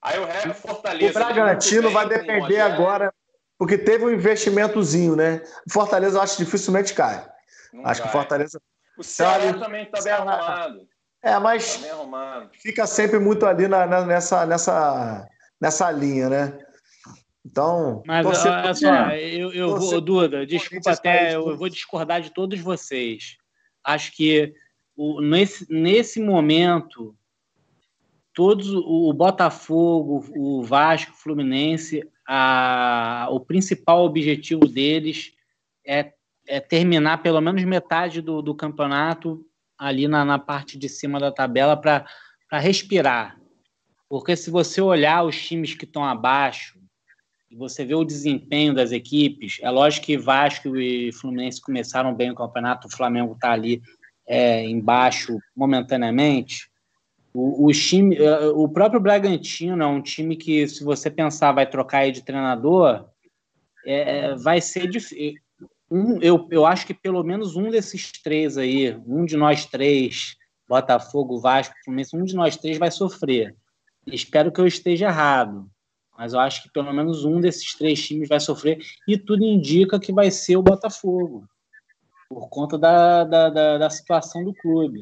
Aí, 0.00 0.14
aí 0.14 0.20
o 0.20 0.24
resto 0.24 0.54
Fortaleza. 0.54 1.10
O 1.10 1.22
Bragantino 1.22 1.90
vai 1.90 2.08
depender 2.08 2.60
agora, 2.60 3.12
porque 3.58 3.76
teve 3.76 4.06
um 4.06 4.10
investimentozinho, 4.10 5.14
né? 5.14 5.42
Fortaleza 5.70 6.16
eu 6.16 6.22
acho 6.22 6.38
que 6.38 6.44
dificilmente 6.46 6.94
cai. 6.94 7.28
Não 7.74 7.84
acho 7.84 8.00
cai. 8.00 8.10
que 8.10 8.16
Fortaleza. 8.16 8.58
O 8.96 9.04
Ceará 9.04 9.52
também 9.52 9.84
está 9.84 10.02
bem 10.02 10.12
arrumado. 10.14 10.88
É, 11.22 11.38
mas 11.38 11.76
tá 11.78 12.48
fica 12.52 12.86
sempre 12.86 13.18
muito 13.18 13.44
ali 13.44 13.66
na, 13.66 13.86
na, 13.86 14.04
nessa, 14.06 14.46
nessa, 14.46 15.28
nessa 15.60 15.90
linha, 15.90 16.28
né? 16.28 16.58
Então. 17.44 18.02
Mas 18.06 18.26
olha 18.26 18.74
só, 18.74 19.10
eu, 19.10 19.52
eu 19.52 19.76
vou, 19.76 20.00
Duda, 20.00 20.46
desculpa 20.46 20.92
até, 20.92 21.34
eu 21.34 21.56
vou 21.56 21.68
discordar 21.68 22.20
de 22.20 22.30
todos 22.30 22.60
vocês. 22.60 23.36
Acho 23.82 24.14
que 24.14 24.54
o, 24.96 25.20
nesse, 25.20 25.66
nesse 25.70 26.20
momento, 26.20 27.16
todos 28.34 28.68
o 28.72 29.12
Botafogo, 29.12 30.24
o 30.36 30.62
Vasco, 30.62 31.12
o 31.12 31.16
Fluminense, 31.16 32.06
a, 32.26 33.26
o 33.30 33.40
principal 33.40 34.04
objetivo 34.04 34.68
deles 34.68 35.32
é, 35.86 36.12
é 36.46 36.60
terminar 36.60 37.22
pelo 37.22 37.40
menos 37.40 37.64
metade 37.64 38.20
do, 38.20 38.42
do 38.42 38.54
campeonato 38.54 39.47
ali 39.78 40.08
na, 40.08 40.24
na 40.24 40.38
parte 40.38 40.76
de 40.76 40.88
cima 40.88 41.20
da 41.20 41.30
tabela 41.30 41.76
para 41.76 42.04
respirar. 42.52 43.38
Porque 44.08 44.34
se 44.34 44.50
você 44.50 44.80
olhar 44.80 45.22
os 45.22 45.40
times 45.40 45.74
que 45.74 45.84
estão 45.84 46.04
abaixo, 46.04 46.78
e 47.50 47.56
você 47.56 47.84
vê 47.84 47.94
o 47.94 48.04
desempenho 48.04 48.74
das 48.74 48.92
equipes, 48.92 49.58
é 49.62 49.70
lógico 49.70 50.06
que 50.06 50.18
Vasco 50.18 50.76
e 50.76 51.12
Fluminense 51.12 51.60
começaram 51.60 52.14
bem 52.14 52.30
o 52.30 52.34
campeonato, 52.34 52.88
o 52.88 52.90
Flamengo 52.90 53.32
está 53.34 53.52
ali 53.52 53.80
é, 54.26 54.64
embaixo 54.64 55.38
momentaneamente. 55.56 56.70
O, 57.32 57.66
o, 57.66 57.72
time, 57.72 58.16
é, 58.16 58.48
o 58.48 58.68
próprio 58.68 59.00
Bragantino 59.00 59.82
é 59.82 59.86
um 59.86 60.02
time 60.02 60.36
que, 60.36 60.66
se 60.68 60.84
você 60.84 61.10
pensar, 61.10 61.52
vai 61.52 61.66
trocar 61.68 62.10
de 62.10 62.22
treinador, 62.22 63.08
é, 63.86 64.18
é 64.18 64.34
vai 64.34 64.60
ser 64.60 64.88
difícil. 64.88 65.40
Um, 65.90 66.20
eu, 66.20 66.46
eu 66.50 66.66
acho 66.66 66.86
que 66.86 66.94
pelo 66.94 67.22
menos 67.22 67.56
um 67.56 67.70
desses 67.70 68.12
três 68.12 68.58
aí, 68.58 68.96
um 69.06 69.24
de 69.24 69.36
nós 69.36 69.64
três, 69.64 70.36
Botafogo, 70.68 71.40
Vasco, 71.40 71.74
Fluminense, 71.84 72.16
um 72.16 72.24
de 72.24 72.34
nós 72.34 72.56
três 72.56 72.78
vai 72.78 72.90
sofrer. 72.90 73.56
Espero 74.06 74.52
que 74.52 74.60
eu 74.60 74.66
esteja 74.66 75.06
errado 75.06 75.70
mas 76.18 76.32
eu 76.32 76.40
acho 76.40 76.64
que 76.64 76.72
pelo 76.72 76.92
menos 76.92 77.24
um 77.24 77.40
desses 77.40 77.76
três 77.76 78.04
times 78.04 78.28
vai 78.28 78.40
sofrer 78.40 78.80
e 79.06 79.16
tudo 79.16 79.44
indica 79.44 80.00
que 80.00 80.12
vai 80.12 80.32
ser 80.32 80.56
o 80.56 80.62
Botafogo, 80.62 81.46
por 82.28 82.48
conta 82.48 82.76
da, 82.76 83.22
da, 83.22 83.48
da, 83.48 83.78
da 83.78 83.88
situação 83.88 84.42
do 84.42 84.52
clube. 84.52 85.00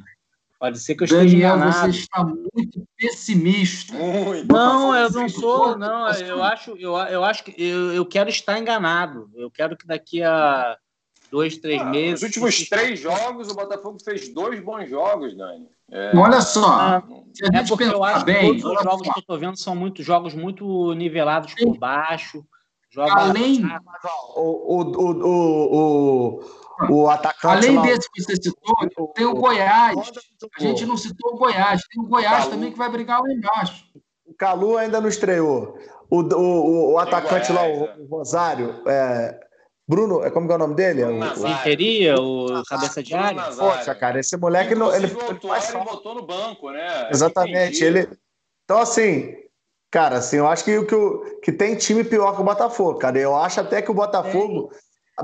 Pode 0.58 0.78
ser 0.78 0.94
que 0.94 1.02
eu 1.02 1.04
esteja 1.04 1.24
Daniel, 1.24 1.56
enganado. 1.56 1.92
você 1.92 1.98
está 1.98 2.24
muito 2.24 2.88
pessimista. 2.96 3.92
Muito. 3.92 4.52
Não, 4.52 4.96
eu 4.96 5.10
não 5.10 5.28
sou, 5.28 5.76
não. 5.76 6.08
Eu 6.12 6.42
acho, 6.42 6.70
eu, 6.78 6.96
eu 6.96 7.24
acho 7.24 7.44
que 7.44 7.54
eu, 7.62 7.92
eu 7.92 8.06
quero 8.06 8.30
estar 8.30 8.58
enganado. 8.58 9.30
Eu 9.34 9.50
quero 9.50 9.76
que 9.76 9.86
daqui 9.86 10.22
a 10.22 10.76
dois, 11.30 11.58
três 11.58 11.80
ah, 11.80 11.84
meses. 11.84 12.22
Nos 12.22 12.22
últimos 12.22 12.68
três 12.68 12.98
jogos, 12.98 13.50
o 13.50 13.54
Botafogo 13.54 13.98
fez 14.02 14.28
dois 14.32 14.58
bons 14.60 14.88
jogos, 14.88 15.36
Dani. 15.36 15.68
É, 15.90 16.16
Olha 16.16 16.40
só, 16.40 17.02
é 17.52 17.62
porque 17.62 17.84
eu 17.84 18.02
acho 18.02 18.24
bem, 18.24 18.56
que 18.56 18.62
todos 18.62 18.78
os 18.78 18.82
jogos 18.82 19.02
que 19.02 19.18
eu 19.18 19.20
estou 19.20 19.38
vendo 19.38 19.56
são 19.56 19.76
muito 19.76 20.02
jogos 20.02 20.34
muito 20.34 20.94
nivelados 20.94 21.54
por 21.54 21.78
baixo. 21.78 22.44
Jogos 22.90 23.12
Além 23.12 23.62
o, 24.34 24.40
o, 24.40 24.82
o, 24.82 26.38
o, 26.38 26.65
o 26.90 27.08
atacante. 27.08 27.68
Além 27.68 27.82
desse 27.82 28.10
que 28.10 28.22
você 28.22 28.36
citou, 28.36 29.12
tem 29.14 29.26
o 29.26 29.34
Goiás. 29.34 30.12
A 30.58 30.60
gente 30.60 30.86
não 30.86 30.96
citou 30.96 31.34
o 31.34 31.38
Goiás. 31.38 31.82
Tem 31.92 32.02
o 32.02 32.08
Goiás 32.08 32.48
também 32.48 32.72
que 32.72 32.78
vai 32.78 32.90
brigar 32.90 33.20
lá 33.20 33.32
embaixo. 33.32 33.84
O 34.24 34.34
Calu 34.34 34.76
ainda 34.76 35.00
não 35.00 35.08
estreou. 35.08 35.78
O, 36.10 36.20
o, 36.20 36.92
o 36.92 36.98
atacante 36.98 37.52
lá, 37.52 37.66
o, 37.66 38.02
o 38.02 38.06
Rosário, 38.06 38.82
é, 38.86 39.40
Bruno, 39.88 40.24
é 40.24 40.30
como 40.30 40.50
é 40.50 40.54
o 40.56 40.58
nome 40.58 40.74
dele? 40.74 41.04
O 41.04 41.46
Inferia, 41.46 42.16
o 42.16 42.62
Cabeça 42.64 43.02
de 43.02 43.14
Área? 43.14 43.42
Poxa, 43.54 43.94
cara, 43.94 44.18
esse 44.18 44.36
moleque 44.36 44.74
não. 44.74 44.92
Ele, 44.92 45.06
voltou, 45.06 45.54
ele, 45.54 45.64
ele 45.64 45.84
botou 45.84 46.14
no 46.14 46.26
banco, 46.26 46.70
né? 46.70 47.08
Exatamente. 47.10 47.84
Ele... 47.84 48.08
Então, 48.64 48.78
assim, 48.78 49.32
cara, 49.88 50.16
assim, 50.18 50.38
eu 50.38 50.48
acho 50.48 50.64
que, 50.64 50.84
que, 50.84 50.96
que 51.42 51.52
tem 51.52 51.76
time 51.76 52.02
pior 52.02 52.34
que 52.34 52.40
o 52.40 52.44
Botafogo, 52.44 52.98
cara. 52.98 53.16
Eu 53.16 53.36
acho 53.36 53.60
até 53.60 53.80
que 53.80 53.90
o 53.90 53.94
Botafogo. 53.94 54.72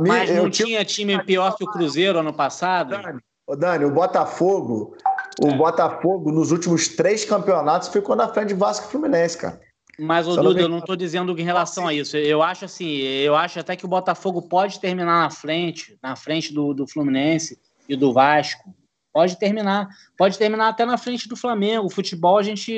Mas 0.01 0.31
não 0.31 0.49
tinha 0.49 0.85
time 0.85 1.23
pior 1.23 1.57
que 1.57 1.65
o 1.65 1.71
Cruzeiro 1.71 2.19
ano 2.19 2.33
passado? 2.33 2.91
Dani, 2.91 3.21
o 3.47 3.57
Dani, 3.57 3.85
o 3.85 3.91
Botafogo, 3.91 4.97
o 5.43 5.49
é. 5.49 5.55
Botafogo, 5.55 6.33
nos 6.33 6.51
últimos 6.51 6.89
três 6.89 7.25
campeonatos, 7.25 7.89
ficou 7.89 8.17
na 8.17 8.29
frente 8.29 8.49
de 8.49 8.55
Vasco 8.55 8.87
e 8.87 8.91
Fluminense, 8.91 9.37
cara. 9.37 9.61
Mas, 9.99 10.27
o 10.27 10.35
Duda, 10.37 10.63
eu 10.63 10.69
não 10.69 10.79
estou 10.79 10.97
dizendo 10.97 11.39
em 11.39 11.45
relação 11.45 11.87
a 11.87 11.93
isso. 11.93 12.17
Eu 12.17 12.43
acho 12.43 12.65
assim, 12.65 12.99
eu 12.99 13.37
acho 13.37 13.61
até 13.61 13.77
que 13.77 13.85
o 13.85 13.89
Botafogo 13.89 14.41
pode 14.43 14.81
terminar 14.81 15.23
na 15.23 15.31
frente, 15.31 15.99
na 16.03 16.17
frente 16.17 16.53
do, 16.53 16.73
do 16.73 16.87
Fluminense 16.87 17.59
e 17.89 17.95
do 17.95 18.13
Vasco. 18.13 18.75
Pode 19.13 19.39
terminar, 19.39 19.89
pode 20.17 20.39
terminar 20.39 20.69
até 20.69 20.87
na 20.87 20.97
frente 20.97 21.29
do 21.29 21.37
Flamengo. 21.37 21.87
O 21.87 21.91
futebol 21.91 22.39
a 22.39 22.43
gente, 22.43 22.75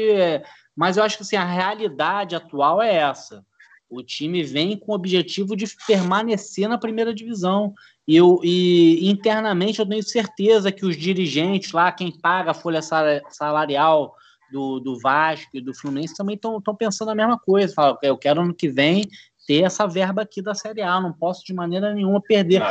mas 0.76 0.96
eu 0.96 1.04
acho 1.04 1.16
que 1.16 1.22
assim, 1.22 1.36
a 1.36 1.44
realidade 1.44 2.34
atual 2.34 2.82
é 2.82 2.92
essa. 2.92 3.44
O 3.88 4.02
time 4.02 4.42
vem 4.42 4.76
com 4.76 4.92
o 4.92 4.94
objetivo 4.94 5.56
de 5.56 5.66
permanecer 5.86 6.68
na 6.68 6.78
primeira 6.78 7.14
divisão. 7.14 7.74
E, 8.06 8.16
eu, 8.16 8.40
e 8.42 9.08
internamente 9.08 9.78
eu 9.78 9.86
tenho 9.86 10.02
certeza 10.02 10.72
que 10.72 10.84
os 10.84 10.96
dirigentes 10.96 11.72
lá, 11.72 11.92
quem 11.92 12.10
paga 12.10 12.50
a 12.50 12.54
folha 12.54 12.80
salarial 12.82 14.14
do, 14.50 14.80
do 14.80 14.98
Vasco 14.98 15.50
e 15.54 15.60
do 15.60 15.74
Fluminense, 15.74 16.16
também 16.16 16.36
estão 16.36 16.60
pensando 16.76 17.10
a 17.10 17.14
mesma 17.14 17.38
coisa. 17.38 17.74
Fala, 17.74 17.98
eu 18.02 18.16
quero 18.16 18.40
ano 18.40 18.54
que 18.54 18.68
vem 18.68 19.08
ter 19.46 19.62
essa 19.62 19.86
verba 19.86 20.22
aqui 20.22 20.40
da 20.40 20.54
Série 20.54 20.82
A, 20.82 21.00
não 21.00 21.12
posso 21.12 21.44
de 21.44 21.52
maneira 21.52 21.92
nenhuma 21.92 22.20
perder. 22.20 22.62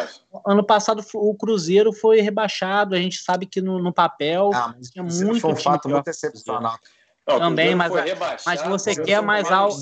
Ano 0.45 0.63
passado 0.63 1.03
o 1.13 1.35
Cruzeiro 1.35 1.93
foi 1.93 2.19
rebaixado, 2.19 2.95
a 2.95 2.97
gente 2.97 3.17
sabe 3.17 3.45
que 3.45 3.61
no, 3.61 3.79
no 3.81 3.93
papel 3.93 4.49
ah, 4.53 4.73
tinha 4.91 5.03
muito 5.03 5.39
foi 5.39 5.53
um 5.53 5.55
fato 5.55 5.87
muito 5.87 6.07
excepcional. 6.07 6.77
Não, 7.27 7.39
Também, 7.39 7.73
mas, 7.73 7.91
mas 8.45 8.61
você 8.63 9.01
quer 9.01 9.21
mais 9.21 9.49
alto, 9.49 9.77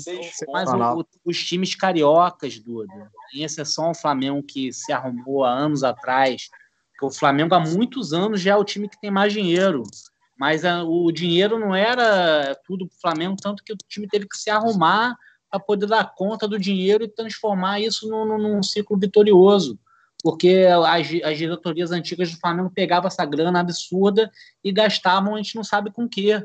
mais 0.48 0.68
o, 0.72 1.04
os 1.24 1.44
times 1.44 1.74
cariocas, 1.74 2.58
Duda. 2.60 3.10
Em 3.34 3.42
exceção 3.42 3.86
ao 3.86 3.94
Flamengo 3.94 4.42
que 4.44 4.72
se 4.72 4.92
arrumou 4.92 5.44
há 5.44 5.50
anos 5.50 5.82
atrás. 5.82 6.48
o 7.02 7.10
Flamengo 7.10 7.54
há 7.54 7.60
muitos 7.60 8.12
anos 8.12 8.40
já 8.40 8.52
é 8.52 8.56
o 8.56 8.64
time 8.64 8.88
que 8.88 9.00
tem 9.00 9.10
mais 9.10 9.32
dinheiro. 9.32 9.82
Mas 10.38 10.64
a, 10.64 10.84
o 10.84 11.10
dinheiro 11.10 11.58
não 11.58 11.74
era 11.74 12.56
tudo 12.64 12.86
para 12.86 12.96
o 12.96 13.00
Flamengo, 13.00 13.36
tanto 13.40 13.64
que 13.64 13.72
o 13.72 13.76
time 13.88 14.06
teve 14.06 14.28
que 14.28 14.36
se 14.36 14.48
arrumar 14.48 15.16
para 15.50 15.58
poder 15.58 15.86
dar 15.86 16.14
conta 16.14 16.46
do 16.46 16.58
dinheiro 16.58 17.02
e 17.02 17.08
transformar 17.08 17.80
isso 17.80 18.08
num, 18.08 18.38
num 18.38 18.62
ciclo 18.62 18.96
vitorioso. 18.96 19.76
Porque 20.22 20.64
as, 20.86 21.08
as 21.24 21.38
diretorias 21.38 21.90
antigas 21.90 22.30
do 22.30 22.38
Flamengo 22.38 22.70
pegavam 22.70 23.08
essa 23.08 23.24
grana 23.24 23.58
absurda 23.58 24.30
e 24.62 24.70
gastavam, 24.70 25.34
a 25.34 25.38
gente 25.38 25.56
não 25.56 25.64
sabe 25.64 25.90
com 25.90 26.04
o 26.04 26.08
quê 26.08 26.40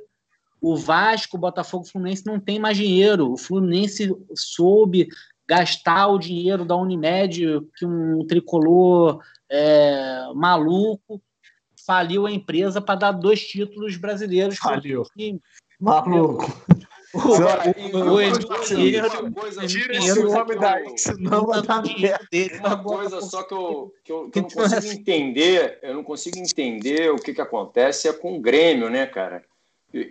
o 0.62 0.76
Vasco, 0.76 1.38
o 1.38 1.40
Botafogo, 1.40 1.86
o 1.86 1.90
Fluminense 1.90 2.26
não 2.26 2.40
tem 2.40 2.60
mais 2.60 2.78
dinheiro. 2.78 3.32
O 3.32 3.38
Fluminense 3.38 4.16
soube 4.36 5.08
gastar 5.48 6.08
o 6.08 6.20
dinheiro 6.20 6.66
da 6.66 6.76
Unimed, 6.76 7.62
que 7.78 7.86
um 7.86 8.26
tricolor 8.28 9.22
é, 9.50 10.24
maluco 10.36 11.22
faliu 11.86 12.26
a 12.26 12.32
empresa 12.32 12.82
para 12.82 13.00
dar 13.00 13.12
dois 13.14 13.48
títulos 13.48 13.96
brasileiros. 13.96 14.58
Faliu. 14.58 15.04
Maluco. 15.80 16.46
Tira 19.68 19.98
esse 19.98 20.26
homem 20.26 20.60
daí, 20.60 20.98
senão 20.98 21.48
vai 21.48 21.62
dar 21.62 21.82
merda. 21.82 22.28
Uma 22.60 22.84
coisa 22.84 23.22
só 23.22 23.44
que 23.44 23.54
eu, 23.54 23.94
que 24.04 24.12
eu, 24.12 24.30
que 24.30 24.40
eu 24.40 24.44
não 24.44 24.50
consigo 24.50 24.94
entender, 24.94 25.80
eu 25.82 25.94
não 25.94 26.04
consigo 26.04 26.38
entender 26.38 27.10
o 27.12 27.16
que, 27.16 27.34
que 27.34 27.42
acontece 27.42 28.10
é 28.10 28.14
com 28.14 28.36
o 28.36 28.42
Grêmio, 28.42 28.90
né, 28.90 29.06
cara? 29.06 29.44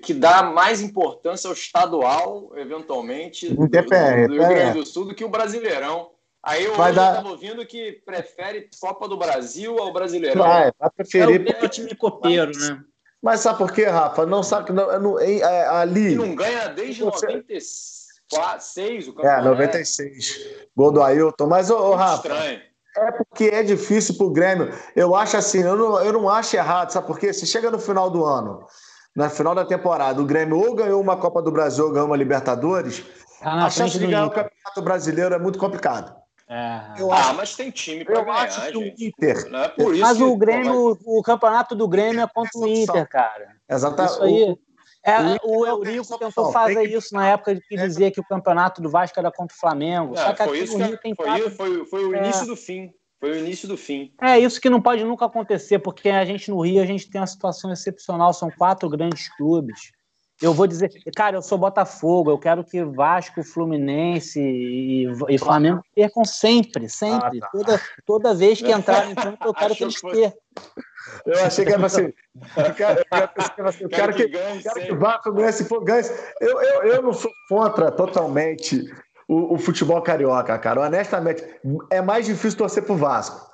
Que 0.03 0.15
dá 0.15 0.43
mais 0.43 0.81
importância 0.81 1.49
ao 1.49 1.55
estadual, 1.55 2.51
eventualmente, 2.57 3.49
do, 3.49 3.69
do, 3.69 3.79
Rio 3.79 4.49
Grande 4.49 4.79
do 4.79 4.87
Sul 4.87 5.05
do 5.07 5.15
que 5.15 5.25
o 5.25 5.29
Brasileirão. 5.29 6.11
Aí 6.43 6.65
eu 6.65 6.75
vai 6.77 6.93
dar... 6.93 7.11
estava 7.11 7.29
ouvindo 7.29 7.67
que 7.67 8.01
prefere 8.05 8.71
Copa 8.81 9.09
do 9.09 9.17
Brasil 9.17 9.79
ao 9.79 9.93
Brasileirão. 9.93 10.43
Vai, 10.43 10.73
vai 10.79 10.91
preferir. 10.91 11.45
É 11.49 11.65
o 11.65 11.69
time 11.69 11.95
copeiro, 11.95 12.53
né? 12.57 12.81
Mas 13.23 13.41
sabe 13.41 13.59
por 13.59 13.73
quê, 13.73 13.85
Rafa? 13.85 14.25
Não 14.25 14.43
sabe 14.43 14.67
que 14.67 14.73
não, 14.73 15.01
não, 15.01 15.21
é, 15.21 15.43
ali. 15.67 16.13
E 16.13 16.17
não 16.17 16.35
ganha 16.35 16.69
desde 16.69 17.03
você... 17.03 17.27
96 17.27 19.09
o 19.09 19.13
campeonato. 19.15 19.41
É, 19.41 19.51
96. 19.51 20.69
Gol 20.77 20.93
do 20.93 21.03
Ailton. 21.03 21.47
Mas, 21.47 21.71
ô, 21.71 21.77
ô 21.77 21.95
Rafa. 21.95 22.29
Estranho. 22.29 22.61
É 22.97 23.13
porque 23.13 23.45
é 23.45 23.63
difícil 23.63 24.17
pro 24.17 24.31
Grêmio. 24.31 24.73
Eu 24.95 25.15
acho 25.15 25.37
assim, 25.37 25.61
eu 25.61 25.77
não, 25.77 26.01
eu 26.01 26.13
não 26.15 26.31
acho 26.31 26.57
errado, 26.57 26.91
sabe 26.91 27.07
por 27.07 27.19
quê? 27.19 27.31
Se 27.31 27.47
chega 27.47 27.71
no 27.71 27.79
final 27.79 28.09
do 28.09 28.25
ano 28.25 28.67
na 29.17 29.31
final 29.31 29.55
da 29.55 29.65
temporada, 29.65 30.21
o 30.21 30.27
Grêmio 30.27 30.59
ou 30.59 30.75
ganhou 30.75 31.01
uma 31.01 31.17
Copa 31.17 31.41
do 31.41 31.51
Brasil 31.51 31.87
ou 31.87 31.91
ganhou 31.91 32.07
uma 32.07 32.17
Libertadores, 32.17 33.03
tá 33.41 33.65
a 33.65 33.71
chance 33.71 33.99
de 33.99 34.07
ganhar 34.07 34.27
o 34.27 34.31
Campeonato 34.31 34.83
Brasileiro 34.83 35.35
é 35.35 35.39
muito 35.39 35.59
complicado. 35.59 36.15
É. 36.49 37.01
Eu 37.01 37.11
ah, 37.11 37.17
acho, 37.17 37.35
mas 37.35 37.57
tem 37.57 37.71
time 37.71 38.05
para 38.05 38.21
ganhar, 38.21 38.43
acho 38.43 38.61
que 38.61 38.73
gente. 38.73 39.05
o 39.05 39.09
Inter. 39.09 39.51
Não 39.51 39.59
é 39.59 39.69
por 39.69 39.95
isso 39.95 40.03
mas 40.03 40.21
o 40.21 40.37
Grêmio, 40.37 40.99
o 41.05 41.23
campeonato 41.23 41.75
do 41.75 41.89
Grêmio 41.89 42.21
é 42.21 42.29
contra 42.29 42.61
o 42.61 42.69
Inter, 42.69 43.09
cara. 43.09 43.57
Exatamente. 43.69 44.13
Isso 44.13 44.23
aí. 44.23 44.59
É, 45.03 45.39
o, 45.43 45.61
o 45.61 45.67
Eurico 45.67 46.19
tentou 46.19 46.53
fazer 46.53 46.89
que... 46.89 46.97
isso 46.97 47.15
na 47.15 47.29
época 47.29 47.57
que 47.57 47.77
dizia 47.77 48.11
que 48.11 48.21
o 48.21 48.25
campeonato 48.25 48.83
do 48.83 48.91
Vasco 48.91 49.19
era 49.19 49.31
contra 49.33 49.57
o 49.57 49.59
Flamengo. 49.59 50.15
É, 50.15 50.19
Só 50.19 50.35
que 50.35 50.45
foi, 50.45 50.59
isso 50.59 50.77
que, 50.77 51.15
foi, 51.15 51.51
foi, 51.51 51.87
foi, 51.87 52.05
o 52.05 52.15
início 52.15 52.43
é. 52.43 52.47
do 52.47 52.57
fim. 52.57 52.93
Foi 53.19 53.31
o 53.31 53.37
início 53.37 53.67
do 53.67 53.77
fim. 53.77 54.13
É 54.21 54.39
isso 54.39 54.61
que 54.61 54.69
não 54.69 54.81
pode 54.81 55.03
nunca 55.05 55.25
acontecer, 55.25 55.79
porque 55.79 56.09
a 56.09 56.25
gente 56.25 56.51
no 56.51 56.61
Rio 56.61 56.83
a 56.83 56.87
gente 56.87 57.11
tem 57.11 57.21
uma 57.21 57.27
situação 57.27 57.73
excepcional, 57.73 58.33
são 58.33 58.51
quatro 58.51 58.89
grandes 58.89 59.35
clubes. 59.37 59.93
Eu 60.41 60.53
vou 60.53 60.67
dizer, 60.67 60.91
cara, 61.15 61.37
eu 61.37 61.43
sou 61.43 61.57
Botafogo, 61.57 62.31
eu 62.31 62.39
quero 62.39 62.63
que 62.63 62.85
Vasco, 62.85 63.43
Fluminense 63.43 64.39
e, 64.39 65.07
e 65.31 65.39
Flamengo 65.39 65.83
percam 65.95 66.27
sempre, 66.27 66.91
sempre. 66.91 67.39
Ah, 67.39 67.41
tá. 67.41 67.49
toda, 67.51 67.81
toda 68.05 68.35
vez 68.35 68.61
que 68.61 68.71
entrarem 68.71 69.13
em 69.13 69.15
campo, 69.15 69.39
eu 69.47 69.55
quero 69.55 69.75
que 69.75 69.85
eles 69.85 69.99
percam. 69.99 70.39
Eu 71.25 71.45
achei 71.45 71.65
que 71.65 71.73
era 71.73 71.87
assim. 71.87 72.13
Eu 72.57 72.75
quero, 72.75 73.01
eu 73.81 73.89
quero, 73.89 74.15
que, 74.15 74.29
ganhe, 74.29 74.63
quero 74.63 74.81
que 74.81 74.93
o 74.93 74.99
Vasco 74.99 75.33
ganhe, 75.33 75.53
se 75.53 75.65
for 75.65 75.83
ganhe. 75.83 76.05
Eu, 76.39 76.61
eu, 76.61 76.83
eu 76.83 77.03
não 77.03 77.15
sou 77.15 77.31
contra 77.49 77.91
totalmente 77.91 78.85
o, 79.29 79.55
o, 79.55 79.59
futebol 79.59 80.01
carioca, 80.03 80.59
cara. 80.59 80.81
Honestamente, 80.81 81.45
é 81.91 82.01
mais 82.01 82.27
difícil 82.27 82.59
torcer 82.59 82.83
pro 82.83 82.97
Vasco. 82.97 83.51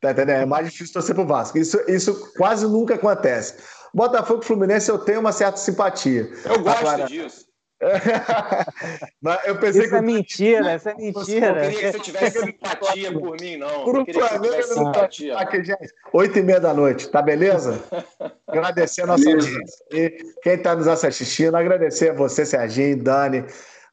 Tá 0.00 0.10
entendendo? 0.10 0.42
É 0.42 0.46
mais 0.46 0.70
difícil 0.70 0.92
torcer 0.92 1.14
pro 1.14 1.26
Vasco. 1.26 1.58
Isso, 1.58 1.78
isso 1.88 2.32
quase 2.36 2.66
nunca 2.66 2.94
acontece. 2.94 3.56
Botafogo 3.94 4.42
e 4.42 4.46
Fluminense 4.46 4.90
eu 4.90 4.98
tenho 4.98 5.20
uma 5.20 5.32
certa 5.32 5.56
simpatia. 5.56 6.30
Eu 6.44 6.62
gosto 6.62 6.80
Agora, 6.80 7.06
disso. 7.06 7.46
eu 9.44 9.58
pensei 9.58 9.82
isso 9.82 9.90
que... 9.90 9.96
é 9.96 10.00
mentira, 10.00 10.76
isso 10.76 10.88
é 10.88 10.94
mentira. 10.94 11.64
Eu 11.66 11.70
queria 11.70 11.92
que 11.92 11.98
você 11.98 12.04
tivesse 12.04 12.40
simpatia 12.40 13.12
por 13.12 13.38
mim, 13.38 13.58
não. 13.58 13.84
Por 13.84 13.96
eu 13.96 14.14
Flamengo, 14.14 14.54
não 14.54 14.86
simpatia. 14.86 15.38
Aqui, 15.38 15.62
gente, 15.62 15.92
oito 16.14 16.38
e 16.38 16.42
meia 16.42 16.58
da 16.58 16.72
noite, 16.72 17.06
tá 17.08 17.20
beleza? 17.20 17.84
agradecer 18.46 19.02
a 19.02 19.06
nossa 19.06 19.28
audiência. 19.28 19.84
E 19.92 20.10
quem 20.42 20.54
está 20.54 20.74
nos 20.74 20.88
assistindo, 20.88 21.54
agradecer 21.54 22.10
a 22.10 22.14
você, 22.14 22.46
Serginho, 22.46 23.02
Dani, 23.02 23.44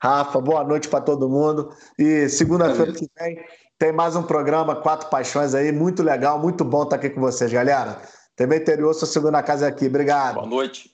Rafa, 0.04 0.42
boa 0.42 0.66
noite 0.66 0.90
para 0.90 1.00
todo 1.00 1.30
mundo. 1.30 1.74
E 1.98 2.28
segunda-feira 2.28 2.92
que 2.92 3.10
vem 3.18 3.42
tem 3.80 3.94
mais 3.94 4.18
um 4.18 4.24
programa 4.24 4.76
Quatro 4.76 5.10
Paixões 5.10 5.56
aí, 5.56 5.72
muito 5.72 6.04
legal, 6.04 6.38
muito 6.38 6.66
bom 6.66 6.84
estar 6.84 6.98
aqui 6.98 7.10
com 7.10 7.22
vocês, 7.22 7.50
galera. 7.54 8.02
TV 8.36 8.58
Interior, 8.58 8.94
sua 8.94 9.08
segunda 9.08 9.42
casa 9.42 9.66
aqui. 9.66 9.88
Obrigado. 9.88 10.36
Boa 10.36 10.48
noite. 10.48 10.94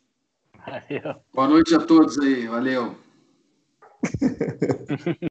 Boa 1.33 1.47
noite 1.47 1.73
a 1.73 1.79
todos 1.79 2.19
aí, 2.19 2.45
valeu. 2.45 2.95